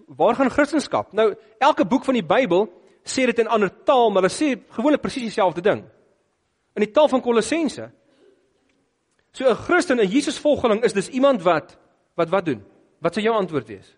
waar 0.09 0.35
gaan 0.35 0.51
Christendom? 0.51 1.05
Nou 1.13 1.35
elke 1.59 1.85
boek 1.85 2.05
van 2.05 2.15
die 2.15 2.27
Bybel 2.27 2.67
sê 3.05 3.27
dit 3.27 3.39
in 3.39 3.45
'n 3.45 3.55
ander 3.55 3.71
taal, 3.85 4.11
maar 4.11 4.23
hulle 4.23 4.35
sê 4.35 4.59
gewoonlik 4.71 5.01
presies 5.01 5.23
dieselfde 5.23 5.61
ding 5.61 5.85
in 6.79 6.87
die 6.87 6.95
taal 6.95 7.11
van 7.11 7.23
Kolossense. 7.25 7.91
So 9.35 9.51
'n 9.51 9.57
Christen, 9.57 9.99
'n 9.99 10.07
Jesusvolgeling 10.07 10.85
is 10.85 10.93
dis 10.93 11.09
iemand 11.09 11.43
wat 11.43 11.77
wat 12.15 12.29
wat 12.29 12.45
doen? 12.45 12.65
Wat 12.99 13.15
sou 13.15 13.25
jou 13.25 13.35
antwoord 13.37 13.67
wees? 13.67 13.97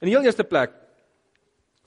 In 0.00 0.08
die 0.08 0.16
heel 0.16 0.24
eerste 0.24 0.44
plek 0.44 0.72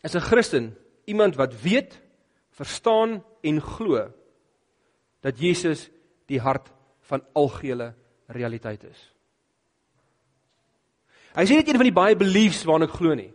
is 0.01 0.15
'n 0.15 0.19
Christen 0.19 0.77
iemand 1.05 1.35
wat 1.35 1.61
weet, 1.61 2.01
verstaan 2.49 3.23
en 3.41 3.61
glo 3.61 4.13
dat 5.21 5.39
Jesus 5.39 5.89
die 6.25 6.39
hart 6.39 6.71
van 7.01 7.23
algehele 7.33 7.93
realiteit 8.27 8.83
is. 8.83 9.13
Hy 11.33 11.45
sê 11.45 11.57
dit 11.57 11.67
een 11.67 11.81
van 11.81 11.89
die 11.89 11.99
baie 11.99 12.15
beliefs 12.15 12.63
waarna 12.63 12.85
ek 12.85 12.97
glo 12.99 13.13
nie. 13.13 13.33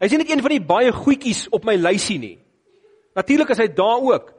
Hy 0.00 0.08
sien 0.08 0.20
net 0.20 0.30
een 0.30 0.42
van 0.44 0.52
die 0.52 0.64
baie 0.64 0.92
goedjies 0.92 1.46
op 1.56 1.64
my 1.64 1.76
lysie 1.80 2.18
nie. 2.20 2.36
Natuurlik 3.16 3.52
is 3.54 3.62
hy 3.62 3.68
daar 3.72 4.02
ook. 4.04 4.32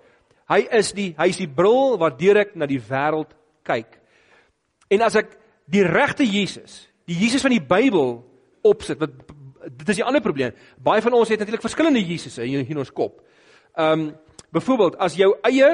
Hy 0.48 0.62
is 0.80 0.94
die 0.96 1.10
hy 1.18 1.30
is 1.34 1.40
die 1.42 1.50
bril 1.50 1.98
waardeur 2.00 2.44
ek 2.44 2.54
na 2.56 2.68
die 2.70 2.80
wêreld 2.80 3.34
kyk. 3.68 3.98
En 4.94 5.04
as 5.04 5.18
ek 5.20 5.34
die 5.68 5.84
regte 5.84 6.24
Jesus, 6.24 6.86
die 7.10 7.18
Jesus 7.18 7.44
van 7.44 7.56
die 7.56 7.64
Bybel 7.64 8.22
opsit, 8.68 9.02
wat 9.02 9.16
dit 9.68 9.90
is 9.92 10.00
die 10.00 10.06
ander 10.06 10.24
probleem. 10.24 10.56
Baie 10.84 11.04
van 11.04 11.18
ons 11.18 11.30
het 11.32 11.42
natuurlik 11.42 11.66
verskillende 11.66 12.04
Jesusse 12.06 12.46
in, 12.46 12.64
in 12.64 12.84
ons 12.84 12.94
kop. 12.94 13.20
Ehm 13.76 14.08
um, 14.08 14.08
byvoorbeeld 14.48 14.96
as 15.04 15.18
jou 15.20 15.34
eie 15.44 15.68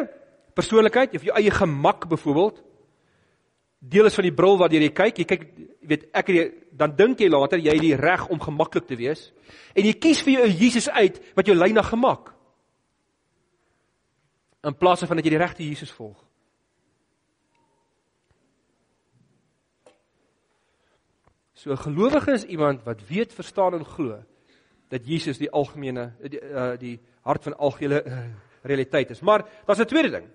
persoonlikheid 0.58 1.14
of 1.14 1.26
jou 1.28 1.36
eie 1.38 1.52
gemak 1.54 2.08
byvoorbeeld 2.10 2.64
deel 3.80 4.08
is 4.10 4.16
van 4.18 4.26
die 4.26 4.34
bril 4.34 4.58
waardeur 4.58 4.82
jy 4.82 4.90
kyk, 4.98 5.20
jy 5.22 5.26
kyk 5.30 5.44
jy 5.84 5.90
weet 5.92 6.06
ek 6.16 6.30
het 6.32 6.60
dan 6.72 6.96
dink 6.96 7.20
jy 7.20 7.30
later 7.30 7.60
jy 7.60 7.76
het 7.76 7.84
die 7.84 7.96
reg 8.00 8.28
om 8.32 8.40
gemaklik 8.40 8.88
te 8.88 8.96
wees 8.96 9.32
en 9.76 9.86
jy 9.86 9.94
kies 10.00 10.24
vir 10.24 10.40
jou 10.40 10.48
Jesus 10.48 10.90
uit 10.90 11.20
wat 11.36 11.48
jou 11.48 11.56
lei 11.56 11.74
na 11.74 11.84
gemak. 11.84 12.32
In 14.64 14.76
plaas 14.80 15.04
van 15.04 15.20
dat 15.20 15.26
jy 15.26 15.36
die 15.36 15.42
regte 15.44 15.64
Jesus 15.64 15.92
volg. 15.92 16.18
So 21.54 21.72
'n 21.72 21.78
gelowige 21.78 22.32
is 22.32 22.44
iemand 22.44 22.84
wat 22.84 23.08
weet, 23.08 23.34
verstaan 23.34 23.74
en 23.74 23.86
glo 23.86 24.24
dat 24.90 25.06
Jesus 25.06 25.38
die 25.38 25.52
algemene 25.52 26.14
die, 26.22 26.40
uh, 26.42 26.78
die 26.78 27.00
hart 27.22 27.44
van 27.44 27.58
algehele 27.58 28.04
uh, 28.06 28.18
realiteit 28.62 29.10
is. 29.10 29.22
Maar 29.22 29.46
daar's 29.66 29.80
'n 29.80 29.86
tweede 29.86 30.10
ding. 30.10 30.28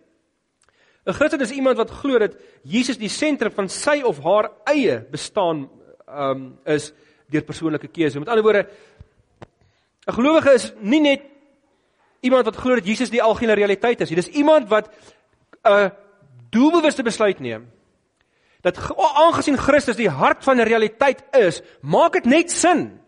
'n 1.08 1.14
Christen 1.16 1.40
is 1.40 1.50
iemand 1.50 1.76
wat 1.76 1.90
glo 1.90 2.18
dat 2.18 2.36
Jesus 2.62 2.98
die 3.00 3.08
sentrum 3.08 3.52
van 3.52 3.68
sy 3.68 4.02
of 4.04 4.20
haar 4.20 4.50
eie 4.68 5.00
bestaan 5.10 5.68
um 6.06 6.58
is 6.64 6.92
deur 7.32 7.44
persoonlike 7.48 7.88
keuse. 7.88 8.18
Met 8.18 8.28
ander 8.28 8.44
woorde 8.44 8.68
'n 10.06 10.12
gelowige 10.12 10.52
is 10.52 10.72
nie 10.80 11.00
net 11.00 11.22
iemand 12.20 12.44
wat 12.44 12.56
glo 12.56 12.74
dat 12.74 12.86
Jesus 12.86 13.10
die 13.10 13.22
algehele 13.22 13.54
realiteit 13.54 14.00
is 14.00 14.10
nie. 14.10 14.16
Dis 14.16 14.36
iemand 14.36 14.68
wat 14.68 14.92
'n 15.64 15.92
doelbewuste 16.50 17.02
besluit 17.02 17.40
neem 17.40 17.70
dat 18.60 18.76
aangesien 18.96 19.56
Christus 19.56 19.96
die 19.96 20.10
hart 20.10 20.44
van 20.44 20.56
die 20.56 20.64
realiteit 20.64 21.22
is, 21.30 21.62
maak 21.80 22.12
dit 22.12 22.24
net 22.24 22.50
sin 22.50 23.00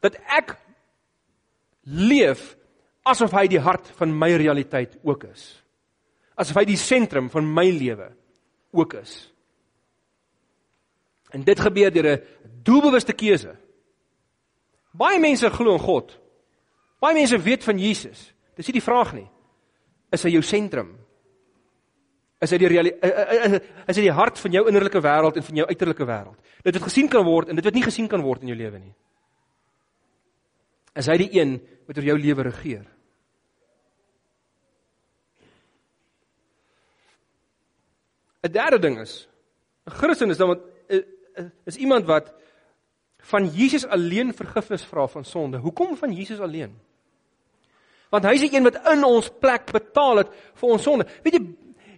dat 0.00 0.14
ek 0.28 0.56
leef 1.82 2.56
asof 3.02 3.32
hy 3.32 3.46
die 3.46 3.60
hart 3.60 3.88
van 3.96 4.18
my 4.18 4.36
realiteit 4.36 4.98
ook 5.02 5.24
is 5.24 5.65
asof 6.36 6.60
hy 6.60 6.66
die 6.68 6.80
sentrum 6.80 7.30
van 7.32 7.48
my 7.48 7.66
lewe 7.72 8.10
ook 8.76 8.96
is. 9.00 9.14
En 11.32 11.44
dit 11.44 11.60
gebeur 11.60 11.90
deur 11.90 12.08
'n 12.12 12.22
doelbewuste 12.62 13.12
keuse. 13.12 13.56
Baie 14.92 15.18
mense 15.18 15.50
glo 15.50 15.72
in 15.72 15.78
God. 15.78 16.20
Baie 17.00 17.14
mense 17.14 17.38
weet 17.38 17.64
van 17.64 17.78
Jesus. 17.78 18.32
Dis 18.56 18.66
nie 18.66 18.80
die 18.80 18.88
vraag 18.88 19.12
nie. 19.12 19.28
Is 20.12 20.22
hy 20.22 20.30
jou 20.30 20.42
sentrum? 20.42 20.96
Is 22.40 22.50
hy 22.50 22.58
die 22.58 22.80
is 23.86 23.96
hy 23.96 24.02
die 24.02 24.12
hart 24.12 24.38
van 24.38 24.52
jou 24.52 24.66
innerlike 24.68 25.00
wêreld 25.00 25.36
en 25.36 25.42
van 25.42 25.56
jou 25.56 25.66
uiterlike 25.66 26.04
wêreld? 26.04 26.36
Dit 26.62 26.74
wat 26.74 26.88
gesien 26.88 27.08
kan 27.08 27.24
word 27.24 27.48
en 27.48 27.56
dit 27.56 27.64
wat 27.64 27.74
nie 27.74 27.82
gesien 27.82 28.08
kan 28.08 28.22
word 28.22 28.42
in 28.42 28.48
jou 28.48 28.56
lewe 28.56 28.78
nie. 28.78 28.94
Is 30.96 31.06
hy 31.06 31.16
die 31.16 31.40
een 31.40 31.60
wat 31.86 31.98
oor 31.98 32.04
jou 32.04 32.18
lewe 32.18 32.42
regeer? 32.42 32.95
'n 38.46 38.52
derde 38.52 38.78
ding 38.78 39.00
is 39.00 39.28
'n 39.86 39.90
Christen 39.90 40.30
is 40.30 40.36
dan 40.36 40.48
wat 40.48 40.62
eh, 40.88 41.02
eh, 41.34 41.44
is 41.64 41.76
iemand 41.76 42.06
wat 42.06 42.32
van 43.26 43.48
Jesus 43.48 43.86
alleen 43.86 44.34
vergifnis 44.34 44.84
vra 44.84 45.06
van 45.06 45.24
sonde. 45.24 45.58
Hoekom 45.58 45.96
van 45.96 46.12
Jesus 46.12 46.40
alleen? 46.40 46.78
Want 48.10 48.24
hy 48.24 48.32
is 48.38 48.44
die 48.46 48.54
een 48.54 48.62
wat 48.62 48.78
in 48.92 49.04
ons 49.04 49.30
plek 49.40 49.70
betaal 49.72 50.22
het 50.22 50.28
vir 50.54 50.68
ons 50.68 50.82
sonde. 50.82 51.06
Weet 51.22 51.34
jy, 51.34 51.42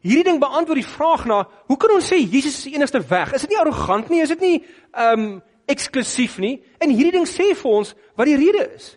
hierdie 0.00 0.24
ding 0.24 0.40
beantwoord 0.40 0.80
die 0.80 0.94
vraag 0.94 1.26
na 1.28 1.42
hoe 1.66 1.76
kan 1.76 1.92
ons 1.94 2.08
sê 2.08 2.16
Jesus 2.16 2.56
is 2.56 2.64
die 2.70 2.74
enigste 2.78 3.02
weg? 3.10 3.34
Is 3.36 3.44
dit 3.44 3.52
nie 3.52 3.60
arrogant 3.60 4.08
nie? 4.08 4.22
Is 4.24 4.32
dit 4.32 4.40
nie 4.40 4.56
ehm 4.92 5.20
um, 5.20 5.30
eksklusief 5.68 6.38
nie? 6.40 6.54
En 6.80 6.88
hierdie 6.88 7.18
ding 7.18 7.26
sê 7.28 7.50
vir 7.52 7.70
ons 7.70 7.92
wat 8.16 8.26
die 8.26 8.38
rede 8.40 8.70
is. 8.74 8.94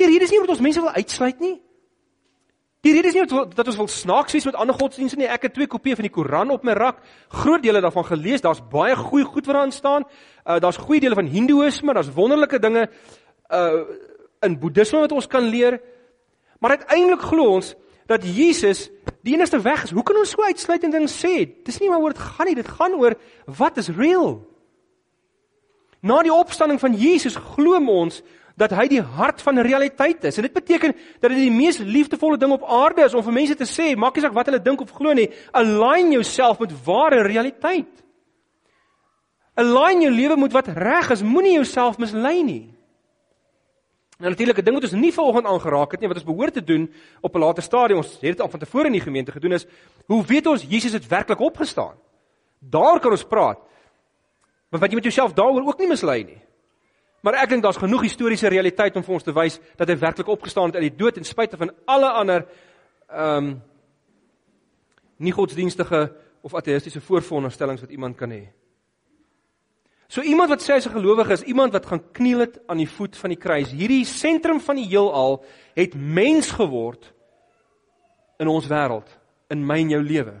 Die 0.00 0.08
rede 0.10 0.26
is 0.26 0.32
nie 0.32 0.40
omdat 0.40 0.56
ons 0.56 0.64
mense 0.64 0.82
wil 0.82 0.96
uitsluit 0.96 1.40
nie. 1.44 1.60
Die 2.80 2.94
rede 2.96 3.10
is 3.10 3.16
nie 3.16 3.26
dat 3.28 3.66
ons 3.68 3.76
wil 3.76 3.88
snaaks 3.92 4.32
wees 4.32 4.46
met 4.48 4.56
ander 4.56 4.76
godsdienste 4.76 5.18
nie. 5.20 5.28
Ek 5.28 5.42
het 5.44 5.54
twee 5.56 5.68
kopieë 5.68 5.98
van 5.98 6.06
die 6.06 6.12
Koran 6.14 6.52
op 6.54 6.62
my 6.64 6.72
rak, 6.78 7.02
groot 7.42 7.60
dele 7.60 7.82
daarvan 7.84 8.06
gelees. 8.08 8.40
Daar's 8.40 8.62
baie 8.72 8.96
goeie 8.96 9.26
goed 9.28 9.44
wat 9.50 9.58
daarin 9.58 9.74
staan. 9.76 10.06
Uh 10.46 10.56
daar's 10.64 10.80
goeie 10.80 11.00
dele 11.00 11.18
van 11.18 11.28
Hindoeïsme, 11.28 11.92
daar's 11.92 12.12
wonderlike 12.16 12.58
dinge 12.58 12.88
uh 13.52 13.84
in 14.40 14.56
Boeddhisme 14.56 15.02
wat 15.04 15.12
ons 15.12 15.28
kan 15.28 15.44
leer. 15.44 15.76
Maar 16.60 16.78
uiteindelik 16.78 17.20
glo 17.20 17.50
ons 17.58 17.74
dat 18.08 18.24
Jesus 18.24 18.88
die 19.22 19.34
enigste 19.34 19.60
weg 19.60 19.84
is. 19.84 19.92
Hoe 19.92 20.02
kan 20.02 20.16
ons 20.16 20.32
so 20.32 20.42
uitsluitend 20.42 20.96
ding 20.96 21.08
sê? 21.12 21.44
Dis 21.64 21.78
nie 21.80 21.90
maar 21.92 22.00
oor 22.00 22.16
dit 22.16 22.22
gaan 22.22 22.48
nie, 22.48 22.56
dit 22.56 22.68
gaan 22.78 22.96
oor 22.96 23.18
wat 23.44 23.76
is 23.76 23.92
real. 23.92 24.38
Na 26.00 26.22
die 26.24 26.32
opstanding 26.32 26.80
van 26.80 26.96
Jesus 26.96 27.36
glo 27.36 27.76
ons 27.76 28.22
dat 28.60 28.74
hy 28.76 28.86
die 28.92 29.00
hart 29.00 29.40
van 29.42 29.60
realiteit 29.64 30.24
is. 30.28 30.36
En 30.36 30.44
dit 30.44 30.52
beteken 30.52 30.92
dat 31.20 31.32
dit 31.32 31.38
die 31.46 31.54
mees 31.54 31.78
liefdevolle 31.80 32.38
ding 32.40 32.52
op 32.52 32.66
aarde 32.68 33.06
is 33.06 33.14
om 33.16 33.24
vir 33.24 33.36
mense 33.38 33.56
te 33.56 33.68
sê, 33.68 33.94
maak 33.96 34.16
nie 34.16 34.24
saak 34.24 34.36
wat 34.36 34.50
hulle 34.50 34.60
dink 34.62 34.82
of 34.84 34.92
glo 34.96 35.14
nie, 35.16 35.30
align 35.56 36.12
jouself 36.18 36.60
met 36.60 36.74
ware 36.84 37.22
realiteit. 37.26 38.04
Align 39.60 40.04
jou 40.06 40.12
lewe 40.12 40.36
met 40.40 40.52
wat 40.56 40.68
reg 40.76 41.10
is, 41.16 41.24
moenie 41.24 41.56
jouself 41.56 41.98
mislei 42.00 42.42
nie. 42.44 42.66
Nou 44.20 44.28
natuurlik 44.28 44.58
'n 44.58 44.64
ding 44.64 44.76
wat 44.76 44.84
ons 44.84 45.00
nie 45.00 45.12
vanoggend 45.12 45.46
aangeraak 45.46 45.92
het 45.92 46.00
nie, 46.00 46.08
wat 46.08 46.16
ons 46.16 46.28
behoort 46.28 46.52
te 46.52 46.64
doen 46.64 46.92
op 47.20 47.34
'n 47.34 47.38
later 47.40 47.62
stadium, 47.62 47.98
ons 47.98 48.12
het 48.12 48.36
dit 48.36 48.40
al 48.40 48.48
van 48.48 48.60
tevore 48.60 48.86
in 48.86 48.92
die 48.92 49.00
gemeente 49.08 49.32
gedoen 49.32 49.52
is, 49.52 49.66
hoe 50.06 50.24
weet 50.24 50.46
ons 50.46 50.66
Jesus 50.68 50.92
het 50.92 51.08
werklik 51.08 51.40
opgestaan? 51.40 51.96
Daar 52.60 53.00
kan 53.00 53.10
ons 53.10 53.24
praat. 53.24 53.58
Maar 54.68 54.80
wat 54.80 54.90
jy 54.90 54.94
met 54.94 55.04
jouself 55.04 55.32
daaroor 55.32 55.66
ook 55.66 55.78
nie 55.78 55.88
mislei 55.88 56.24
nie. 56.24 56.49
Maar 57.20 57.42
ek 57.42 57.48
dink 57.52 57.62
daar's 57.62 57.80
genoeg 57.80 58.06
historiese 58.08 58.48
realiteit 58.48 58.96
om 58.96 59.04
vir 59.04 59.14
ons 59.14 59.26
te 59.26 59.34
wys 59.36 59.58
dat 59.76 59.88
hy 59.88 59.96
werklik 60.00 60.28
opgestaan 60.32 60.70
het 60.70 60.80
uit 60.80 60.88
die 60.88 60.96
dood 61.02 61.18
en 61.20 61.24
spite 61.28 61.58
van 61.60 61.74
alle 61.86 62.12
ander 62.22 62.46
ehm 63.10 63.36
um, 63.36 63.50
nie 65.20 65.34
godsdienstige 65.36 65.98
of 66.40 66.54
ateïstiese 66.56 67.02
voorveronderstellings 67.04 67.82
wat 67.84 67.90
iemand 67.92 68.16
kan 68.16 68.30
hê. 68.32 68.46
So 70.08 70.24
iemand 70.24 70.48
wat 70.48 70.62
sê 70.64 70.74
hy's 70.74 70.86
'n 70.86 70.96
gelowige 70.96 71.32
is 71.32 71.42
iemand 71.42 71.72
wat 71.72 71.86
gaan 71.86 72.02
kniel 72.12 72.38
het 72.38 72.58
aan 72.66 72.78
die 72.78 72.88
voet 72.88 73.16
van 73.16 73.30
die 73.30 73.38
kruis. 73.38 73.70
Hierdie 73.70 74.04
sentrum 74.04 74.60
van 74.60 74.76
die 74.76 74.88
heelal 74.88 75.44
het 75.74 75.94
mens 75.94 76.50
geword 76.50 77.12
in 78.38 78.48
ons 78.48 78.66
wêreld, 78.66 79.06
in 79.50 79.66
my 79.66 79.78
en 79.78 79.90
jou 79.90 80.02
lewe. 80.02 80.40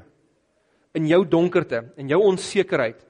In 0.92 1.06
jou 1.06 1.28
donkerte, 1.28 1.92
in 1.96 2.08
jou 2.08 2.20
onsekerheid, 2.22 3.06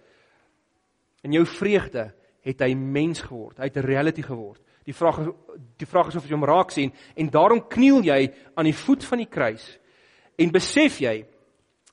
in 1.23 1.33
jou 1.33 1.47
vreugde 1.47 2.12
het 2.43 2.61
hy 2.61 2.74
mens 2.74 3.20
geword. 3.20 3.59
Hy 3.59 3.64
het 3.64 3.76
'n 3.76 3.86
reality 3.86 4.22
geword. 4.22 4.61
Die 4.84 4.95
vraag 4.95 5.18
is 5.18 5.26
die 5.76 5.86
vraag 5.86 6.09
is 6.09 6.16
of 6.16 6.24
jy 6.24 6.34
hom 6.34 6.45
raak 6.45 6.70
sien 6.70 6.93
en 7.14 7.30
daarom 7.30 7.66
kniel 7.68 8.03
jy 8.03 8.32
aan 8.55 8.64
die 8.64 8.74
voet 8.74 9.05
van 9.05 9.18
die 9.18 9.28
kruis 9.28 9.78
en 10.36 10.51
besef 10.51 10.99
jy 11.01 11.26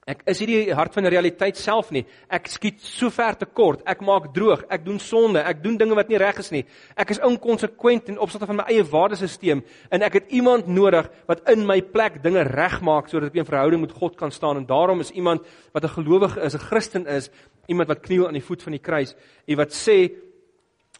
Ek 0.07 0.21
is 0.31 0.39
nie 0.39 0.47
die 0.47 0.75
hart 0.75 0.93
van 0.95 1.03
die 1.03 1.11
realiteit 1.11 1.57
self 1.59 1.89
nie. 1.91 2.05
Ek 2.31 2.45
skiet 2.47 2.77
so 2.79 3.11
ver 3.11 3.35
te 3.35 3.43
kort. 3.45 3.81
Ek 3.91 3.99
maak 4.07 4.29
droog. 4.31 4.61
Ek 4.71 4.85
doen 4.85 5.01
sonde. 5.03 5.41
Ek 5.43 5.59
doen 5.59 5.75
dinge 5.75 5.97
wat 5.99 6.07
nie 6.07 6.19
reg 6.21 6.39
is 6.39 6.47
nie. 6.53 6.61
Ek 6.95 7.11
is 7.11 7.19
inkonsekwent 7.27 8.07
in 8.13 8.21
opsigte 8.23 8.47
van 8.47 8.61
my 8.61 8.67
eie 8.71 8.85
waardesisteem 8.87 9.65
en 9.91 10.05
ek 10.07 10.15
het 10.21 10.31
iemand 10.31 10.69
nodig 10.71 11.09
wat 11.27 11.43
in 11.51 11.65
my 11.67 11.81
plek 11.83 12.21
dinge 12.23 12.45
regmaak 12.47 13.11
sodat 13.11 13.33
ek 13.33 13.41
in 13.41 13.49
verhouding 13.49 13.83
met 13.83 13.97
God 13.99 14.15
kan 14.15 14.31
staan. 14.31 14.61
En 14.61 14.69
daarom 14.69 15.03
is 15.03 15.11
iemand 15.11 15.43
wat 15.75 15.83
'n 15.83 15.95
gelowige 15.99 16.39
is, 16.39 16.55
'n 16.55 16.67
Christen 16.71 17.05
is, 17.05 17.29
iemand 17.67 17.89
wat 17.89 17.99
kniel 17.99 18.27
aan 18.27 18.39
die 18.39 18.47
voet 18.47 18.63
van 18.63 18.71
die 18.71 18.85
kruis 18.87 19.13
en 19.45 19.57
wat 19.57 19.75
sê 19.75 20.07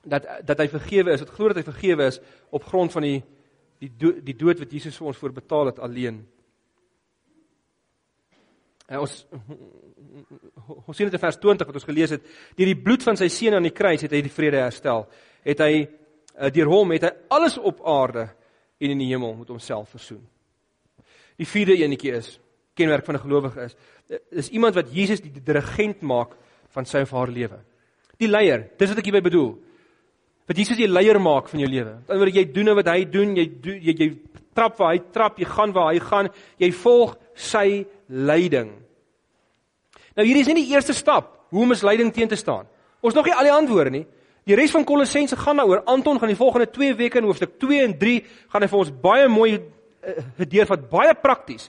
dat 0.10 0.28
dat 0.48 0.64
hy 0.64 0.68
vergewe 0.72 1.14
is, 1.14 1.24
wat 1.24 1.36
glo 1.36 1.52
dat 1.52 1.60
hy 1.62 1.66
vergewe 1.68 2.08
is 2.12 2.20
op 2.50 2.66
grond 2.68 2.92
van 2.92 3.06
die 3.08 3.20
die 3.78 3.92
dood, 3.94 4.24
die 4.26 4.36
dood 4.38 4.60
wat 4.64 4.72
Jesus 4.74 4.98
vir 4.98 5.12
ons 5.12 5.20
voorbetaal 5.22 5.72
het 5.72 5.80
alleen. 5.86 6.24
En 8.88 9.04
ons 9.04 9.14
ons 10.88 10.96
sien 10.96 11.06
dit 11.10 11.14
in 11.14 11.22
vers 11.22 11.40
20 11.44 11.70
wat 11.70 11.78
ons 11.78 11.88
gelees 11.90 12.16
het, 12.16 12.26
deur 12.58 12.72
die 12.72 12.82
bloed 12.88 13.04
van 13.06 13.20
sy 13.20 13.28
seun 13.32 13.58
aan 13.58 13.68
die 13.68 13.76
kruis 13.76 14.06
het 14.06 14.16
hy 14.16 14.24
die 14.26 14.34
vrede 14.34 14.64
herstel. 14.64 15.06
Het 15.46 15.62
hy 15.64 15.74
eh, 15.84 16.50
deur 16.56 16.72
hom 16.72 16.96
het 16.96 17.06
hy 17.06 17.14
alles 17.36 17.60
op 17.60 17.84
aarde 17.86 18.30
en 18.78 18.94
in 18.94 19.02
die 19.02 19.12
hemel 19.12 19.36
met 19.38 19.52
homself 19.52 19.94
versoen. 19.94 20.24
Die 21.38 21.48
vierde 21.50 21.78
enetjie 21.78 22.16
is 22.18 22.38
kenmerk 22.78 23.06
van 23.06 23.16
'n 23.16 23.26
gelowige 23.26 23.66
is 23.66 23.76
is 24.32 24.50
iemand 24.50 24.76
wat 24.76 24.94
Jesus 24.94 25.22
die 25.22 25.44
dirigent 25.44 26.02
maak 26.02 26.38
van 26.72 26.86
sy 26.86 27.02
of 27.04 27.12
haar 27.12 27.28
lewe. 27.28 27.60
Die 28.18 28.28
leier, 28.28 28.70
dis 28.78 28.90
wat 28.90 28.98
ek 28.98 29.10
hierby 29.10 29.22
bedoel. 29.22 29.58
Wat 30.48 30.58
Jesus 30.58 30.80
die 30.80 30.88
leier 30.88 31.20
maak 31.20 31.50
van 31.52 31.60
jou 31.60 31.70
lewe. 31.70 31.98
Aan 31.98 32.08
die 32.08 32.16
ander 32.16 32.34
jy 32.36 32.46
doen 32.56 32.74
wat 32.78 32.88
hy 32.88 33.02
doen, 33.12 33.36
jy 33.36 33.46
doen 33.64 33.80
jy, 33.84 33.96
jy 34.00 34.10
trap 34.56 34.78
waar 34.80 34.94
hy 34.96 35.02
trap, 35.14 35.40
jy 35.40 35.48
gaan 35.52 35.74
waar 35.76 35.92
hy 35.92 36.00
gaan, 36.02 36.30
jy 36.62 36.70
volg 36.72 37.18
sy 37.36 37.84
lyding. 38.08 38.72
Nou 40.18 40.26
hierdie 40.26 40.46
is 40.46 40.50
nie 40.50 40.62
die 40.64 40.72
eerste 40.72 40.96
stap 40.98 41.34
hoe 41.52 41.64
om 41.64 41.74
misleiding 41.76 42.14
teen 42.16 42.32
te 42.32 42.40
staan. 42.40 42.66
Ons 43.04 43.16
nog 43.16 43.28
nie 43.28 43.36
al 43.36 43.48
die 43.48 43.54
antwoorde 43.54 43.94
nie. 43.94 44.06
Die 44.48 44.56
res 44.56 44.72
van 44.72 44.86
Kolossense 44.88 45.36
gaan 45.36 45.60
daaroor. 45.60 45.84
Anton 45.92 46.20
gaan 46.20 46.32
die 46.32 46.40
volgende 46.40 46.70
2 46.72 46.96
weke 46.96 47.20
in 47.20 47.28
hoofstuk 47.28 47.58
2 47.60 47.84
en 47.84 47.98
3 48.00 48.16
gaan 48.54 48.64
hy 48.64 48.72
vir 48.72 48.80
ons 48.80 48.94
baie 49.04 49.28
mooi 49.28 49.52
eh, 49.60 50.68
wat 50.72 50.88
baie 50.90 51.14
prakties 51.20 51.68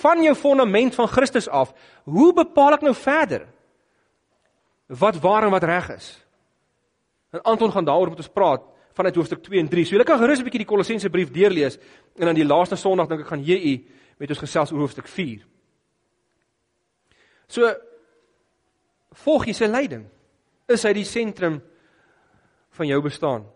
van 0.00 0.22
jou 0.22 0.34
fondament 0.38 0.94
van 0.94 1.10
Christus 1.10 1.50
af. 1.50 1.74
Hoe 2.06 2.30
bepaal 2.32 2.78
ek 2.78 2.86
nou 2.86 2.94
verder 2.94 3.48
wat 4.86 5.18
waar 5.22 5.48
en 5.48 5.54
wat 5.54 5.66
reg 5.66 5.90
is? 5.98 6.12
En 7.30 7.42
Anton 7.42 7.72
gaan 7.72 7.84
daaroor 7.84 8.08
met 8.08 8.16
ons 8.18 8.28
praat 8.28 8.62
vanuit 8.92 9.14
hoofstuk 9.14 9.42
2 9.42 9.60
en 9.60 9.68
3. 9.68 9.84
So 9.84 9.90
julle 9.90 10.04
kan 10.04 10.18
gerus 10.18 10.38
'n 10.38 10.44
bietjie 10.44 10.64
die 10.64 10.72
Kolossense 10.72 11.10
brief 11.10 11.30
deurlees 11.30 11.78
en 12.16 12.26
dan 12.26 12.34
die 12.34 12.44
laaste 12.44 12.76
Sondag 12.76 13.08
dink 13.08 13.20
ek 13.20 13.26
gaan 13.26 13.44
jy 13.44 13.84
met 14.18 14.30
ons 14.30 14.38
gesels 14.38 14.72
oor 14.72 14.78
hoofstuk 14.78 15.08
4. 15.08 15.46
So 17.48 17.74
volg 19.12 19.46
jy 19.46 19.52
sy 19.52 19.66
leiding. 19.66 20.06
Is 20.68 20.82
hy 20.82 20.92
die 20.92 21.04
sentrum 21.04 21.62
van 22.70 22.86
jou 22.86 23.00
bestaan? 23.02 23.46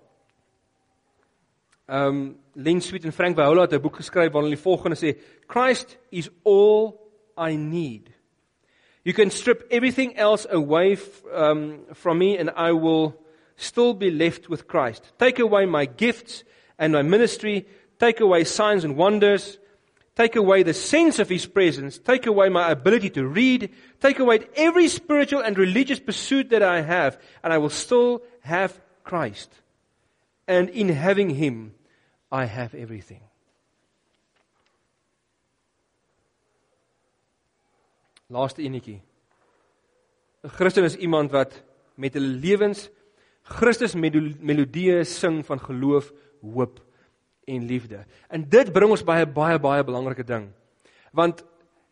Um 1.86 2.38
Len 2.54 2.80
Sweet 2.80 3.04
en 3.04 3.12
Frank 3.12 3.36
Viola 3.36 3.62
het 3.62 3.72
'n 3.72 3.80
boek 3.80 3.96
geskryf 3.96 4.32
waarin 4.32 4.50
hulle 4.50 4.56
die 4.56 4.62
volgende 4.62 4.96
sê: 4.96 5.18
Christ 5.46 5.98
is 6.10 6.30
all 6.44 6.94
I 7.36 7.56
need. 7.56 8.10
You 9.02 9.12
can 9.14 9.30
strip 9.30 9.66
everything 9.70 10.16
else 10.16 10.48
away 10.50 10.96
um 11.32 11.84
from 11.92 12.18
me 12.18 12.38
and 12.38 12.50
I 12.56 12.72
will 12.72 13.23
still 13.57 13.94
be 13.94 14.11
left 14.11 14.48
with 14.48 14.66
Christ. 14.66 15.12
Take 15.18 15.38
away 15.38 15.66
my 15.66 15.86
gifts 15.86 16.44
and 16.78 16.92
my 16.92 17.02
ministry, 17.02 17.66
take 17.98 18.20
away 18.20 18.44
signs 18.44 18.84
and 18.84 18.96
wonders, 18.96 19.59
take 20.16 20.36
away 20.36 20.62
the 20.62 20.74
sense 20.74 21.18
of 21.18 21.28
his 21.28 21.46
presence, 21.46 21.98
take 21.98 22.26
away 22.26 22.48
my 22.48 22.70
ability 22.70 23.11
to 23.11 23.26
read, 23.26 23.70
take 24.00 24.18
away 24.18 24.40
every 24.57 24.88
spiritual 24.88 25.40
and 25.40 25.59
religious 25.59 26.00
pursuit 26.00 26.50
that 26.50 26.62
I 26.62 26.80
have, 26.80 27.20
and 27.42 27.52
I 27.52 27.59
will 27.59 27.70
still 27.70 28.22
have 28.40 28.80
Christ. 29.02 29.52
And 30.46 30.68
in 30.70 30.88
having 30.88 31.30
him, 31.30 31.74
I 32.30 32.44
have 32.44 32.74
everything. 32.74 33.20
Laaste 38.30 38.64
enetjie. 38.64 39.00
'n 40.44 40.50
Christen 40.50 40.84
is 40.84 40.96
iemand 40.96 41.30
wat 41.30 41.62
met 41.96 42.16
'n 42.16 42.40
lewens 42.40 42.88
Christus 43.45 43.95
melodieë 43.95 45.03
sing 45.05 45.42
van 45.45 45.61
geloof, 45.61 46.12
hoop 46.40 46.80
en 47.45 47.66
liefde. 47.68 48.05
En 48.32 48.45
dit 48.49 48.72
bring 48.72 48.90
ons 48.90 49.05
by 49.05 49.20
'n 49.24 49.32
baie 49.32 49.59
baie 49.59 49.84
belangrike 49.84 50.24
ding. 50.24 50.49
Want 51.12 51.45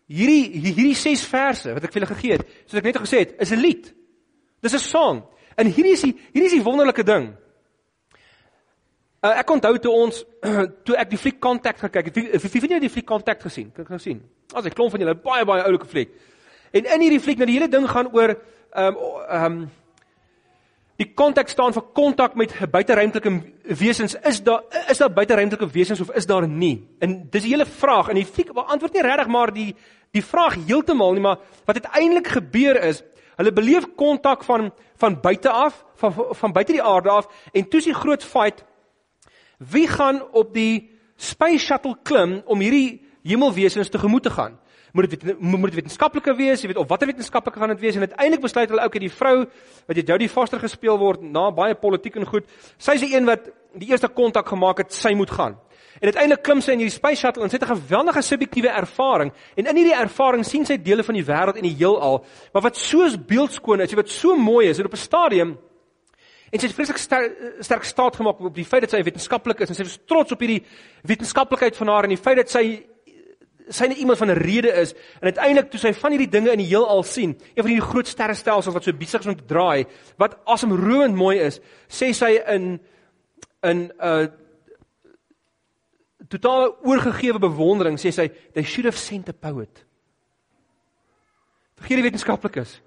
hierdie 0.07 0.51
hierdie 0.51 0.95
6 0.95 1.25
verse 1.25 1.75
wat 1.75 1.85
ek 1.85 1.93
vir 1.93 2.01
julle 2.01 2.15
gegee 2.15 2.33
het, 2.33 2.47
soos 2.67 2.79
ek 2.79 2.85
net 2.85 2.97
gesê 2.97 3.19
het, 3.19 3.35
is 3.41 3.53
'n 3.53 3.61
lied. 3.61 3.95
Dis 4.61 4.75
'n 4.75 4.79
song. 4.79 5.23
En 5.57 5.67
hierdie 5.67 5.93
is 5.93 6.03
die 6.03 6.15
hierdie 6.33 6.49
is 6.49 6.57
die 6.57 6.65
wonderlike 6.65 7.05
ding. 7.05 7.37
Uh, 9.23 9.39
ek 9.39 9.51
onthou 9.51 9.79
toe 9.79 9.93
ons 9.93 10.25
toe 10.85 10.97
ek 10.97 11.11
die 11.11 11.19
fliek 11.19 11.39
Contact 11.39 11.79
gekyk 11.81 12.05
het. 12.05 12.17
Wie 12.17 12.61
wie 12.61 12.73
het 12.75 12.81
die 12.81 12.91
fliek 12.91 13.07
Contact 13.07 13.43
gesien? 13.43 13.71
Kan 13.73 13.85
ek 13.85 13.93
gesien? 14.01 14.23
As 14.55 14.67
ek 14.67 14.75
klomp 14.75 14.91
van 14.91 15.01
julle 15.01 15.15
baie 15.15 15.45
baie 15.45 15.63
oulike 15.63 15.87
fliek. 15.87 16.11
En 16.73 16.85
in 16.85 17.01
hierdie 17.01 17.21
fliek, 17.21 17.37
nou 17.37 17.47
die 17.47 17.59
hele 17.59 17.69
ding 17.69 17.87
gaan 17.89 18.09
oor 18.13 18.33
ehm 18.33 18.97
um, 18.97 18.97
ehm 19.29 19.45
um, 19.45 19.71
Die 21.01 21.09
konteks 21.17 21.55
staan 21.57 21.73
vir 21.73 21.85
kontak 21.97 22.35
met 22.37 22.53
buiteruimtelike 22.71 23.33
wesens. 23.81 24.15
Is 24.29 24.43
daar 24.45 24.63
is 24.91 25.01
daar 25.01 25.13
buiteruimtelike 25.13 25.71
wesens 25.73 26.01
of 26.01 26.11
is 26.11 26.27
daar 26.27 26.49
nie? 26.49 26.89
En 27.01 27.23
dis 27.31 27.43
die 27.43 27.55
hele 27.55 27.67
vraag 27.67 28.09
en 28.13 28.21
die 28.21 28.29
fliek 28.29 28.53
beantwoord 28.53 28.93
nie 28.93 29.03
regtig 29.03 29.33
maar 29.33 29.53
die 29.53 29.73
die 30.13 30.25
vraag 30.25 30.59
heeltemal 30.67 31.15
nie, 31.17 31.23
maar 31.25 31.39
wat 31.65 31.79
uiteindelik 31.81 32.27
gebeur 32.35 32.77
is, 32.85 32.99
hulle 33.41 33.53
beleef 33.53 33.87
kontak 33.97 34.45
van 34.45 34.71
van 35.01 35.17
buite 35.21 35.51
af, 35.51 35.85
van 35.97 36.13
van 36.15 36.53
buite 36.53 36.73
die 36.77 36.83
aarde 36.83 37.11
af 37.11 37.31
en 37.53 37.69
toe 37.69 37.81
is 37.81 37.89
die 37.89 37.97
groot 37.97 38.25
fight 38.25 38.65
wie 39.73 39.89
gaan 39.89 40.21
op 40.33 40.53
die 40.55 40.91
space 41.17 41.65
shuttle 41.65 41.97
klim 42.03 42.43
om 42.45 42.61
hierdie 42.61 43.01
hemelwesens 43.23 43.89
tegemoet 43.89 44.23
te 44.23 44.31
gaan? 44.31 44.59
Moet 44.93 45.11
dit 45.11 45.41
moet 45.41 45.71
dit 45.71 45.79
wetenskaplike 45.81 46.35
wees, 46.37 46.63
jy 46.63 46.69
weet 46.71 46.81
of 46.83 46.89
watter 46.91 47.09
wetenskaplike 47.09 47.61
gaan 47.61 47.73
dit 47.73 47.81
wees 47.81 47.97
en 47.97 48.05
uiteindelik 48.07 48.45
besluit 48.45 48.69
hulle 48.69 48.85
ook 48.85 48.99
dat 48.99 49.05
die 49.07 49.13
vrou 49.13 49.35
wat 49.89 49.97
jy 49.97 50.05
Jodie 50.13 50.29
Foster 50.29 50.61
gespeel 50.61 50.99
word 51.01 51.25
na 51.25 51.49
baie 51.51 51.75
politiek 51.75 52.19
en 52.21 52.29
goed, 52.29 52.49
sy 52.79 52.99
is 52.99 53.05
die 53.07 53.15
een 53.15 53.29
wat 53.29 53.49
die 53.81 53.89
eerste 53.89 54.11
kontak 54.13 54.51
gemaak 54.53 54.83
het, 54.85 54.93
sy 54.93 55.15
moet 55.17 55.31
gaan. 55.33 55.57
En 56.01 56.11
uiteindelik 56.11 56.43
klim 56.45 56.61
sy 56.61 56.75
in 56.75 56.83
hierdie 56.83 56.93
space 56.93 57.21
shuttle 57.21 57.45
en 57.45 57.51
sy 57.51 57.57
het 57.57 57.65
'n 57.65 57.75
geweldige 57.75 58.23
subjektiewe 58.23 58.69
ervaring 58.69 59.33
en 59.57 59.67
in 59.67 59.77
hierdie 59.77 59.97
ervaring 59.97 60.45
sien 60.45 60.65
sy 60.67 60.77
dele 60.77 61.03
van 61.03 61.15
die 61.15 61.25
wêreld 61.25 61.57
en 61.57 61.69
die 61.69 61.77
heelal, 61.77 62.25
maar 62.53 62.63
wat 62.63 62.77
soos 62.77 63.17
beeldskoon 63.17 63.81
is, 63.81 63.95
wat 63.95 64.09
so 64.09 64.37
mooi 64.37 64.69
is, 64.69 64.79
en 64.79 64.87
op 64.87 64.93
'n 64.93 64.97
stadium 64.97 65.59
En 66.53 66.61
sy 66.61 66.67
het 66.67 66.75
vreeslik 66.77 66.99
sterk, 67.01 67.37
sterk 67.65 67.85
staat 67.89 68.17
gemaak 68.17 68.41
op 68.41 68.55
die 68.55 68.65
feit 68.65 68.83
dat 68.85 68.91
sy 68.91 69.03
wetenskaplik 69.03 69.63
is 69.65 69.71
en 69.73 69.75
sy 69.75 69.87
is 69.89 69.99
trots 70.05 70.33
op 70.33 70.43
hierdie 70.45 70.61
wetenskaplikheid 71.09 71.77
van 71.77 71.89
haar 71.89 72.05
en 72.05 72.13
die 72.13 72.21
feit 72.21 72.37
dat 72.37 72.51
sy 72.53 72.65
sy 73.73 73.89
net 73.91 73.99
iemand 73.99 74.19
van 74.19 74.31
'n 74.31 74.39
rede 74.39 74.73
is 74.81 74.95
en 75.21 75.31
uiteindelik 75.31 75.71
toe 75.71 75.81
sy 75.81 75.93
van 75.93 76.11
hierdie 76.11 76.31
dinge 76.31 76.53
in 76.53 76.59
die 76.59 76.69
heelal 76.69 77.03
sien, 77.03 77.31
een 77.55 77.65
van 77.65 77.73
hierdie 77.73 77.91
groot 77.91 78.07
sterrestelsels 78.07 78.75
wat 78.75 78.85
so 78.85 78.93
besig 78.93 79.21
is 79.21 79.27
om 79.27 79.37
te 79.37 79.45
draai, 79.45 79.87
wat 80.17 80.37
asemrowend 80.45 81.15
mooi 81.15 81.39
is, 81.39 81.61
sê 81.89 82.13
sy 82.13 82.41
in 82.47 82.81
in 83.63 83.79
'n 83.79 83.91
uh, 84.01 84.27
totale 86.29 86.75
oorgegewe 86.83 87.39
bewondering 87.39 87.99
sê 87.99 88.11
sy 88.11 88.29
they 88.55 88.63
should 88.63 88.85
have 88.85 88.99
sent 88.99 89.29
a 89.29 89.33
poet. 89.33 89.85
Vergeet 91.77 91.97
die 91.97 92.11
wetenskaplikes. 92.11 92.81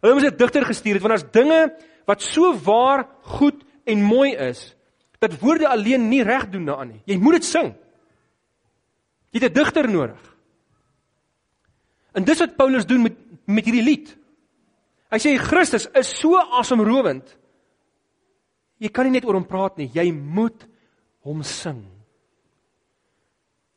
Hulle 0.00 0.14
moes 0.14 0.24
'n 0.24 0.36
digter 0.36 0.64
gestuur 0.64 0.94
het 0.94 1.02
want 1.02 1.14
daar's 1.14 1.32
dinge 1.32 1.72
wat 2.06 2.22
so 2.22 2.54
waar, 2.54 3.08
goed 3.22 3.64
en 3.84 4.02
mooi 4.02 4.34
is 4.34 4.76
dat 5.22 5.38
woorde 5.38 5.68
alleen 5.68 6.08
nie 6.08 6.22
reg 6.22 6.48
doen 6.50 6.64
daaraan 6.64 6.88
nie. 6.88 7.02
Jy 7.06 7.16
moet 7.22 7.32
dit 7.38 7.44
sing. 7.44 7.74
Jy 9.32 9.40
het 9.40 9.50
'n 9.50 9.54
digter 9.54 9.88
nodig. 9.88 10.36
En 12.12 12.24
dis 12.24 12.38
wat 12.38 12.56
Paulus 12.56 12.86
doen 12.86 13.02
met 13.02 13.16
met 13.46 13.66
hierdie 13.66 13.84
lied. 13.84 14.12
Hy 15.12 15.18
sê 15.20 15.34
Christus 15.40 15.88
is 15.98 16.12
so 16.20 16.38
asemrowend. 16.38 17.26
Jy 18.82 18.90
kan 18.94 19.06
nie 19.06 19.18
net 19.18 19.26
oor 19.28 19.38
hom 19.38 19.46
praat 19.46 19.78
nie, 19.78 19.90
jy 19.94 20.10
moet 20.12 20.66
hom 21.26 21.42
sing. 21.46 21.84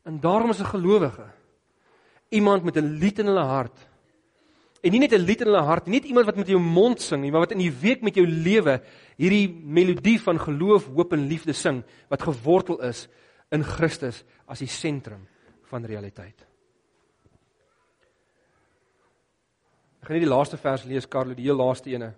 En 0.06 0.20
daarom 0.20 0.50
is 0.50 0.60
'n 0.60 0.72
gelowige 0.74 1.26
iemand 2.30 2.64
met 2.64 2.76
'n 2.76 2.98
lied 2.98 3.18
in 3.18 3.26
hulle 3.26 3.44
hart. 3.44 3.88
En 4.82 4.90
nie 4.90 5.00
net 5.00 5.12
'n 5.12 5.24
lied 5.24 5.40
in 5.40 5.46
hulle 5.46 5.62
hart, 5.62 5.86
nie 5.86 6.00
net 6.00 6.08
iemand 6.08 6.26
wat 6.26 6.36
met 6.36 6.48
jou 6.48 6.58
mond 6.58 7.00
sing 7.00 7.22
nie, 7.22 7.30
maar 7.30 7.40
wat 7.40 7.52
in 7.52 7.58
die 7.58 7.72
week 7.72 8.02
met 8.02 8.14
jou 8.14 8.26
lewe 8.26 8.82
hierdie 9.16 9.48
melodie 9.48 10.20
van 10.20 10.38
geloof, 10.38 10.86
hoop 10.86 11.12
en 11.12 11.28
liefde 11.28 11.52
sing 11.52 11.84
wat 12.08 12.22
gewortel 12.22 12.82
is 12.82 13.08
in 13.50 13.62
Christus 13.62 14.24
as 14.46 14.58
die 14.58 14.68
sentrum 14.68 15.26
van 15.70 15.84
realiteit. 15.84 16.46
Ek 20.00 20.08
gaan 20.08 20.20
net 20.20 20.26
die 20.26 20.30
laaste 20.30 20.58
vers 20.60 20.84
lees, 20.86 21.08
Karlo, 21.10 21.34
die 21.34 21.48
heel 21.48 21.58
laaste 21.58 21.90
ene. 21.90 22.12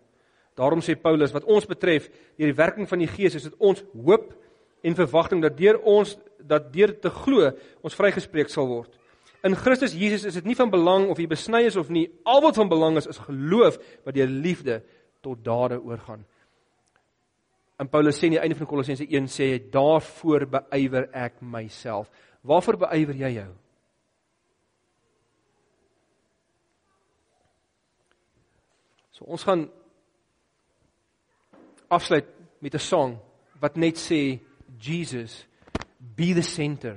Daarom 0.59 0.83
sê 0.85 0.97
Paulus 0.99 1.33
wat 1.33 1.47
ons 1.49 1.67
betref, 1.69 2.11
deur 2.37 2.51
die 2.51 2.59
werking 2.59 2.89
van 2.91 3.01
die 3.01 3.11
Gees 3.11 3.39
is 3.39 3.47
dit 3.47 3.55
ons 3.63 3.81
hoop 3.95 4.33
en 4.83 4.97
verwagting 4.99 5.43
dat 5.45 5.57
deur 5.59 5.79
ons 5.87 6.17
dat 6.39 6.69
deur 6.73 6.93
te 7.01 7.11
glo 7.11 7.51
ons 7.83 7.97
vrygespreek 7.99 8.51
sal 8.53 8.69
word. 8.71 8.93
In 9.47 9.55
Christus 9.55 9.95
Jesus 9.95 10.27
is 10.27 10.39
dit 10.41 10.49
nie 10.51 10.57
van 10.59 10.71
belang 10.71 11.07
of 11.13 11.21
jy 11.23 11.29
besny 11.31 11.63
is 11.69 11.79
of 11.79 11.93
nie. 11.95 12.09
Al 12.27 12.43
wat 12.43 12.59
van 12.59 12.71
belang 12.71 12.99
is 12.99 13.07
is 13.07 13.21
geloof 13.23 13.79
wat 14.05 14.17
deur 14.17 14.31
liefde 14.31 14.81
tot 15.23 15.45
dade 15.45 15.79
oorgaan. 15.79 16.25
En 17.79 17.87
Paulus 17.87 18.19
sê 18.19 18.27
aan 18.27 18.35
die 18.35 18.43
einde 18.43 18.59
van 18.59 18.67
Kolossense 18.67 19.07
1 19.07 19.29
sê 19.31 19.53
hy 19.53 19.59
daarvoor 19.71 20.49
beywer 20.51 21.07
ek 21.15 21.39
myself. 21.41 22.11
Waarvoor 22.43 22.77
beywer 22.77 23.17
jy 23.17 23.33
jou? 23.39 23.49
So 29.19 29.27
ons 29.27 29.43
gaan 29.45 29.67
afsluit 31.91 32.27
met 32.61 32.75
'n 32.75 32.79
sang 32.79 33.19
wat 33.61 33.77
net 33.77 33.97
sê 33.97 34.39
Jesus 34.79 35.47
be 35.99 36.35
the 36.35 36.43
center. 36.43 36.97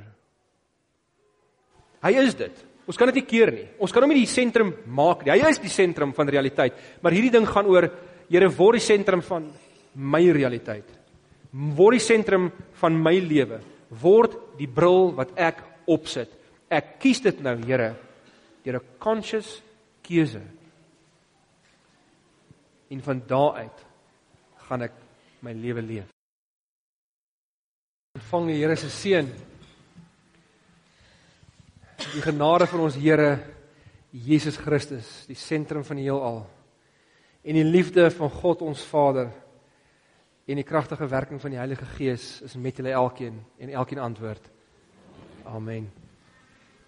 Hy 2.03 2.11
is 2.11 2.35
dit. 2.35 2.65
Ons 2.87 2.97
kan 2.97 3.07
dit 3.07 3.15
nie 3.15 3.25
keer 3.25 3.51
nie. 3.51 3.67
Ons 3.79 3.91
kan 3.91 4.03
hom 4.03 4.09
nie 4.09 4.25
die 4.25 4.33
sentrum 4.33 4.73
maak 4.85 5.25
nie. 5.25 5.31
Hy 5.31 5.49
is 5.49 5.59
die 5.59 5.69
sentrum 5.69 6.13
van 6.13 6.29
realiteit. 6.29 6.73
Maar 7.01 7.11
hierdie 7.11 7.31
ding 7.31 7.47
gaan 7.47 7.65
oor 7.65 7.89
Here 8.31 8.47
word 8.47 8.79
die 8.79 8.85
sentrum 8.85 9.19
van 9.27 9.49
my 9.99 10.21
realiteit. 10.31 10.87
Word 11.51 11.97
die 11.97 12.05
sentrum 12.05 12.47
van 12.79 12.95
my 12.95 13.17
lewe. 13.19 13.59
Word 13.99 14.37
die 14.57 14.69
bril 14.71 15.11
wat 15.17 15.33
ek 15.35 15.59
opsit. 15.91 16.31
Ek 16.71 16.97
kies 17.03 17.19
dit 17.23 17.41
nou, 17.43 17.57
Here, 17.65 17.95
deur 18.63 18.79
'n 18.79 18.87
conscious 18.99 19.61
keuse. 20.01 20.41
En 22.89 23.01
van 23.01 23.21
daardie 23.27 23.67
uit 23.67 23.85
gaan 24.67 24.81
ek 24.81 24.93
my 25.41 25.53
lewe 25.53 25.81
leef. 25.81 26.09
Ontvang 28.15 28.47
die 28.47 28.59
Here 28.59 28.75
se 28.75 28.89
seën. 28.89 29.27
Die 32.13 32.21
genade 32.21 32.67
van 32.67 32.79
ons 32.79 32.95
Here 32.95 33.39
Jesus 34.11 34.57
Christus, 34.57 35.25
die 35.27 35.35
sentrum 35.35 35.83
van 35.83 35.95
die 35.95 36.03
heelal. 36.03 36.43
En 37.43 37.55
die 37.55 37.63
liefde 37.63 38.09
van 38.11 38.29
God 38.29 38.61
ons 38.61 38.83
Vader 38.83 39.31
en 40.51 40.59
die 40.59 40.67
kragtige 40.67 41.07
werking 41.07 41.39
van 41.41 41.49
die 41.49 41.59
Heilige 41.59 41.85
Gees 41.85 42.41
is 42.43 42.55
met 42.59 42.75
julle 42.75 42.91
elkeen 42.91 43.39
en 43.57 43.69
elkeen 43.69 43.99
antwoord. 43.99 44.51
Amen. 45.43 46.00